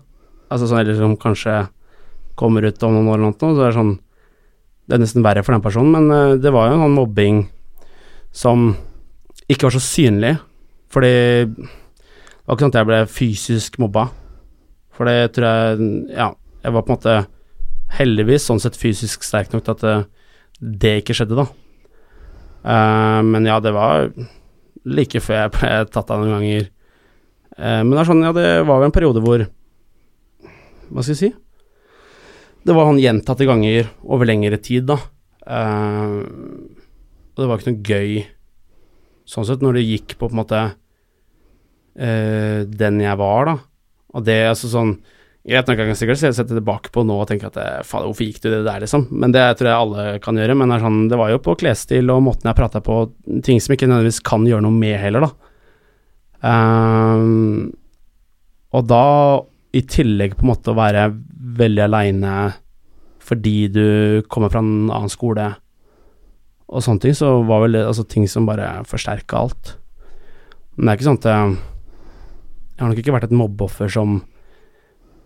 Altså 0.49 0.71
sånn, 0.71 0.81
eller 0.81 0.97
som 0.97 1.17
kanskje 1.21 1.59
kommer 2.41 2.65
ut 2.65 2.87
om 2.87 2.95
noen 2.97 3.11
år 3.13 3.19
eller 3.19 3.35
noe, 3.35 3.37
så 3.37 3.51
det 3.59 3.67
er 3.67 3.77
sånn 3.77 3.91
Det 4.89 4.97
er 4.97 5.03
nesten 5.03 5.27
verre 5.27 5.43
for 5.45 5.53
den 5.53 5.65
personen, 5.65 5.93
men 5.93 6.09
uh, 6.09 6.41
det 6.41 6.53
var 6.55 6.71
jo 6.71 6.79
en 6.79 6.85
sånn 6.87 6.97
mobbing 6.97 7.43
som 8.35 8.65
ikke 9.45 9.69
var 9.69 9.75
så 9.77 9.83
synlig, 9.85 10.33
fordi 10.91 11.13
det 11.45 12.49
var 12.49 12.57
ikke 12.57 12.65
sånn 12.65 12.73
at 12.73 12.79
jeg 12.81 12.89
ble 12.89 13.01
fysisk 13.13 13.77
mobba, 13.83 14.07
for 14.97 15.11
det 15.11 15.35
tror 15.37 15.49
jeg 15.51 15.91
Ja, 16.17 16.31
jeg 16.65 16.77
var 16.79 16.87
på 16.87 16.95
en 16.95 16.97
måte 16.97 17.19
heldigvis 17.99 18.49
sånn 18.49 18.63
sett 18.63 18.81
fysisk 18.81 19.25
sterk 19.27 19.53
nok 19.53 19.67
til 19.67 19.77
at 19.77 19.85
det, 19.85 19.95
det 20.81 20.95
ikke 21.03 21.19
skjedde, 21.21 21.37
da. 21.45 21.47
Uh, 22.65 23.21
men 23.21 23.45
ja, 23.45 23.59
det 23.61 23.75
var 23.77 24.09
like 24.89 25.21
før 25.21 25.43
jeg 25.43 25.53
ble 25.53 25.73
tatt 25.93 26.13
av 26.13 26.23
noen 26.23 26.39
ganger. 26.39 26.69
Uh, 27.59 27.81
men 27.85 27.93
det 27.93 28.01
er 28.03 28.09
sånn, 28.09 28.25
ja, 28.25 28.33
det 28.37 28.47
var 28.69 28.81
jo 28.81 28.89
en 28.89 28.95
periode 28.95 29.23
hvor 29.25 29.45
Hva 30.89 31.03
skal 31.05 31.13
jeg 31.13 31.21
si? 31.21 31.31
Det 32.65 32.73
var 32.73 32.89
han 32.89 33.01
gjentatte 33.01 33.45
ganger 33.49 33.91
over 34.09 34.29
lengre 34.29 34.57
tid, 34.65 34.89
da. 34.89 34.97
Uh, 35.45 36.25
og 37.35 37.43
det 37.43 37.51
var 37.51 37.61
ikke 37.61 37.75
noe 37.75 37.85
gøy 37.85 38.25
sånn 39.29 39.47
sett, 39.49 39.65
når 39.65 39.79
det 39.79 39.89
gikk 39.89 40.17
på 40.17 40.29
på 40.29 40.35
en 40.35 40.41
måte 40.41 40.65
den 41.95 42.97
jeg 42.99 43.19
var, 43.21 43.47
da. 43.47 43.53
Og 44.19 44.25
det, 44.27 44.35
altså 44.51 44.67
sånn 44.73 44.97
Greit 45.45 45.69
nok, 45.69 45.77
jeg 45.77 45.91
kan 45.91 45.99
sikkert 46.01 46.21
sette 46.23 46.55
tilbake 46.57 46.89
på 46.93 47.03
nå 47.05 47.19
og 47.21 47.27
tenke 47.29 47.51
at 47.51 47.57
eh, 47.61 47.83
faen, 47.85 48.07
hvorfor 48.09 48.25
gikk 48.25 48.39
du 48.41 48.47
det 48.49 48.63
der, 48.65 48.81
liksom? 48.81 49.03
Men 49.13 49.35
det 49.35 49.43
tror 49.59 49.69
jeg 49.69 49.77
alle 49.77 50.05
kan 50.25 50.39
gjøre. 50.41 50.57
Men 50.57 50.73
sånn, 50.81 51.03
det 51.11 51.19
var 51.21 51.35
jo 51.35 51.43
på 51.45 51.57
klesstil 51.61 52.09
og 52.15 52.23
måten 52.25 52.49
jeg 52.49 52.57
prata 52.57 52.81
på, 52.85 53.03
ting 53.45 53.61
som 53.61 53.75
ikke 53.77 53.91
nødvendigvis 53.91 54.23
kan 54.25 54.47
gjøre 54.49 54.65
noe 54.65 54.79
med 54.79 54.97
heller, 55.03 55.27
da. 55.27 55.51
Um, 56.45 57.75
og 58.73 58.89
da, 58.89 59.05
i 59.77 59.85
tillegg 59.85 60.39
på 60.39 60.47
en 60.47 60.53
måte 60.55 60.73
å 60.73 60.79
være 60.79 61.07
veldig 61.61 61.87
aleine 61.87 62.35
fordi 63.25 63.71
du 63.73 63.87
kommer 64.29 64.53
fra 64.53 64.61
en 64.61 64.91
annen 64.93 65.13
skole 65.13 65.47
og 66.69 66.83
sånne 66.85 67.01
ting, 67.01 67.15
så 67.17 67.39
var 67.49 67.63
vel 67.65 67.77
det 67.77 67.87
altså, 67.87 68.05
ting 68.09 68.27
som 68.29 68.49
bare 68.49 68.83
forsterka 68.89 69.41
alt. 69.41 69.77
Men 70.77 70.87
det 70.87 70.93
er 70.93 70.99
ikke 70.99 71.09
sånn 71.09 71.21
at 71.21 71.29
jeg, 71.31 71.57
jeg 72.75 72.83
har 72.83 72.93
nok 72.93 73.01
ikke 73.01 73.15
vært 73.17 73.29
et 73.29 73.37
mobbeoffer 73.41 73.93
som 73.93 74.23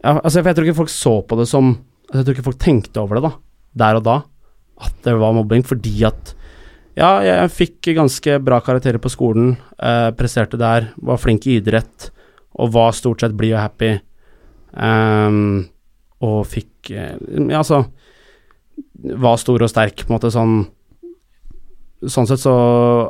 ja, 0.04 0.14
altså, 0.20 0.42
jeg 0.42 0.54
tror 0.54 0.68
ikke 0.68 0.80
folk 0.84 0.92
så 0.92 1.14
på 1.26 1.38
det 1.40 1.48
som 1.50 1.72
altså, 1.74 2.20
Jeg 2.20 2.26
tror 2.26 2.36
ikke 2.36 2.48
folk 2.50 2.60
tenkte 2.62 3.02
over 3.02 3.18
det, 3.18 3.24
da, 3.26 3.32
der 3.82 3.98
og 3.98 4.04
da, 4.06 4.18
at 4.86 5.00
det 5.04 5.16
var 5.18 5.34
mobbing, 5.36 5.64
fordi 5.66 5.96
at 6.08 6.34
Ja, 6.98 7.18
jeg 7.22 7.54
fikk 7.54 7.92
ganske 7.94 8.38
bra 8.42 8.60
karakterer 8.64 8.98
på 9.02 9.10
skolen, 9.12 9.56
eh, 9.78 10.10
presterte 10.18 10.58
der, 10.58 10.92
var 10.96 11.20
flink 11.22 11.46
i 11.46 11.58
idrett 11.58 12.10
og 12.58 12.72
var 12.74 12.96
stort 12.96 13.22
sett 13.22 13.36
blid 13.38 13.54
og 13.54 13.60
happy, 13.62 13.92
um, 14.74 15.68
og 16.24 16.40
fikk 16.50 16.90
eh, 16.90 17.14
Ja, 17.50 17.60
altså 17.60 17.84
Var 18.98 19.38
stor 19.38 19.62
og 19.62 19.70
sterk, 19.70 20.02
på 20.02 20.10
en 20.10 20.16
måte 20.16 20.32
sånn 20.34 20.58
Sånn 22.06 22.28
sett 22.30 22.42
så 22.42 22.54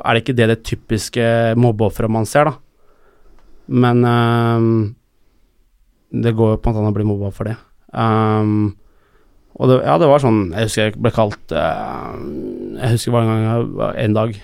er 0.00 0.16
det 0.16 0.22
ikke 0.22 0.36
det 0.36 0.46
det 0.48 0.62
typiske 0.64 1.24
mobbeofferet 1.60 2.08
man 2.08 2.24
ser, 2.24 2.48
da. 2.48 2.54
Men 3.68 4.00
um, 4.00 4.70
det 6.10 6.34
går 6.36 6.54
jo 6.54 6.60
på 6.62 6.72
en 6.72 6.80
an 6.80 6.90
å 6.90 6.94
bli 6.96 7.06
mobba 7.06 7.30
for 7.34 7.50
det. 7.50 7.56
Um, 7.92 8.76
og 9.58 9.70
det, 9.70 9.78
ja, 9.82 9.94
det 9.98 10.08
var 10.10 10.20
sånn 10.20 10.50
Jeg 10.52 10.68
husker 10.68 10.82
jeg 10.82 10.98
ble 11.00 11.08
kalt 11.16 11.54
uh, 11.56 12.12
Jeg 12.76 12.90
husker 12.92 13.14
bare 13.14 13.24
en 13.24 13.46
gang 13.46 13.94
en 14.04 14.16
dag 14.18 14.34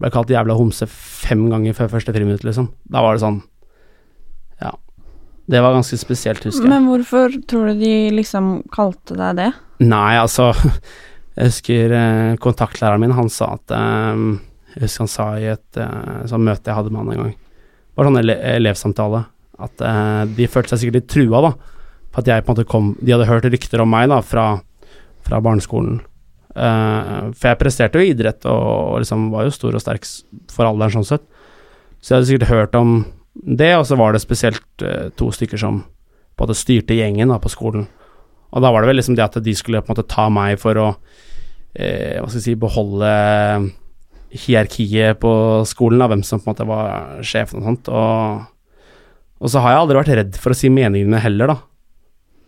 ble 0.00 0.10
kalt 0.12 0.32
jævla 0.32 0.58
homse 0.58 0.84
fem 0.90 1.46
ganger 1.52 1.74
før 1.76 1.90
første 1.94 2.12
friminutt, 2.12 2.44
liksom. 2.44 2.70
Da 2.88 3.02
var 3.04 3.16
det 3.16 3.24
sånn 3.24 3.40
Ja. 4.60 4.74
Det 5.50 5.60
var 5.64 5.74
ganske 5.76 5.98
spesielt, 6.00 6.44
husker 6.46 6.64
jeg. 6.64 6.72
Men 6.72 6.88
hvorfor 6.88 7.34
tror 7.48 7.72
du 7.72 7.80
de 7.80 7.94
liksom 8.14 8.52
kalte 8.72 9.16
deg 9.18 9.40
det? 9.40 9.50
Nei, 9.84 10.14
altså 10.20 10.52
Jeg 11.38 11.48
husker 11.48 11.96
eh, 11.96 12.38
kontaktlæreren 12.42 13.00
min, 13.00 13.16
han 13.16 13.32
sa 13.32 13.54
at 13.56 13.72
eh, 13.76 14.24
Jeg 14.76 14.86
husker 14.86 15.06
han 15.06 15.14
sa 15.16 15.30
i 15.40 15.48
et 15.52 15.80
eh, 15.80 16.26
sånn 16.28 16.44
møte 16.44 16.68
jeg 16.68 16.76
hadde 16.76 16.92
med 16.92 17.02
han 17.02 17.14
en 17.16 17.24
gang 17.24 17.38
var 18.00 18.08
sånn 18.08 18.20
ele 18.22 18.36
elevsamtale 18.54 19.24
at 19.66 19.84
eh, 19.84 20.22
de 20.36 20.48
følte 20.50 20.74
seg 20.74 20.84
sikkert 20.84 21.00
litt 21.00 21.10
trua, 21.12 21.42
da. 21.48 21.52
For 22.10 22.22
at 22.22 22.30
jeg 22.30 22.42
på 22.42 22.50
en 22.50 22.56
måte 22.56 22.66
kom 22.66 22.86
De 22.98 23.12
hadde 23.14 23.28
hørt 23.28 23.46
rykter 23.46 23.82
om 23.84 23.90
meg, 23.92 24.08
da, 24.10 24.20
fra, 24.24 24.46
fra 25.26 25.40
barneskolen. 25.44 26.00
Eh, 26.50 27.30
for 27.36 27.52
jeg 27.52 27.60
presterte 27.60 28.00
jo 28.00 28.08
i 28.08 28.12
idrett, 28.14 28.44
og, 28.50 28.66
og 28.96 29.04
liksom 29.04 29.30
var 29.34 29.46
jo 29.46 29.54
stor 29.54 29.78
og 29.78 29.84
sterk 29.84 30.08
for 30.50 30.68
alderen, 30.68 30.98
sånn 30.98 31.08
sett. 31.12 31.26
Så 32.00 32.14
jeg 32.14 32.18
hadde 32.18 32.30
sikkert 32.30 32.52
hørt 32.54 32.78
om 32.78 32.94
det, 33.34 33.72
og 33.76 33.86
så 33.86 33.98
var 34.00 34.14
det 34.14 34.22
spesielt 34.24 34.84
eh, 34.84 35.08
to 35.16 35.30
stykker 35.34 35.60
som 35.60 35.82
på 35.84 36.44
en 36.44 36.48
måte 36.48 36.58
styrte 36.58 36.96
gjengen 36.96 37.30
da, 37.30 37.38
på 37.42 37.52
skolen. 37.52 37.86
Og 38.50 38.64
da 38.64 38.72
var 38.72 38.82
det 38.82 38.90
vel 38.90 38.98
liksom 38.98 39.16
det 39.18 39.26
at 39.26 39.38
de 39.44 39.54
skulle 39.54 39.82
på 39.84 39.92
en 39.92 39.94
måte 39.94 40.08
ta 40.10 40.26
meg 40.32 40.58
for 40.58 40.78
å 40.80 40.88
eh, 41.76 42.18
hva 42.18 42.26
skal 42.26 42.40
jeg 42.40 42.46
si, 42.48 42.56
beholde 42.58 43.10
hierarkiet 44.30 45.18
på 45.22 45.32
skolen, 45.66 46.00
da, 46.02 46.08
hvem 46.10 46.24
som 46.26 46.40
på 46.42 46.48
en 46.48 46.54
måte 46.54 46.66
var 46.70 47.22
sjefen 47.26 47.60
og 47.60 47.68
sånt. 47.68 47.90
Og 47.92 48.49
og 49.40 49.48
så 49.48 49.62
har 49.64 49.74
jeg 49.74 49.82
aldri 49.82 49.98
vært 50.00 50.16
redd 50.18 50.38
for 50.40 50.52
å 50.52 50.58
si 50.58 50.70
meningene 50.72 51.20
heller, 51.22 51.54
da. 51.54 51.56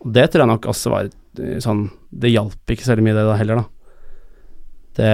Og 0.03 0.13
det 0.13 0.27
tror 0.29 0.43
jeg 0.43 0.51
nok 0.51 0.67
også 0.69 0.91
var 0.91 1.07
eh, 1.07 1.59
sånn 1.63 1.85
Det 2.11 2.29
hjalp 2.33 2.73
ikke 2.73 2.85
så 2.85 2.97
mye, 2.99 3.15
det 3.15 3.25
da 3.25 3.37
heller, 3.39 3.63
da. 3.63 3.65
Det 4.99 5.11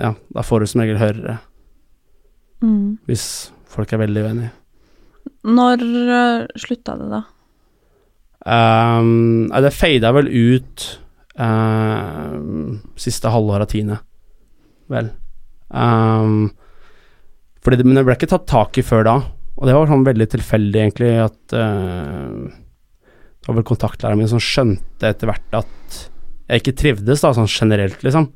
Ja, 0.00 0.14
da 0.38 0.44
får 0.46 0.62
du 0.62 0.70
som 0.70 0.84
regel 0.84 1.00
høre. 1.00 1.36
Mm. 2.62 2.96
Hvis 3.10 3.26
folk 3.68 3.92
er 3.92 4.00
veldig 4.04 4.24
uenige. 4.24 4.52
Når 5.42 5.82
uh, 5.82 6.46
slutta 6.60 6.96
det, 7.00 7.08
da? 7.10 7.22
Um, 8.42 9.50
det 9.50 9.74
fada 9.74 10.10
vel 10.14 10.30
ut 10.30 10.86
um, 11.38 12.80
siste 12.98 13.30
halvår 13.30 13.66
av 13.66 13.70
tiende, 13.70 13.98
vel. 14.90 15.12
Um, 15.68 16.50
fordi 17.62 17.78
det, 17.78 17.86
men 17.86 17.98
det 17.98 18.06
ble 18.06 18.16
ikke 18.18 18.30
tatt 18.32 18.48
tak 18.50 18.78
i 18.78 18.86
før 18.86 19.06
da. 19.06 19.16
Og 19.58 19.68
det 19.68 19.74
var 19.76 19.90
sånn 19.90 20.06
veldig 20.06 20.28
tilfeldig, 20.32 20.80
egentlig, 20.80 21.10
at 21.20 21.54
uh, 21.56 22.48
Det 23.42 23.50
var 23.50 23.58
vel 23.58 23.66
kontaktlæreren 23.68 24.22
min 24.22 24.30
som 24.30 24.42
skjønte 24.42 25.10
etter 25.10 25.28
hvert 25.28 25.58
at 25.60 25.98
jeg 26.52 26.62
ikke 26.62 26.78
trivdes, 26.78 27.22
da, 27.22 27.32
sånn 27.36 27.48
generelt, 27.48 28.02
liksom. 28.04 28.26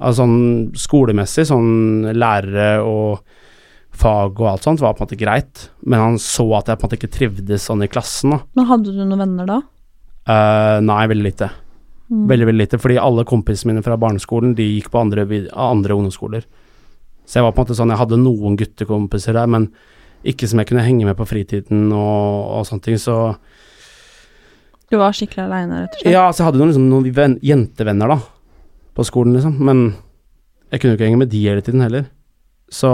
Altså 0.00 0.22
sånn 0.22 0.38
skolemessig, 0.80 1.44
sånn 1.50 2.12
lærere 2.16 2.78
og 2.86 3.20
fag 4.00 4.38
og 4.38 4.46
alt 4.48 4.64
sånt 4.64 4.80
var 4.80 4.94
på 4.94 5.02
en 5.02 5.08
måte 5.08 5.18
greit, 5.18 5.66
men 5.82 6.00
han 6.00 6.20
så 6.22 6.46
at 6.56 6.70
jeg 6.70 6.78
på 6.78 6.86
en 6.86 6.88
måte 6.88 6.98
ikke 7.00 7.12
trivdes 7.16 7.66
sånn 7.68 7.84
i 7.84 7.90
klassen, 7.90 8.32
da. 8.32 8.40
Men 8.56 8.68
hadde 8.70 8.94
du 8.94 9.02
noen 9.02 9.24
venner 9.24 9.50
da? 9.50 9.58
Uh, 10.30 10.78
nei, 10.86 11.02
veldig 11.10 11.26
lite. 11.26 11.50
Mm. 12.10 12.24
Veldig, 12.30 12.48
veldig 12.48 12.64
lite, 12.64 12.80
fordi 12.82 12.98
alle 13.02 13.26
kompisene 13.28 13.74
mine 13.74 13.84
fra 13.86 13.98
barneskolen, 14.00 14.54
de 14.58 14.66
gikk 14.66 14.88
på 14.94 15.02
andre, 15.02 15.26
andre 15.52 15.96
ungdomsskoler. 15.98 16.46
Så 17.26 17.38
jeg 17.38 17.46
var 17.46 17.54
på 17.54 17.62
en 17.62 17.68
måte 17.68 17.78
sånn, 17.78 17.92
jeg 17.92 18.00
hadde 18.00 18.22
noen 18.22 18.56
guttekompiser 18.58 19.36
der, 19.36 19.50
men 19.50 19.68
ikke 20.26 20.48
som 20.50 20.60
jeg 20.60 20.68
kunne 20.68 20.84
henge 20.84 21.06
med 21.08 21.16
på 21.18 21.26
fritiden 21.28 21.88
og, 21.96 22.60
og 22.60 22.68
sånne 22.68 22.84
ting, 22.84 23.00
så 23.00 23.16
Du 24.90 24.98
var 25.00 25.14
skikkelig 25.16 25.46
aleine, 25.46 25.84
rett 25.84 25.96
og 25.96 26.02
slett? 26.02 26.12
Ja, 26.12 26.26
altså 26.26 26.42
jeg 26.42 26.50
hadde 26.50 26.60
noen, 26.60 26.72
liksom, 26.72 26.88
noen 26.90 27.16
ven, 27.16 27.36
jentevenner, 27.46 28.14
da, 28.14 28.18
på 28.98 29.06
skolen, 29.06 29.36
liksom, 29.38 29.58
men 29.64 29.84
jeg 30.70 30.80
kunne 30.80 30.94
jo 30.94 30.98
ikke 30.98 31.08
henge 31.08 31.22
med 31.22 31.32
de 31.32 31.42
hele 31.46 31.64
tiden 31.66 31.84
heller. 31.84 32.08
Så 32.70 32.90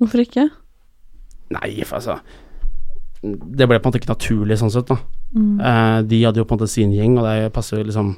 Hvorfor 0.00 0.22
ikke? 0.24 0.48
Nei, 1.52 1.84
for 1.86 2.00
altså 2.00 2.16
Det 3.22 3.68
ble 3.68 3.78
på 3.78 3.86
en 3.86 3.92
måte 3.92 4.00
ikke 4.00 4.10
naturlig 4.10 4.56
sånn 4.58 4.72
sett, 4.74 4.88
da. 4.90 4.98
Mm. 5.32 5.60
Eh, 5.62 5.98
de 6.10 6.22
hadde 6.24 6.42
jo 6.42 6.46
på 6.48 6.56
en 6.56 6.60
måte 6.60 6.72
sin 6.72 6.94
gjeng, 6.94 7.14
og 7.20 7.28
det 7.28 7.52
passer 7.54 7.78
jo 7.78 7.86
liksom 7.86 8.16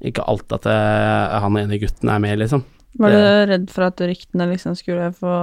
ikke 0.00 0.24
alt 0.32 0.54
at 0.56 0.64
jeg, 0.70 0.76
eh, 0.80 1.40
han 1.44 1.58
ene 1.60 1.80
gutten 1.82 2.08
er 2.08 2.22
med, 2.24 2.38
liksom. 2.40 2.64
Var 3.00 3.12
du 3.12 3.20
redd 3.52 3.66
for 3.70 3.86
at 3.86 4.00
ryktene 4.00 4.48
liksom 4.50 4.74
skulle 4.78 5.10
få 5.14 5.34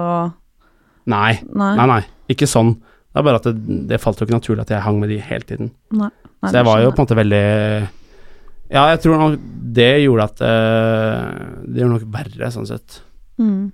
Nei. 1.07 1.39
Nei. 1.47 1.73
nei, 1.79 1.87
nei. 1.87 2.01
Ikke 2.33 2.49
sånn. 2.49 2.75
Det 3.17 3.21
er 3.21 3.25
bare 3.25 3.39
at 3.39 3.47
det, 3.47 3.77
det 3.89 4.01
falt 4.03 4.19
jo 4.19 4.27
ikke 4.27 4.37
naturlig 4.37 4.65
at 4.65 4.73
jeg 4.75 4.83
hang 4.83 4.99
med 5.01 5.09
de 5.09 5.21
hele 5.23 5.47
tiden. 5.47 5.71
Nei. 5.95 6.11
så 6.43 6.59
jeg 6.59 6.67
var 6.67 6.83
jo 6.83 6.91
på 6.91 7.01
en 7.01 7.07
måte 7.07 7.17
veldig 7.17 7.45
Ja, 8.69 8.83
jeg 8.91 8.99
tror 9.01 9.21
nok 9.21 9.37
det 9.77 9.91
gjorde 10.03 10.25
at 10.27 10.41
uh, 10.43 11.63
Det 11.65 11.81
gjorde 11.81 11.95
nok 11.95 12.09
verre, 12.13 12.51
sånn 12.53 12.67
sett. 12.69 12.99
Mm. 13.41 13.71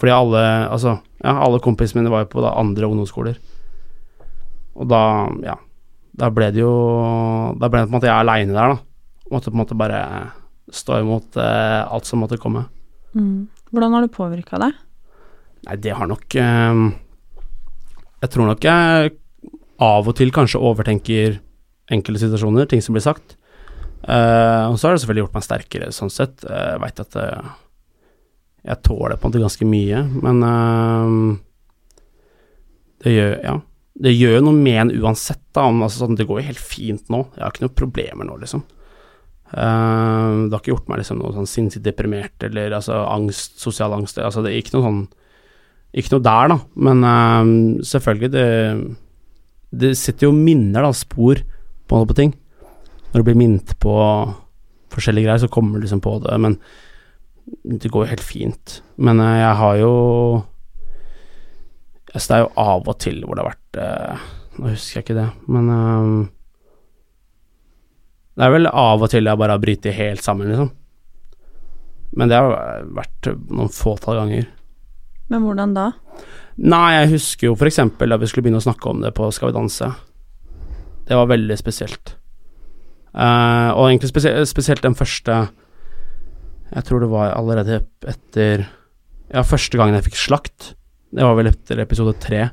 Fordi 0.00 0.14
alle 0.14 0.44
Altså, 0.70 0.96
ja, 1.18 1.34
alle 1.44 1.60
kompisene 1.64 2.02
mine 2.02 2.12
var 2.14 2.24
jo 2.24 2.32
på 2.36 2.44
da, 2.44 2.54
andre 2.60 2.88
ungdomsskoler. 2.88 3.36
Og 4.74 4.88
da, 4.90 5.02
ja 5.44 5.58
Da 6.14 6.30
ble 6.34 6.48
det 6.54 6.62
jo 6.62 6.72
Da 7.58 7.68
ble 7.68 7.82
det 7.82 7.88
på 7.88 7.92
en 7.92 7.98
måte 7.98 8.10
jeg 8.10 8.16
aleine 8.16 8.56
der, 8.56 8.76
da. 8.76 9.28
Måtte 9.34 9.50
på 9.50 9.58
en 9.58 9.64
måte 9.64 9.78
bare 9.78 10.00
stå 10.72 11.02
imot 11.02 11.36
uh, 11.36 11.84
alt 11.92 12.08
som 12.08 12.22
måtte 12.24 12.40
komme. 12.40 12.64
Mm. 13.12 13.46
Hvordan 13.74 13.94
har 13.96 14.04
det 14.04 14.14
påvirka 14.14 14.58
deg? 14.62 14.76
Nei, 15.64 15.78
det 15.80 15.94
har 15.96 16.08
nok 16.10 16.34
eh, 16.36 16.80
Jeg 18.22 18.32
tror 18.34 18.50
nok 18.50 18.66
jeg 18.66 19.14
av 19.84 20.06
og 20.08 20.14
til 20.16 20.30
kanskje 20.34 20.62
overtenker 20.62 21.40
enkelte 21.92 22.22
situasjoner, 22.22 22.68
ting 22.70 22.80
som 22.80 22.94
blir 22.96 23.02
sagt. 23.04 23.34
Uh, 24.04 24.70
og 24.70 24.78
så 24.78 24.86
har 24.86 24.94
det 24.94 25.02
selvfølgelig 25.02 25.24
gjort 25.24 25.36
meg 25.36 25.44
sterkere, 25.44 25.90
sånn 25.92 26.12
sett. 26.12 26.44
Jeg 26.46 26.76
uh, 26.76 26.80
veit 26.80 27.00
at 27.02 27.16
uh, 27.18 27.50
jeg 28.64 28.80
tåler 28.86 29.18
på 29.18 29.26
en 29.26 29.32
måte 29.32 29.42
ganske 29.42 29.66
mye, 29.68 29.98
men 30.24 30.42
øh, 30.48 31.16
det 33.04 33.16
gjør 33.16 33.34
Ja. 33.44 33.60
Det 33.94 34.10
gjør 34.10 34.32
jo 34.40 34.44
noe 34.48 34.58
med 34.58 34.78
en 34.80 35.04
uansett, 35.04 35.42
da. 35.54 35.68
Om, 35.70 35.84
altså, 35.86 36.00
sånn, 36.02 36.16
det 36.18 36.24
går 36.26 36.40
jo 36.40 36.46
helt 36.48 36.58
fint 36.58 37.12
nå. 37.12 37.20
Jeg 37.36 37.44
har 37.44 37.52
ikke 37.52 37.62
noen 37.62 37.76
problemer 37.78 38.26
nå, 38.26 38.38
liksom. 38.40 38.64
Uh, 39.52 40.48
det 40.48 40.56
har 40.56 40.58
ikke 40.58 40.72
gjort 40.72 40.88
meg 40.90 40.98
liksom 40.98 41.20
noe 41.20 41.30
sånn 41.36 41.46
sinnssykt 41.46 41.84
deprimert 41.84 42.42
eller 42.42 42.74
altså 42.74 43.04
angst, 43.06 43.60
sosial 43.62 43.92
angst 43.94 44.18
Altså 44.18 44.42
det 44.42 44.50
er 44.50 44.64
ikke 44.64 44.74
noe 44.74 44.86
sånn 44.88 45.02
Ikke 45.94 46.16
noe 46.16 46.24
der, 46.26 46.50
da, 46.50 46.58
men 46.86 47.04
uh, 47.06 47.82
selvfølgelig, 47.86 48.30
det 48.34 48.46
Det 49.74 49.92
setter 49.98 50.28
jo 50.28 50.34
minner, 50.36 50.82
da, 50.86 50.92
spor 50.94 51.40
på, 51.90 52.00
på 52.06 52.16
ting. 52.18 52.34
Når 53.12 53.20
du 53.20 53.26
blir 53.26 53.38
minnet 53.38 53.74
på 53.82 53.94
forskjellige 54.94 55.26
greier, 55.26 55.42
så 55.42 55.50
kommer 55.50 55.78
du 55.78 55.86
liksom 55.86 56.02
på 56.02 56.18
det, 56.22 56.34
men 56.38 56.58
det 57.66 57.90
går 57.92 58.06
jo 58.06 58.12
helt 58.12 58.24
fint. 58.24 58.78
Men 58.96 59.22
uh, 59.22 59.34
jeg 59.38 59.54
har 59.62 59.80
jo 59.82 59.94
Altså 62.14 62.30
det 62.30 62.36
er 62.36 62.42
jo 62.44 62.52
av 62.62 62.88
og 62.88 62.98
til 63.02 63.16
hvor 63.24 63.34
det 63.34 63.42
har 63.42 63.48
vært 63.50 63.78
Nå 64.54 64.68
husker 64.70 65.00
jeg 65.00 65.02
ikke 65.02 65.16
det, 65.18 65.24
men 65.50 65.70
det 68.34 68.46
er 68.46 68.52
vel 68.54 68.68
av 68.70 69.02
og 69.02 69.10
til 69.10 69.26
jeg 69.26 69.38
bare 69.40 69.54
har 69.56 69.62
brytt 69.62 69.86
helt 69.94 70.22
sammen, 70.22 70.50
liksom. 70.50 70.70
Men 72.18 72.30
det 72.30 72.38
har 72.38 72.86
vært 72.94 73.28
noen 73.50 73.70
fåtall 73.74 74.20
ganger. 74.20 74.46
Men 75.32 75.44
hvordan 75.44 75.72
da? 75.76 75.90
Nei, 76.60 76.88
jeg 76.98 77.14
husker 77.16 77.48
jo 77.48 77.56
eksempel 77.66 78.12
da 78.12 78.18
vi 78.20 78.28
skulle 78.30 78.46
begynne 78.46 78.60
å 78.62 78.66
snakke 78.66 78.90
om 78.90 79.00
det 79.02 79.14
på 79.16 79.30
Skal 79.34 79.50
vi 79.50 79.56
danse. 79.56 79.88
Det 81.04 81.16
var 81.18 81.30
veldig 81.30 81.56
spesielt. 81.58 82.16
Uh, 83.14 83.70
og 83.76 83.88
egentlig 83.88 84.10
spesielt, 84.10 84.48
spesielt 84.50 84.82
den 84.82 84.96
første 84.98 85.34
Jeg 86.74 86.86
tror 86.88 87.04
det 87.04 87.10
var 87.12 87.36
allerede 87.36 87.84
etter 88.10 88.64
Ja, 89.30 89.44
første 89.46 89.78
gangen 89.78 89.94
jeg 89.98 90.08
fikk 90.08 90.18
slakt. 90.18 90.74
Det 91.14 91.22
var 91.22 91.36
vel 91.38 91.52
etter 91.52 91.82
episode 91.82 92.16
tre. 92.22 92.48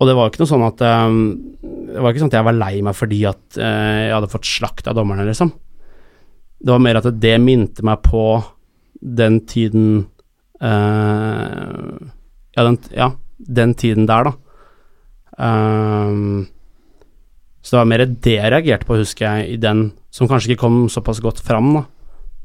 Og 0.00 0.08
det 0.08 0.14
var 0.18 0.30
ikke 0.30 0.42
noe 0.42 0.50
sånn 0.50 0.64
at 0.66 0.80
um, 1.06 1.18
Det 1.62 2.00
var 2.00 2.10
ikke 2.10 2.24
sånn 2.24 2.32
at 2.32 2.38
jeg 2.40 2.48
var 2.48 2.58
lei 2.58 2.72
meg 2.84 2.96
fordi 2.98 3.20
at 3.28 3.60
uh, 3.60 4.00
jeg 4.08 4.16
hadde 4.16 4.32
fått 4.32 4.48
slakt 4.48 4.88
av 4.90 4.96
dommerne, 4.98 5.26
liksom. 5.28 5.52
Det 6.62 6.70
var 6.70 6.82
mer 6.82 7.00
at 7.00 7.08
det 7.22 7.36
minte 7.42 7.84
meg 7.86 8.02
på 8.06 8.24
den 9.02 9.40
tiden 9.50 10.06
uh, 10.62 12.10
ja, 12.56 12.64
den, 12.64 12.78
ja, 12.94 13.08
den, 13.38 13.74
tiden 13.78 14.08
der, 14.10 14.30
da. 14.30 14.32
Um, 15.42 16.46
så 17.62 17.76
det 17.76 17.80
var 17.80 17.90
mer 17.90 18.04
det 18.06 18.36
jeg 18.36 18.52
reagerte 18.52 18.88
på, 18.88 19.00
husker 19.00 19.26
jeg, 19.26 19.54
i 19.54 19.58
den 19.62 19.90
som 20.12 20.28
kanskje 20.30 20.52
ikke 20.52 20.64
kom 20.66 20.84
såpass 20.92 21.22
godt 21.24 21.42
fram, 21.44 21.72
da. 21.78 21.84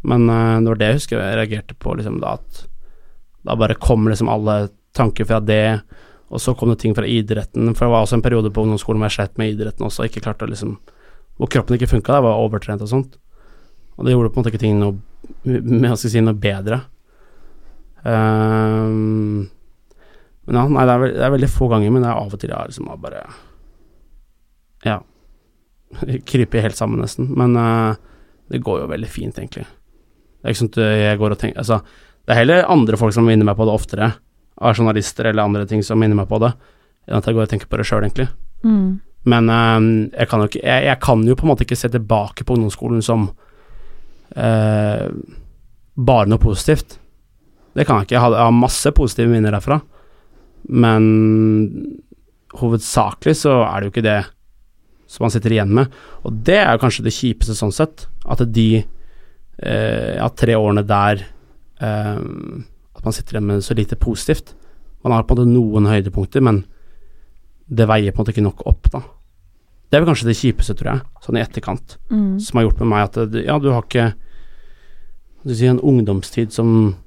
Men 0.07 0.27
uh, 0.29 0.57
det 0.61 0.71
var 0.71 0.81
det 0.81 0.91
jeg 0.91 1.01
husker 1.01 1.21
jeg 1.21 1.39
reagerte 1.41 1.77
på, 1.77 1.97
liksom, 1.99 2.19
da 2.23 2.37
at 2.39 2.65
da 3.47 3.55
bare 3.55 3.77
kom 3.79 4.09
liksom 4.09 4.27
alle 4.27 4.67
tanker 4.97 5.27
fra 5.29 5.39
det 5.39 5.79
og 6.27 6.41
så 6.43 6.53
kom 6.57 6.71
det 6.73 6.81
ting 6.81 6.95
fra 6.95 7.07
idretten, 7.07 7.71
for 7.75 7.85
det 7.85 7.93
var 7.93 8.03
også 8.03 8.17
en 8.17 8.23
periode 8.25 8.51
på 8.51 8.65
ungdomsskolen 8.65 8.99
hvor 8.99 9.07
jeg 9.07 9.15
slet 9.15 9.37
med 9.39 9.53
idretten 9.53 9.87
også, 9.87 10.07
ikke 10.07 10.23
klarte 10.25 10.47
å 10.47 10.51
liksom 10.51 10.75
Hvor 11.37 11.49
kroppen 11.53 11.77
ikke 11.77 11.89
funka, 11.91 12.15
jeg 12.17 12.25
var 12.25 12.39
overtrent 12.41 12.81
og 12.81 12.89
sånt. 12.89 13.11
Og 13.93 14.05
det 14.05 14.15
gjorde 14.15 14.31
på 14.33 14.39
en 14.39 14.41
måte 14.41 14.49
ikke 14.49 14.61
ting 14.63 14.79
noe 14.81 14.97
med 15.45 15.99
si 16.01 16.21
noe 16.23 16.33
bedre. 16.33 16.79
Um, 18.03 19.47
men 20.47 20.59
ja, 20.59 20.63
nei, 20.71 20.83
det 20.87 20.93
er, 20.93 21.01
veld, 21.01 21.15
det 21.17 21.23
er, 21.25 21.33
veldig 21.33 21.49
få 21.51 21.69
ganger, 21.71 21.91
men 21.91 22.05
det 22.05 22.11
er 22.11 22.19
av 22.19 22.35
og 22.35 22.41
til 22.41 22.53
jeg 22.53 22.71
liksom 22.71 22.91
bare 23.03 23.23
Ja. 24.85 24.99
Kryper 26.29 26.63
helt 26.63 26.79
sammen, 26.79 27.01
nesten. 27.03 27.31
Men 27.35 27.57
uh, 27.59 27.97
det 28.51 28.63
går 28.63 28.83
jo 28.83 28.91
veldig 28.93 29.09
fint, 29.11 29.39
egentlig. 29.39 29.65
Det 29.67 30.45
er 30.45 30.55
ikke 30.55 30.63
sånn 30.63 30.73
at 30.75 30.81
jeg 31.01 31.19
går 31.19 31.33
og 31.33 31.41
tenker 31.41 31.63
Altså, 31.63 31.81
det 32.27 32.33
er 32.33 32.41
heller 32.43 32.71
andre 32.71 32.99
folk 32.99 33.15
som 33.15 33.27
minner 33.27 33.47
meg 33.47 33.57
på 33.57 33.65
det 33.67 33.73
oftere 33.75 34.11
av 34.57 34.77
journalister 34.77 35.27
eller 35.29 35.45
andre 35.45 35.67
ting 35.69 35.83
som 35.85 35.99
minner 35.99 36.17
meg 36.17 36.29
på 36.29 36.39
det, 36.41 36.53
enn 37.07 37.19
at 37.19 37.27
jeg 37.27 37.37
går 37.37 37.45
og 37.45 37.51
tenker 37.51 37.69
på 37.69 37.79
det 37.79 37.85
sjøl, 37.87 38.05
egentlig. 38.05 38.27
Mm. 38.63 38.99
Men 39.27 39.51
uh, 39.51 39.81
jeg, 40.13 40.29
kan 40.31 40.45
ikke, 40.45 40.61
jeg, 40.63 40.85
jeg, 40.87 40.99
kan 41.03 41.25
jo 41.27 41.35
på 41.35 41.45
en 41.45 41.51
måte 41.51 41.67
ikke 41.67 41.79
se 41.79 41.91
tilbake 41.91 42.47
på 42.47 42.55
ungdomsskolen 42.55 43.03
som 43.05 43.27
uh, 44.37 45.05
bare 45.97 46.31
noe 46.31 46.41
positivt. 46.41 46.97
Det 47.77 47.85
kan 47.85 47.99
jeg 47.99 48.07
ikke. 48.07 48.17
Jeg 48.17 48.23
har, 48.23 48.33
jeg 48.33 48.49
har 48.49 48.55
masse 48.57 48.91
positive 48.97 49.29
minner 49.29 49.53
derfra, 49.53 49.79
men 50.73 51.03
hovedsakelig 52.57 53.35
så 53.43 53.59
er 53.67 53.79
det 53.79 53.87
jo 53.87 53.93
ikke 53.93 54.07
det 54.07 54.19
som 55.07 55.23
man 55.23 55.33
sitter 55.33 55.53
igjen 55.55 55.73
med. 55.77 55.93
Og 56.25 56.39
det 56.47 56.57
er 56.59 56.71
jo 56.73 56.81
kanskje 56.83 57.05
det 57.05 57.15
kjipeste 57.15 57.55
sånn 57.55 57.75
sett, 57.75 58.07
at 58.27 58.41
de 58.53 58.69
eh, 58.81 60.13
ja, 60.17 60.27
tre 60.35 60.57
årene 60.57 60.83
der 60.87 61.21
eh, 61.21 62.17
at 62.97 63.05
man 63.05 63.15
sitter 63.15 63.37
igjen 63.37 63.51
med 63.51 63.63
så 63.63 63.77
lite 63.77 63.99
positivt. 63.99 64.55
Man 65.05 65.13
har 65.13 65.23
på 65.23 65.37
en 65.37 65.43
måte 65.43 65.53
noen 65.53 65.87
høydepunkter, 65.91 66.43
men 66.43 66.63
det 67.67 67.87
veier 67.87 68.11
på 68.11 68.19
en 68.19 68.25
måte 68.25 68.33
ikke 68.33 68.47
nok 68.47 68.65
opp, 68.67 68.89
da. 68.91 69.03
Det 69.87 69.95
er 69.95 70.03
vel 70.03 70.09
kanskje 70.09 70.27
det 70.27 70.39
kjipeste, 70.39 70.75
tror 70.75 70.95
jeg, 70.95 71.03
sånn 71.23 71.37
i 71.37 71.43
etterkant, 71.43 71.99
mm. 72.11 72.31
som 72.43 72.59
har 72.59 72.65
gjort 72.67 72.81
med 72.81 72.89
meg 72.91 73.05
at 73.05 73.37
ja, 73.45 73.55
du 73.61 73.69
har 73.71 73.85
ikke 73.85 74.13
Du 75.47 75.53
sier 75.55 75.71
en 75.71 75.79
ungdomstid 75.79 76.51
som 76.51 76.97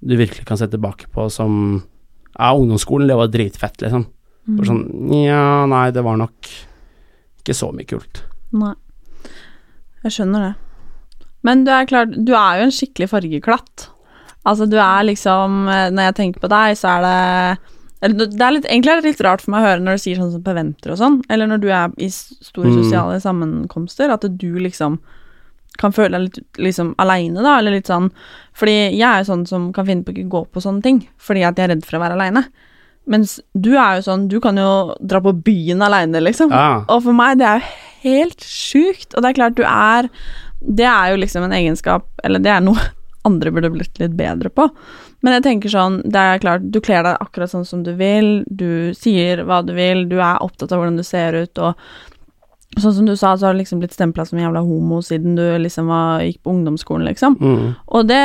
du 0.00 0.14
virkelig 0.16 0.46
kan 0.46 0.58
se 0.60 0.68
tilbake 0.70 1.10
på 1.14 1.28
som 1.32 1.82
Ja, 2.38 2.52
ungdomsskolen, 2.54 3.08
det 3.08 3.16
var 3.18 3.30
dritfett, 3.32 3.80
liksom. 3.82 4.06
Mm. 4.48 4.64
sånn 4.64 4.82
Ja, 5.24 5.66
nei, 5.68 5.90
det 5.92 6.04
var 6.06 6.16
nok 6.20 6.48
ikke 7.40 7.56
så 7.56 7.70
mye 7.74 7.88
kult. 7.88 8.22
Nei. 8.56 8.74
Jeg 10.04 10.14
skjønner 10.14 10.44
det. 10.46 10.54
Men 11.46 11.64
du 11.66 11.72
er 11.74 11.88
klart, 11.88 12.12
du 12.14 12.32
er 12.36 12.60
jo 12.60 12.68
en 12.68 12.74
skikkelig 12.74 13.10
fargeklatt. 13.10 13.88
Altså, 14.48 14.68
du 14.70 14.78
er 14.80 15.04
liksom 15.04 15.66
eh, 15.68 15.88
Når 15.92 16.08
jeg 16.08 16.16
tenker 16.16 16.44
på 16.44 16.50
deg, 16.52 16.76
så 16.78 16.94
er 16.96 17.04
det 17.04 17.74
det 17.98 18.38
er 18.38 18.52
litt, 18.54 18.66
egentlig 18.70 18.92
er 18.92 19.00
det 19.00 19.10
litt 19.10 19.22
rart 19.26 19.42
for 19.42 19.50
meg 19.50 19.64
å 19.64 19.70
høre 19.72 19.82
når 19.82 19.96
du 19.96 20.02
sier 20.04 20.18
sånn 20.20 20.30
som 20.30 20.42
Peventer 20.46 20.92
og 20.94 21.00
sånn, 21.00 21.16
eller 21.34 21.48
når 21.50 21.62
du 21.64 21.66
er 21.66 21.94
i 21.98 22.06
store 22.12 22.70
mm. 22.70 22.76
sosiale 22.76 23.16
sammenkomster, 23.24 24.12
at 24.14 24.22
du 24.38 24.52
liksom 24.62 25.00
kan 25.78 25.94
føle 25.94 26.18
deg 26.18 26.26
litt 26.26 26.62
liksom 26.68 26.94
aleine, 27.02 27.42
da, 27.44 27.58
eller 27.58 27.76
litt 27.76 27.90
sånn 27.90 28.08
Fordi 28.58 28.76
jeg 28.96 29.04
er 29.06 29.22
jo 29.22 29.28
sånn 29.30 29.44
som 29.46 29.68
kan 29.74 29.86
finne 29.86 30.06
på 30.06 30.14
ikke 30.14 30.30
gå 30.32 30.44
på 30.52 30.62
sånne 30.62 30.82
ting, 30.82 31.04
fordi 31.22 31.44
at 31.46 31.58
jeg 31.58 31.68
er 31.68 31.74
redd 31.76 31.86
for 31.86 31.98
å 31.98 32.02
være 32.02 32.18
aleine. 32.18 32.48
Mens 33.08 33.38
du 33.56 33.70
er 33.78 33.98
jo 33.98 34.04
sånn, 34.04 34.26
du 34.28 34.36
kan 34.44 34.58
jo 34.60 34.96
dra 35.00 35.20
på 35.24 35.32
byen 35.46 35.80
aleine, 35.86 36.20
liksom. 36.20 36.52
Ja. 36.52 36.82
Og 36.92 37.06
for 37.06 37.16
meg, 37.16 37.38
det 37.40 37.46
er 37.48 37.62
jo 37.62 37.70
helt 38.04 38.44
sjukt. 38.44 39.14
Og 39.14 39.22
det 39.22 39.30
er 39.30 39.38
klart, 39.40 39.56
du 39.56 39.64
er 39.64 40.10
Det 40.58 40.86
er 40.90 41.12
jo 41.12 41.20
liksom 41.22 41.44
en 41.46 41.54
egenskap, 41.54 42.08
eller 42.26 42.42
det 42.42 42.50
er 42.50 42.64
noe 42.66 42.82
andre 43.28 43.52
burde 43.54 43.70
blitt 43.70 44.00
litt 44.02 44.16
bedre 44.18 44.50
på. 44.50 44.66
Men 45.22 45.36
jeg 45.36 45.44
tenker 45.44 45.70
sånn, 45.70 46.00
det 46.02 46.18
er 46.18 46.42
klart, 46.42 46.66
du 46.66 46.80
kler 46.82 47.04
deg 47.06 47.22
akkurat 47.22 47.52
sånn 47.52 47.66
som 47.66 47.84
du 47.86 47.92
vil, 47.98 48.42
du 48.46 48.90
sier 48.94 49.44
hva 49.46 49.60
du 49.66 49.72
vil, 49.76 50.08
du 50.10 50.16
er 50.18 50.42
opptatt 50.42 50.72
av 50.74 50.82
hvordan 50.82 50.98
du 50.98 51.04
ser 51.06 51.38
ut, 51.38 51.62
og 51.62 51.78
sånn 52.82 52.96
som 52.96 53.06
du 53.08 53.14
sa, 53.16 53.34
så 53.36 53.48
har 53.48 53.56
du 53.56 53.60
liksom 53.60 53.80
blitt 53.82 53.94
stempla 53.96 54.24
som 54.28 54.40
jævla 54.40 54.62
homo 54.64 55.00
siden 55.04 55.36
du 55.38 55.44
liksom 55.62 55.88
var, 55.90 56.24
gikk 56.26 56.42
på 56.44 56.52
ungdomsskolen, 56.54 57.06
liksom. 57.10 57.38
Mm. 57.40 57.70
Og 57.86 58.08
det 58.08 58.24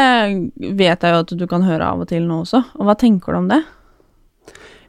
vet 0.79 1.05
jeg 1.05 1.15
jo 1.15 1.21
at 1.23 1.33
du 1.39 1.45
kan 1.49 1.65
høre 1.65 1.93
av 1.93 2.03
og 2.03 2.09
til 2.11 2.27
nå 2.27 2.41
også. 2.43 2.63
Og 2.79 2.89
hva 2.89 2.97
tenker 2.99 3.35
du 3.35 3.41
om 3.43 3.49
det? 3.51 3.61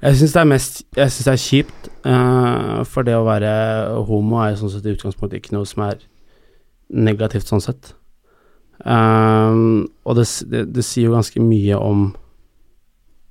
Jeg 0.04 0.18
syns 0.20 0.34
det 0.34 0.40
er 0.40 0.48
mest 0.50 0.80
Jeg 0.98 1.12
syns 1.12 1.26
det 1.26 1.32
er 1.32 1.42
kjipt, 1.42 1.86
uh, 2.04 2.80
for 2.88 3.06
det 3.06 3.14
å 3.16 3.24
være 3.24 3.52
homo 4.08 4.42
er 4.42 4.52
jo 4.52 4.64
sånn 4.64 4.74
sett 4.74 4.88
i 4.88 4.96
utgangspunktet 4.96 5.40
ikke 5.40 5.56
noe 5.56 5.68
som 5.68 5.86
er 5.86 6.02
negativt 6.94 7.48
sånn 7.48 7.64
sett. 7.64 7.94
Um, 8.84 9.86
og 10.04 10.18
det, 10.18 10.26
det, 10.50 10.64
det, 10.74 10.84
sier 10.84 11.08
jo 11.08 11.14
ganske 11.14 11.40
mye 11.40 11.78
om 11.78 12.08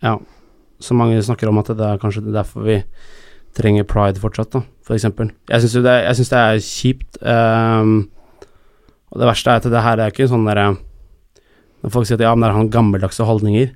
Ja, 0.02 0.16
så 0.82 0.96
mange 0.98 1.22
snakker 1.22 1.52
om 1.52 1.60
at 1.62 1.70
det 1.78 1.86
er 1.86 2.00
kanskje 2.02 2.24
derfor 2.26 2.66
vi 2.66 2.80
trenger 3.54 3.86
pride 3.88 4.22
fortsatt, 4.24 4.56
da, 4.56 4.64
eksempel. 4.92 5.30
Jeg 5.48 5.64
syns 5.64 5.78
det, 5.80 5.94
det, 6.20 6.40
er 6.40 6.60
kjipt. 6.60 7.20
Um, 7.24 7.94
og 9.14 9.22
det 9.22 9.30
verste 9.30 9.54
er 9.54 9.62
at 9.62 9.70
det 9.72 9.86
her 9.86 10.02
er 10.02 10.12
ikke 10.12 10.28
sånn 10.28 10.48
derre 10.48 10.74
Når 11.84 11.92
folk 11.94 12.08
sier 12.10 12.18
at 12.18 12.26
ja, 12.26 12.34
men 12.34 12.44
det 12.44 12.50
er 12.50 12.58
han 12.58 12.72
gammeldagse 12.74 13.28
holdninger, 13.28 13.72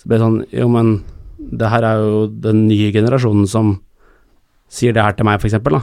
så 0.00 0.08
blir 0.08 0.18
det 0.18 0.24
sånn 0.24 0.38
Jo, 0.56 0.68
men 0.72 0.92
det 1.38 1.70
her 1.72 1.86
er 1.86 2.02
jo 2.02 2.24
den 2.30 2.64
nye 2.68 2.90
generasjonen 2.94 3.46
som 3.50 3.74
sier 4.70 4.94
det 4.96 5.04
her 5.04 5.16
til 5.18 5.26
meg, 5.26 5.42
eksempel, 5.42 5.78
da. 5.78 5.82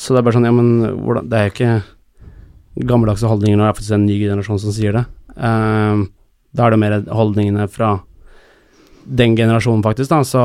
Så 0.00 0.14
det 0.14 0.20
er 0.20 0.26
bare 0.26 0.36
sånn 0.36 0.48
Ja, 0.48 0.54
men 0.54 1.00
hvordan 1.04 1.30
Det 1.30 1.38
er 1.38 1.48
jo 1.48 1.54
ikke 1.54 2.88
gammeldagse 2.90 3.30
holdninger 3.30 3.56
når 3.56 3.68
det 3.68 3.70
er 3.70 3.78
faktisk 3.78 3.94
en 3.94 4.06
ny 4.08 4.18
generasjon 4.18 4.60
som 4.64 4.74
sier 4.74 4.96
det. 4.96 5.04
Um, 5.38 6.08
da 6.54 6.66
er 6.66 6.74
det 6.74 6.80
mer 6.82 6.96
holdningene 7.06 7.68
fra 7.70 8.00
den 9.04 9.36
generasjonen, 9.38 9.84
faktisk, 9.84 10.10
da, 10.10 10.24
så 10.26 10.42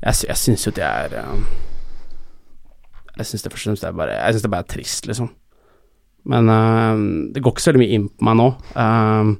Jeg, 0.00 0.16
jeg 0.30 0.40
syns 0.40 0.64
jo 0.64 0.72
det 0.72 0.84
er 0.86 1.12
uh, 1.20 1.40
Jeg 3.18 3.28
syns 3.28 3.44
det 3.44 3.52
først 3.52 3.66
og 3.66 3.70
fremst 3.70 3.84
er 3.84 3.96
bare 3.98 4.16
Jeg 4.16 4.36
syns 4.36 4.46
det 4.46 4.52
bare 4.54 4.64
er 4.64 4.72
trist, 4.72 5.08
liksom. 5.10 5.28
Men 6.30 6.48
uh, 6.48 7.32
det 7.34 7.42
går 7.42 7.54
ikke 7.54 7.64
så 7.64 7.72
veldig 7.72 7.84
mye 7.84 7.96
inn 7.96 8.08
på 8.08 8.28
meg 8.28 8.38
nå. 8.40 8.48
Uh, 8.74 9.36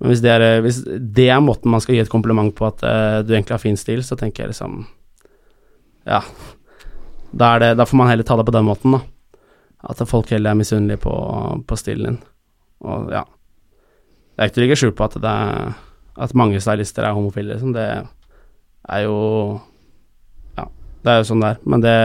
men 0.00 0.12
hvis 0.12 0.22
det, 0.24 0.32
er, 0.32 0.62
hvis 0.64 0.80
det, 0.88 1.26
er, 1.28 1.42
måten 1.44 1.72
man 1.72 1.82
skal 1.84 1.96
gi 1.96 2.00
et 2.00 2.12
kompliment 2.12 2.54
på 2.56 2.64
at 2.70 2.84
uh, 2.84 3.18
du 3.20 3.34
egentlig 3.34 3.56
har 3.56 3.62
fin 3.62 3.76
stil, 3.76 4.04
så 4.04 4.16
tenker 4.20 4.46
jeg 4.46 4.54
liksom 4.54 4.84
Ja. 6.08 6.22
Da, 7.30 7.58
det, 7.62 7.74
da 7.78 7.86
får 7.86 8.00
man 8.00 8.08
heller 8.08 8.26
ta 8.26 8.38
det 8.40 8.46
på 8.48 8.54
den 8.56 8.66
måten, 8.66 8.96
da. 8.96 9.04
At 9.90 10.00
folk 10.08 10.32
heller 10.32 10.52
er 10.52 10.60
misunnelige 10.60 11.00
på, 11.04 11.12
på 11.68 11.76
stilen 11.78 12.08
din. 12.08 12.18
Og 12.84 13.12
ja. 13.12 13.24
Det 14.34 14.40
er 14.40 14.48
ikke 14.48 14.56
til 14.56 14.62
å 14.62 14.64
legge 14.64 14.80
skjul 14.80 14.92
på 14.96 15.04
at 15.04 15.16
er 15.20 15.74
At 16.20 16.34
mange 16.36 16.60
stylister 16.60 17.04
er 17.04 17.16
homofile, 17.16 17.54
liksom. 17.54 17.74
Det 17.76 17.86
er 18.88 19.04
jo 19.04 19.60
det 21.00 21.12
er 21.12 21.20
jo 21.20 21.28
sånn 21.30 21.44
det 21.44 21.50
er. 21.54 21.60
Men 21.64 21.84
det 21.84 21.96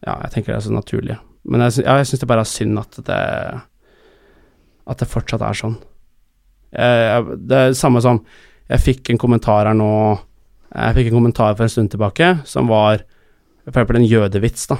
Ja, 0.00 0.16
jeg 0.24 0.32
tenker 0.32 0.52
det 0.52 0.58
er 0.60 0.66
så 0.66 0.74
naturlig. 0.74 1.18
Men 1.44 1.64
jeg, 1.66 1.84
ja, 1.84 1.98
jeg 2.00 2.08
syns 2.08 2.22
det 2.22 2.28
bare 2.30 2.44
er 2.44 2.50
synd 2.50 2.80
at 2.80 2.98
det 3.06 3.20
At 4.90 5.02
det 5.02 5.08
fortsatt 5.10 5.44
er 5.44 5.56
sånn. 5.56 5.78
Jeg, 6.70 6.98
jeg, 7.06 7.38
det 7.50 7.56
er 7.56 7.72
det 7.72 7.80
samme 7.80 8.02
som 8.04 8.22
Jeg 8.70 8.84
fikk 8.84 9.10
en 9.10 9.20
kommentar 9.20 9.66
her 9.66 9.74
nå 9.74 9.92
Jeg 10.70 10.96
fikk 10.98 11.10
en 11.10 11.18
kommentar 11.18 11.56
for 11.56 11.66
en 11.66 11.72
stund 11.72 11.90
tilbake 11.94 12.36
som 12.48 12.70
var 12.70 13.04
for 13.60 13.76
eksempel 13.76 14.00
en 14.00 14.08
jødevits, 14.08 14.62
da. 14.70 14.76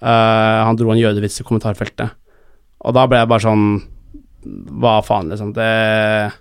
Uh, 0.00 0.64
han 0.64 0.78
dro 0.78 0.88
en 0.90 0.98
jødevits 0.98 1.42
i 1.42 1.44
kommentarfeltet. 1.46 2.14
Og 2.80 2.94
da 2.96 3.04
ble 3.06 3.18
jeg 3.20 3.28
bare 3.28 3.44
sånn 3.44 3.66
Hva 4.80 4.94
faen, 5.04 5.28
liksom. 5.28 5.52
Det 5.56 6.32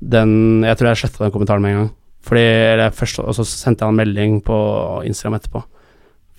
Den 0.00 0.64
Jeg 0.64 0.78
tror 0.80 0.90
jeg 0.90 1.02
sletta 1.02 1.26
den 1.26 1.34
kommentaren 1.34 1.62
med 1.62 1.74
en 1.74 1.82
gang. 1.82 1.92
Fordi 2.24 2.90
først, 2.96 3.20
Og 3.20 3.34
så 3.36 3.44
sendte 3.44 3.84
jeg 3.84 3.92
han 3.92 3.98
melding 3.98 4.40
på 4.44 4.56
Instagram 5.04 5.38
etterpå. 5.38 5.64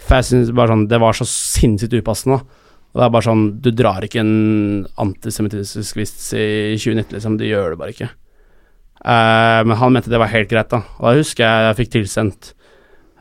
For 0.01 0.19
jeg 0.19 0.27
synes 0.29 0.53
bare 0.55 0.73
sånn 0.73 0.87
Det 0.91 0.99
var 1.01 1.17
så 1.17 1.27
sinnssykt 1.29 1.97
upassende. 1.99 2.41
Og 2.95 3.01
det 3.01 3.05
er 3.05 3.13
bare 3.13 3.27
sånn 3.27 3.45
Du 3.61 3.71
drar 3.75 4.05
ikke 4.05 4.23
en 4.23 4.85
antisemittisk 5.01 5.99
vits 5.99 6.29
i 6.33 6.75
2019, 6.79 7.17
liksom. 7.17 7.39
Du 7.39 7.45
gjør 7.47 7.73
det 7.73 7.81
bare 7.81 7.95
ikke. 7.95 8.11
Uh, 9.05 9.61
men 9.67 9.77
han 9.77 9.93
mente 9.93 10.09
det 10.09 10.21
var 10.21 10.31
helt 10.31 10.49
greit, 10.49 10.71
da. 10.71 10.81
Og 10.97 11.09
da 11.09 11.19
husker 11.19 11.45
jeg 11.45 11.65
jeg 11.67 11.77
fikk 11.81 11.91
tilsendt 11.93 12.53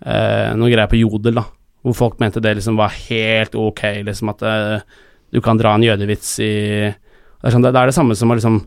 uh, 0.06 0.54
noen 0.56 0.70
greier 0.70 0.88
på 0.88 1.00
Jodel, 1.02 1.42
da. 1.42 1.44
Hvor 1.84 1.98
folk 1.98 2.22
mente 2.22 2.40
det 2.40 2.54
liksom 2.56 2.78
var 2.80 2.94
helt 2.94 3.58
ok, 3.58 3.82
liksom 4.06 4.30
at 4.32 4.46
uh, 4.46 5.02
du 5.34 5.42
kan 5.44 5.58
dra 5.60 5.74
en 5.74 5.84
jødevits 5.84 6.38
i 6.40 6.54
Det 6.88 7.50
er, 7.50 7.52
sånn, 7.52 7.66
det, 7.66 7.74
det 7.74 7.82
er 7.82 7.90
det 7.90 7.96
samme 7.98 8.16
som 8.16 8.30
å 8.32 8.38
liksom 8.38 8.62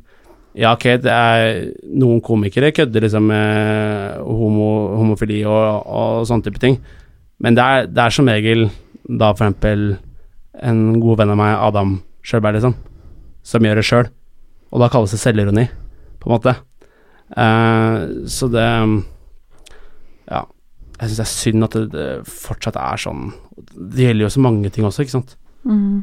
Ja, 0.57 0.71
ok, 0.73 0.85
det 1.03 1.13
er 1.13 1.67
noen 2.01 2.21
komikere 2.25 2.71
kødder 2.73 3.03
liksom 3.05 3.27
med 3.29 4.17
homo, 4.25 4.69
homofili 4.97 5.43
og, 5.45 5.85
og 5.85 6.23
sånne 6.25 6.47
type 6.47 6.61
ting, 6.63 6.79
men 7.43 7.57
det 7.57 7.61
er, 7.63 7.89
det 7.91 8.01
er 8.01 8.15
som 8.15 8.29
regel 8.31 8.65
da 9.05 9.29
for 9.35 9.45
eksempel 9.45 9.91
en 10.65 10.81
god 10.97 11.21
venn 11.21 11.33
av 11.35 11.37
meg, 11.37 11.53
Adam 11.61 11.91
Sjølberg, 12.25 12.57
liksom, 12.57 12.73
som 13.45 13.67
gjør 13.69 13.77
det 13.77 13.85
sjøl, 13.85 14.09
og 14.73 14.81
da 14.81 14.89
kalles 14.91 15.13
det 15.13 15.21
selvironi, 15.21 15.67
på 16.17 16.29
en 16.29 16.35
måte. 16.35 16.55
Uh, 17.37 18.25
så 18.25 18.49
det 18.51 18.67
Ja. 20.27 20.45
Jeg 20.97 21.11
syns 21.11 21.17
det 21.19 21.25
er 21.27 21.29
synd 21.29 21.65
at 21.67 21.75
det, 21.75 21.87
det 21.93 22.05
fortsatt 22.25 22.77
er 22.81 22.97
sånn. 22.97 23.27
Det 23.77 24.07
gjelder 24.07 24.25
jo 24.25 24.33
så 24.33 24.41
mange 24.41 24.71
ting 24.73 24.87
også, 24.87 25.05
ikke 25.05 25.19
sant. 25.19 25.35
Mhm. 25.67 25.99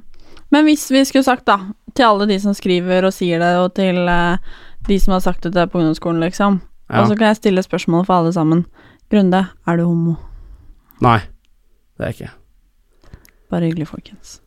Men 0.55 0.69
hvis 0.69 0.87
vi 0.95 1.01
skulle 1.03 1.27
sagt, 1.27 1.49
da, 1.51 1.59
til 1.99 2.07
alle 2.07 2.29
de 2.31 2.37
som 2.39 2.55
skriver 2.55 3.09
og 3.09 3.15
sier 3.17 3.43
det, 3.43 3.51
og 3.59 3.73
til 3.75 3.99
uh, 4.07 4.39
de 4.87 4.99
som 5.03 5.17
har 5.17 5.25
sagt 5.25 5.49
det 5.51 5.67
på 5.73 5.81
ungdomsskolen, 5.81 6.23
liksom, 6.23 6.61
Ja. 6.85 7.01
og 7.01 7.09
så 7.09 7.17
kan 7.17 7.31
jeg 7.33 7.41
stille 7.41 7.63
spørsmål 7.65 8.05
for 8.07 8.21
alle 8.21 8.33
sammen. 8.37 8.67
Grunde, 9.11 9.41
er 9.67 9.77
du 9.81 9.87
homo? 9.89 10.15
Nei, 11.03 11.19
det 11.97 12.05
er 12.05 12.11
jeg 12.13 12.15
ikke. 12.19 12.31
Bare 13.51 13.67
hyggelig, 13.67 13.89
folkens. 13.89 14.39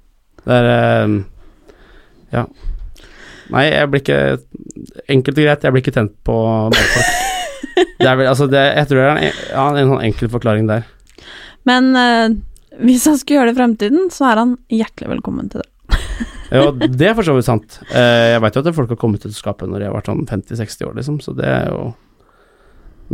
Det 0.45 0.55
er 0.61 1.07
uh, 1.07 1.17
Ja. 2.31 2.45
Nei, 3.51 3.63
jeg 3.71 3.87
blir 3.87 4.01
ikke 4.03 4.17
Enkelt 5.07 5.37
og 5.37 5.43
greit, 5.45 5.63
jeg 5.63 5.71
blir 5.71 5.83
ikke 5.83 5.95
tent 5.95 6.15
på 6.27 6.35
mannfolk. 6.71 7.23
Det 7.99 8.05
er 8.05 8.15
vel, 8.17 8.27
altså 8.29 8.45
det, 8.49 8.61
jeg 8.77 8.87
tror 8.89 8.97
det 8.97 9.05
er 9.05 9.17
en, 9.17 9.37
ja, 9.49 9.63
en 9.81 9.89
sånn 9.91 10.03
enkel 10.05 10.29
forklaring 10.29 10.67
der. 10.69 10.83
Men 11.65 11.89
uh, 11.97 12.35
hvis 12.85 13.05
han 13.09 13.17
skulle 13.17 13.39
gjøre 13.39 13.51
det 13.51 13.55
i 13.55 13.59
fremtiden, 13.59 14.11
så 14.13 14.27
er 14.31 14.41
han 14.41 14.53
hjertelig 14.71 15.09
velkommen 15.15 15.49
til 15.49 15.63
det. 15.63 15.69
Jo, 16.53 16.71
det 16.71 17.09
er 17.09 17.15
for 17.17 17.27
så 17.27 17.35
vidt 17.35 17.47
sant. 17.47 17.79
Eh, 17.91 18.33
jeg 18.33 18.41
veit 18.43 18.55
jo 18.55 18.63
at 18.63 18.75
folk 18.77 18.93
har 18.93 18.99
kommet 19.01 19.25
ut 19.25 19.31
av 19.31 19.35
skapet 19.35 19.69
når 19.69 19.83
de 19.83 19.89
har 19.89 19.95
vært 19.97 20.09
sånn 20.11 20.25
50-60 20.29 20.87
år, 20.87 20.95
liksom, 20.99 21.19
så 21.23 21.35
det 21.37 21.47
er 21.51 21.69
jo 21.73 21.81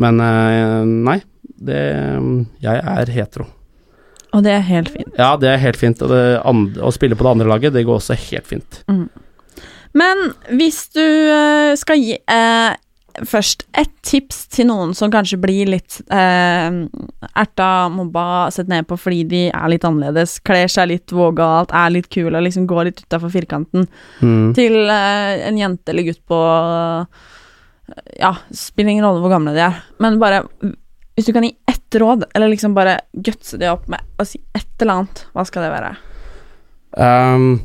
Men 0.01 0.21
eh, 0.21 0.79
nei, 0.85 1.19
det 1.61 1.81
Jeg 2.63 2.79
er 2.81 3.11
hetero. 3.13 3.45
Og 4.33 4.41
det 4.41 4.55
er 4.55 4.63
helt 4.65 4.89
fint. 4.89 5.11
Ja, 5.19 5.35
det 5.37 5.51
er 5.51 5.61
helt 5.61 5.77
fint, 5.77 6.01
og 6.01 6.09
det 6.09 6.21
and, 6.49 6.77
å 6.81 6.89
spille 6.93 7.17
på 7.17 7.25
det 7.25 7.33
andre 7.35 7.49
laget, 7.51 7.75
det 7.75 7.85
går 7.85 7.99
også 7.99 8.17
helt 8.17 8.49
fint. 8.49 8.79
Men 9.93 10.23
hvis 10.57 10.87
du 10.95 11.03
eh, 11.05 11.73
skal 11.77 12.01
gi 12.01 12.17
eh, 12.17 12.73
først 13.29 13.63
et 13.77 13.91
tips 14.01 14.47
til 14.55 14.65
noen 14.69 14.93
som 14.97 15.11
kanskje 15.13 15.37
blir 15.41 15.69
litt 15.69 15.99
eh, 16.09 16.77
erta, 17.37 17.67
mobba, 17.93 18.49
sett 18.51 18.67
ned 18.71 18.87
på 18.89 18.97
fordi 18.99 19.21
de 19.29 19.41
er 19.53 19.69
litt 19.69 19.85
annerledes, 19.85 20.39
kler 20.45 20.67
seg 20.71 20.89
litt 20.89 21.13
vågalt, 21.13 21.71
er 21.77 21.93
litt 21.93 22.09
kul 22.13 22.31
og 22.33 22.41
liksom 22.47 22.65
går 22.69 22.89
litt 22.89 23.03
utafor 23.05 23.29
firkanten, 23.33 23.87
Mm. 24.21 24.53
til 24.57 24.75
eh, 24.89 25.47
en 25.47 25.57
jente 25.57 25.89
eller 25.93 26.03
gutt 26.09 26.21
på 26.27 26.39
Ja, 28.19 28.31
spiller 28.55 28.93
ingen 28.93 29.05
rolle 29.05 29.19
hvor 29.21 29.33
gamle 29.33 29.53
de 29.53 29.59
er, 29.65 29.81
men 29.99 30.15
bare 30.21 30.43
Hvis 31.13 31.27
du 31.27 31.33
kan 31.35 31.43
gi 31.43 31.51
ett 31.69 31.93
råd, 31.99 32.23
eller 32.33 32.49
liksom 32.49 32.73
bare 32.73 33.01
gutse 33.13 33.59
det 33.61 33.69
opp 33.69 33.87
med 33.91 34.01
å 34.17 34.25
si 34.25 34.39
et 34.55 34.65
eller 34.81 34.93
annet, 35.03 35.25
hva 35.35 35.43
skal 35.45 35.67
det 35.67 35.73
være? 35.75 35.91
Um, 36.97 37.59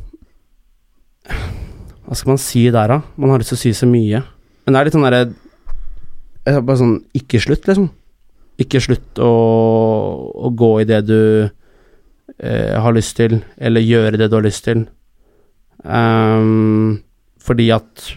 hva 2.05 2.17
skal 2.17 2.33
man 2.35 2.41
si 2.43 2.67
der, 2.73 2.89
da? 2.93 2.99
Man 3.17 3.31
har 3.33 3.41
lyst 3.41 3.55
til 3.55 3.57
å 3.59 3.63
si 3.63 3.73
så 3.77 3.89
mye. 3.89 4.21
Men 4.69 4.77
det 4.77 4.81
er 4.83 4.89
litt 4.91 4.97
sånn 4.99 5.07
derre 5.09 6.61
Bare 6.61 6.77
sånn 6.77 6.99
Ikke 7.17 7.41
slutt, 7.41 7.65
liksom. 7.65 7.89
Ikke 8.61 8.83
slutt 8.85 9.21
å, 9.23 9.33
å 10.29 10.51
gå 10.53 10.71
i 10.83 10.87
det 10.89 10.99
du 11.09 11.21
eh, 11.47 12.75
har 12.77 12.93
lyst 12.93 13.15
til, 13.17 13.39
eller 13.57 13.85
gjøre 13.85 14.19
det 14.19 14.27
du 14.29 14.35
har 14.35 14.43
lyst 14.43 14.65
til. 14.67 14.83
Um, 15.87 16.99
fordi 17.39 17.69
at 17.71 18.09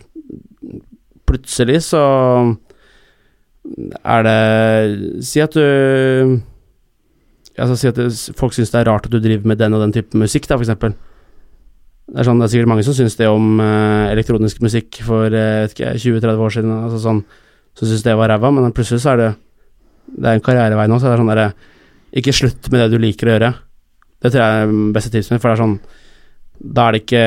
plutselig 1.29 1.83
så 1.91 2.01
er 4.01 4.25
det 4.25 5.21
Si 5.27 5.43
at 5.45 5.53
du 5.53 6.41
Altså 7.61 7.77
si 7.77 7.91
at 7.91 8.01
folk 8.39 8.57
syns 8.57 8.73
det 8.73 8.81
er 8.81 8.89
rart 8.89 9.05
at 9.05 9.13
du 9.13 9.21
driver 9.21 9.53
med 9.53 9.61
den 9.61 9.77
og 9.77 9.85
den 9.85 9.93
type 9.93 10.17
musikk, 10.17 10.49
da, 10.49 10.57
for 10.57 10.65
eksempel. 10.65 10.95
Det 12.11 12.19
er, 12.19 12.27
sånn, 12.27 12.41
det 12.41 12.49
er 12.49 12.51
sikkert 12.51 12.69
mange 12.73 12.83
som 12.83 12.95
syns 12.95 13.15
det 13.15 13.27
om 13.31 13.61
uh, 13.63 14.11
elektronisk 14.11 14.59
musikk 14.59 14.99
for 15.07 15.31
uh, 15.31 15.71
20-30 15.71 16.41
år 16.43 16.53
siden, 16.57 16.71
altså 16.75 16.99
sånn, 16.99 17.21
som 17.77 17.87
syns 17.87 18.03
det 18.03 18.15
var 18.19 18.33
ræva, 18.33 18.51
men 18.51 18.73
plutselig 18.75 18.99
så 19.03 19.13
er 19.13 19.21
det 19.21 19.29
Det 20.11 20.27
er 20.27 20.35
en 20.35 20.43
karrierevei 20.43 20.89
nå, 20.91 20.97
så 20.99 21.07
det 21.07 21.13
er 21.13 21.21
sånn 21.21 21.31
derre 21.31 21.45
Ikke 22.19 22.33
slutt 22.35 22.67
med 22.67 22.81
det 22.81 22.89
du 22.91 22.97
liker 22.99 23.29
å 23.29 23.35
gjøre. 23.37 23.51
Det 24.19 24.31
tror 24.33 24.41
jeg 24.41 24.57
er 24.57 24.73
det 24.73 24.93
beste 24.97 25.11
tipset 25.13 25.31
mitt, 25.31 25.41
for 25.43 25.49
det 25.49 25.55
er 25.55 25.61
sånn 25.61 25.77
Da 26.59 26.87
er 26.87 26.97
det 26.97 27.03
ikke 27.05 27.23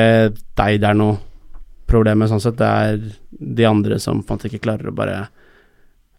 deg 0.61 0.77
det 0.83 0.91
er 0.91 0.99
noe 1.01 1.17
problem 1.89 2.21
med, 2.21 2.29
sånn 2.29 2.43
sett. 2.43 2.59
Det 2.61 2.69
er 2.69 3.01
de 3.57 3.65
andre 3.65 3.97
som 4.01 4.21
på 4.21 4.33
en 4.33 4.37
måte 4.37 4.49
ikke 4.51 4.63
klarer 4.67 4.89
å 4.89 4.95
bare 4.95 5.17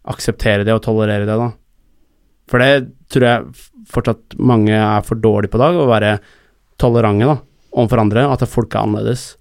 akseptere 0.07 0.67
det 0.67 0.75
og 0.75 0.83
tolerere 0.83 1.27
det, 1.27 1.35
da. 1.39 1.49
For 2.47 2.63
det 2.63 2.87
tror 3.11 3.25
jeg 3.27 3.65
fortsatt 3.91 4.37
mange 4.39 4.75
er 4.75 5.03
for 5.07 5.19
dårlige 5.19 5.51
på 5.51 5.59
i 5.59 5.63
dag, 5.63 5.79
å 5.79 5.89
være 5.89 6.13
tolerante 6.79 7.27
da, 7.27 7.35
overfor 7.71 8.01
andre, 8.01 8.25
at 8.29 8.45
folk 8.49 8.75
er 8.75 8.85
annerledes. 8.85 9.35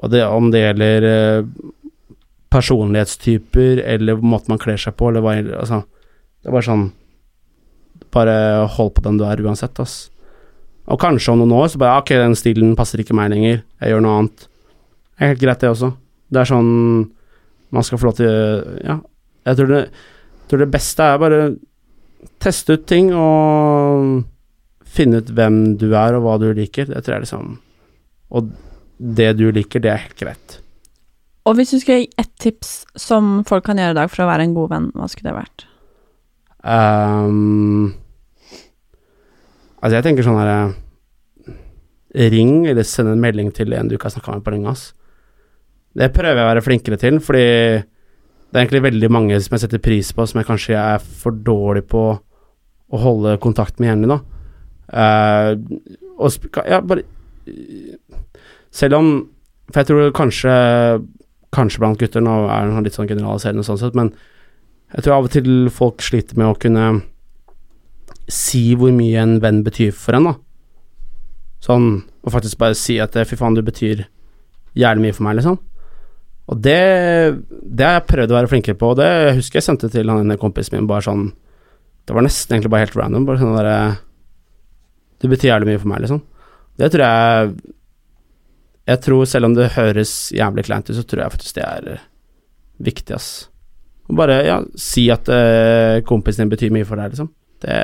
Og 0.00 0.12
det, 0.12 0.22
om 0.24 0.48
det 0.52 0.62
gjelder 0.62 1.06
eh, 1.08 1.50
personlighetstyper, 2.50 3.82
eller 3.84 4.22
måten 4.22 4.54
man 4.54 4.62
kler 4.62 4.80
seg 4.80 4.96
på, 4.98 5.10
eller 5.10 5.24
hva 5.24 5.36
altså, 5.60 5.82
Det 6.40 6.48
er 6.48 6.56
bare 6.56 6.66
sånn 6.66 6.88
Bare 8.10 8.36
hold 8.74 8.94
på 8.96 9.04
den 9.04 9.20
du 9.20 9.26
er 9.28 9.42
uansett, 9.44 9.76
ass. 9.78 10.08
Og 10.90 10.98
kanskje 10.98 11.30
om 11.30 11.42
noen 11.42 11.54
år 11.54 11.68
så 11.70 11.78
bare 11.78 12.00
Ok, 12.00 12.14
den 12.18 12.34
stilen 12.38 12.72
passer 12.78 13.02
ikke 13.02 13.14
meg 13.14 13.30
lenger, 13.34 13.60
jeg 13.78 13.92
gjør 13.92 14.02
noe 14.02 14.16
annet. 14.22 14.46
Det 14.46 15.26
er 15.26 15.32
helt 15.34 15.42
greit, 15.44 15.60
det 15.62 15.70
også. 15.70 15.92
Det 16.30 16.40
er 16.40 16.50
sånn 16.50 16.70
man 17.70 17.86
skal 17.86 18.00
få 18.00 18.08
lov 18.08 18.16
til 18.18 18.30
Ja, 18.82 18.98
jeg 19.46 19.58
tror 19.60 19.70
det, 19.70 19.82
jeg 19.86 20.50
tror 20.50 20.64
det 20.64 20.72
beste 20.72 21.06
er 21.06 21.22
bare 21.22 21.40
teste 22.42 22.76
ut 22.76 22.86
ting 22.88 23.12
og 23.14 24.24
finne 24.90 25.20
ut 25.20 25.30
hvem 25.36 25.60
du 25.80 25.90
er 25.92 26.16
og 26.16 26.24
hva 26.26 26.36
du 26.42 26.50
liker. 26.56 26.90
Det 26.90 27.04
tror 27.04 27.18
jeg 27.18 27.26
liksom 27.28 27.56
Og 28.30 28.50
det 29.00 29.32
du 29.38 29.46
liker, 29.54 29.80
det 29.82 29.90
er 29.90 30.04
helt 30.04 30.18
greit. 30.18 30.58
Og 31.48 31.56
hvis 31.56 31.72
du 31.72 31.80
skulle 31.80 32.02
gi 32.02 32.10
ett 32.20 32.32
tips 32.38 32.84
som 33.00 33.40
folk 33.48 33.64
kan 33.66 33.80
gjøre 33.80 33.94
i 33.96 33.98
dag 34.02 34.10
for 34.12 34.24
å 34.24 34.28
være 34.28 34.44
en 34.46 34.54
god 34.54 34.70
venn, 34.74 34.88
hva 34.94 35.08
skulle 35.08 35.32
det 35.32 35.38
vært? 35.38 35.64
Um, 36.60 37.94
altså, 39.80 39.94
jeg 39.96 40.04
tenker 40.04 40.26
sånn 40.26 40.38
herre 40.38 40.58
Ring, 42.10 42.66
eller 42.66 42.84
send 42.84 43.08
en 43.08 43.22
melding 43.22 43.52
til 43.54 43.72
en 43.72 43.88
du 43.88 43.94
ikke 43.94 44.08
har 44.08 44.16
snakka 44.16 44.34
med 44.34 44.44
på 44.44 44.52
lenge, 44.52 44.74
ass. 44.74 44.88
Det 45.96 46.10
prøver 46.14 46.36
jeg 46.36 46.44
å 46.44 46.50
være 46.50 46.64
flinkere 46.66 46.98
til, 47.00 47.20
fordi 47.22 47.46
det 48.50 48.58
er 48.58 48.64
egentlig 48.64 48.82
veldig 48.88 49.10
mange 49.14 49.38
som 49.42 49.54
jeg 49.54 49.64
setter 49.64 49.82
pris 49.82 50.10
på, 50.14 50.26
som 50.26 50.40
jeg 50.40 50.48
kanskje 50.48 50.76
er 50.78 50.98
for 50.98 51.34
dårlig 51.34 51.84
på 51.90 52.02
å 52.90 53.00
holde 53.00 53.36
kontakt 53.42 53.78
med 53.78 53.92
jevnlig, 53.92 54.10
da. 54.10 54.39
Eh, 54.90 55.50
og 56.18 56.48
ja, 56.66 56.80
bare 56.82 57.04
Selv 58.74 58.96
om 58.98 59.10
For 59.70 59.80
jeg 59.80 59.86
tror 59.86 60.10
kanskje 60.16 60.54
Kanskje 61.54 61.82
blant 61.82 61.98
gutter, 62.00 62.22
nå 62.22 62.34
er 62.50 62.66
det 62.66 62.82
litt 62.88 62.98
sånn 62.98 63.08
generaliserende 63.10 63.62
sånn 63.66 63.78
sett, 63.78 63.96
men 63.98 64.12
jeg 64.90 65.02
tror 65.02 65.16
av 65.16 65.26
og 65.26 65.32
til 65.34 65.70
folk 65.74 66.02
sliter 66.02 66.38
med 66.38 66.46
å 66.46 66.58
kunne 66.58 66.84
si 68.30 68.76
hvor 68.78 68.92
mye 68.94 69.18
en 69.18 69.32
venn 69.42 69.58
betyr 69.66 69.90
for 69.94 70.14
en, 70.14 70.28
da. 70.30 70.34
Sånn, 71.66 71.88
og 72.22 72.34
faktisk 72.36 72.60
bare 72.60 72.78
si 72.78 73.00
at 73.02 73.18
fy 73.26 73.38
faen, 73.38 73.58
du 73.58 73.64
betyr 73.66 74.04
jævlig 74.78 75.08
mye 75.08 75.16
for 75.16 75.26
meg, 75.26 75.40
liksom. 75.40 75.58
Og 76.50 76.62
det, 76.62 76.78
det 77.50 77.86
har 77.86 77.98
jeg 77.98 78.08
prøvd 78.10 78.30
å 78.30 78.38
være 78.38 78.50
flinkere 78.50 78.78
på, 78.78 78.92
og 78.92 78.98
det 79.02 79.10
jeg 79.10 79.36
husker 79.40 79.60
jeg 79.60 79.68
sendte 79.68 79.90
til 79.90 80.10
han 80.10 80.22
ene 80.24 80.38
kompisen 80.38 80.78
min, 80.78 80.88
bare 80.90 81.06
sånn 81.06 81.28
Det 82.06 82.14
var 82.16 82.24
nesten 82.26 82.56
egentlig 82.56 82.72
bare 82.72 82.86
helt 82.86 82.96
random, 82.98 83.26
bare 83.26 83.42
sånn 83.42 83.58
derre 83.58 83.76
Det 85.20 85.28
betyr 85.28 85.52
jævlig 85.52 85.68
mye 85.68 85.82
for 85.82 85.92
meg, 85.92 86.02
liksom. 86.04 86.22
Det 86.80 86.88
tror 86.94 87.04
jeg 87.04 87.54
Jeg 88.90 89.00
tror, 89.04 89.24
selv 89.28 89.46
om 89.46 89.54
det 89.54 89.72
høres 89.76 90.32
jævlig 90.34 90.64
kleint 90.66 90.88
ut, 90.90 90.96
så 90.96 91.04
tror 91.06 91.22
jeg 91.22 91.32
faktisk 91.36 91.58
det 91.60 91.64
er 91.66 91.88
eh, 91.92 92.04
viktig, 92.80 93.14
ass. 93.14 93.28
Og 94.10 94.16
bare, 94.18 94.40
ja, 94.42 94.56
si 94.74 95.04
at 95.12 95.28
uh, 95.30 96.00
kompisen 96.02 96.42
din 96.42 96.50
betyr 96.50 96.72
mye 96.74 96.88
for 96.88 96.98
deg, 96.98 97.12
liksom. 97.12 97.28
Det, 97.62 97.76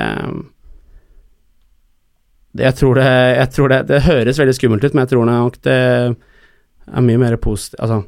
det 2.57 2.65
Jeg 2.65 2.75
tror 2.79 2.97
det 2.97 3.05
Jeg 3.05 3.49
tror 3.53 3.69
det 3.69 3.77
Det 3.91 3.99
høres 4.07 4.39
veldig 4.41 4.55
skummelt 4.57 4.83
ut, 4.87 4.95
men 4.95 5.03
jeg 5.05 5.11
tror 5.11 5.27
nok 5.29 5.59
det 5.67 5.75
er 5.77 7.03
mye 7.05 7.19
mer 7.21 7.35
positivt 7.37 7.77
Altså 7.85 7.99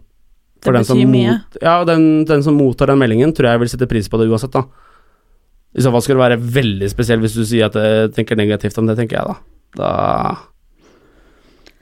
Det 0.65 0.73
den 0.73 0.87
som 0.87 0.97
betyr 0.97 1.11
mye. 1.13 1.35
Mot, 1.37 1.59
ja, 1.61 1.75
den, 1.85 2.07
den 2.25 2.43
som 2.43 2.57
mottar 2.57 2.89
den 2.89 2.99
meldingen, 2.99 3.31
tror 3.37 3.51
jeg 3.51 3.61
vil 3.61 3.69
sette 3.71 3.87
pris 3.87 4.09
på 4.09 4.19
det 4.19 4.27
uansett, 4.27 4.51
da. 4.57 4.65
I 5.77 5.83
så 5.85 5.91
fall 5.93 6.01
skal 6.01 6.17
det 6.17 6.23
være 6.23 6.41
veldig 6.57 6.89
spesiell 6.89 7.21
hvis 7.21 7.37
du 7.37 7.43
sier 7.45 7.69
at 7.69 7.77
jeg 7.77 8.13
tenker 8.15 8.39
negativt 8.39 8.77
om 8.81 8.87
det, 8.89 8.97
tenker 8.97 9.19
jeg, 9.19 9.25
da. 9.29 9.35
Da 9.79 9.89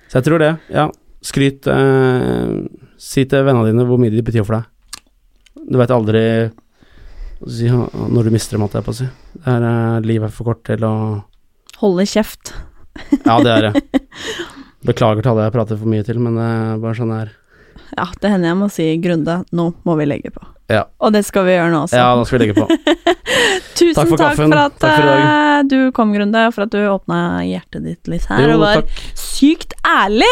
Så 0.09 0.19
jeg 0.19 0.27
tror 0.27 0.43
det, 0.43 0.51
ja. 0.73 0.89
Skryt 1.23 1.67
eh, 1.71 2.49
Si 2.99 3.23
til 3.29 3.45
vennene 3.47 3.71
dine 3.71 3.85
hvor 3.87 3.99
mye 4.01 4.11
de 4.11 4.23
betyr 4.25 4.43
for 4.47 4.57
deg. 4.57 4.99
Du 5.67 5.77
veit 5.79 5.93
aldri 5.93 6.23
si, 7.47 7.69
når 7.69 8.27
du 8.27 8.33
mister 8.33 8.57
dem, 8.57 8.65
holdt 8.65 8.77
jeg 8.79 8.85
på 8.87 8.93
å 8.93 8.97
si. 8.97 9.07
Det 9.37 9.53
er, 9.53 9.65
eh, 9.69 10.05
livet 10.05 10.29
er 10.29 10.35
for 10.35 10.51
kort 10.51 10.63
til 10.67 10.85
å 10.87 10.93
Holde 11.77 12.07
kjeft. 12.09 12.55
Ja, 13.21 13.35
det 13.45 13.51
er 13.53 13.67
det. 13.67 13.81
Beklager 14.89 15.21
til 15.21 15.29
alle 15.29 15.43
jeg 15.45 15.53
prater 15.53 15.77
for 15.77 15.91
mye 15.91 16.05
til, 16.07 16.17
men 16.23 16.39
det 16.39 16.47
er 16.47 16.79
bare 16.81 16.97
sånn 16.97 17.11
det 17.13 17.19
er. 17.27 17.35
Ja, 17.95 18.07
det 18.21 18.31
hender 18.33 18.51
jeg 18.51 18.57
må 18.59 18.67
si 18.73 18.87
Grunde, 19.03 19.39
nå 19.55 19.69
må 19.87 19.95
vi 19.99 20.07
legge 20.09 20.31
på. 20.35 20.43
Ja. 20.67 20.83
Og 20.99 21.13
det 21.15 21.21
skal 21.23 21.45
vi 21.47 21.53
gjøre 21.55 21.71
nå 21.71 21.85
også. 21.85 21.95
Ja, 21.95 22.09
nå 22.19 22.25
skal 22.27 22.39
vi 22.41 22.47
legge 22.47 22.59
på. 22.59 22.67
Tusen 23.77 23.95
Takk 23.95 24.09
for 24.09 24.19
takk 24.19 24.35
for 24.39 24.57
at 24.59 24.75
Takk 24.81 24.97
for 24.97 25.13
eh, 25.13 25.61
du 25.69 25.77
kom, 25.95 26.11
Grunde, 26.15 26.43
for 26.55 26.65
at 26.65 26.73
du 26.73 26.79
åpna 26.89 27.21
hjertet 27.47 27.85
ditt 27.85 28.09
litt 28.11 28.25
her, 28.29 28.43
Jo, 28.43 28.57
og 28.57 28.63
var 28.65 28.81
takk. 28.81 29.01
sykt 29.21 29.75
ærlig 29.87 30.31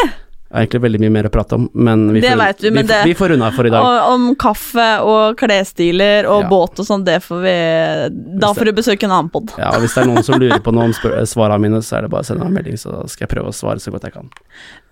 Det 0.56 0.62
er 0.62 0.68
egentlig 0.70 0.80
veldig 0.86 1.00
mye 1.04 1.12
mer 1.12 1.28
å 1.28 1.30
prate 1.34 1.56
om, 1.58 1.64
men 1.76 2.06
vi 2.16 2.22
Det 2.24 2.30
får, 2.32 2.62
du, 2.62 2.70
men 2.72 2.86
vi, 2.86 2.88
det- 2.88 3.00
vi 3.10 3.14
får 3.20 3.32
unna 3.36 3.50
for 3.52 3.68
i 3.68 3.70
dag. 3.74 3.84
og, 3.84 4.14
om 4.14 4.36
kaffe 4.40 4.86
og 5.04 5.36
klesstiler 5.36 6.24
og 6.32 6.44
Ja. 6.46 6.48
båt 6.50 6.80
og 6.80 6.86
sånn, 6.88 7.04
det 7.04 7.18
får 7.26 7.42
vi 7.44 8.40
Da 8.40 8.54
får 8.54 8.66
du 8.66 8.72
besøke 8.72 9.04
en 9.04 9.12
annen 9.12 9.30
pod. 9.34 9.52
Ja, 9.60 9.74
og 9.76 9.82
Hvis 9.84 9.94
det 9.96 10.04
er 10.06 10.08
noen 10.08 10.24
som 10.24 10.40
lurer 10.40 10.60
på 10.64 10.72
noe 10.74 10.86
om 10.86 10.94
svarene 11.28 11.60
mine, 11.60 11.82
så 11.84 11.98
er 11.98 12.02
det 12.08 12.12
bare 12.16 12.24
å 12.24 12.26
sende 12.26 12.40
meg 12.46 12.48
en 12.48 12.54
melding, 12.64 12.78
så 12.80 13.04
skal 13.10 13.28
jeg 13.28 13.36
prøve 13.36 13.52
å 13.52 13.54
svare 13.54 13.84
så 13.84 13.92
godt 13.92 14.04
jeg 14.08 14.14
kan. 14.14 14.30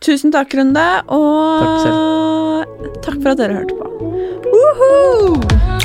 Tusen 0.03 0.31
takk, 0.35 0.51
Runde, 0.53 0.85
og 1.07 2.65
Takk 2.99 3.03
takk 3.07 3.21
for 3.23 3.29
at 3.31 3.37
dere 3.37 3.63
hørte 3.63 3.79
på. 3.79 3.87
Woohoo! 4.51 5.82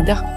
regardeur 0.00 0.29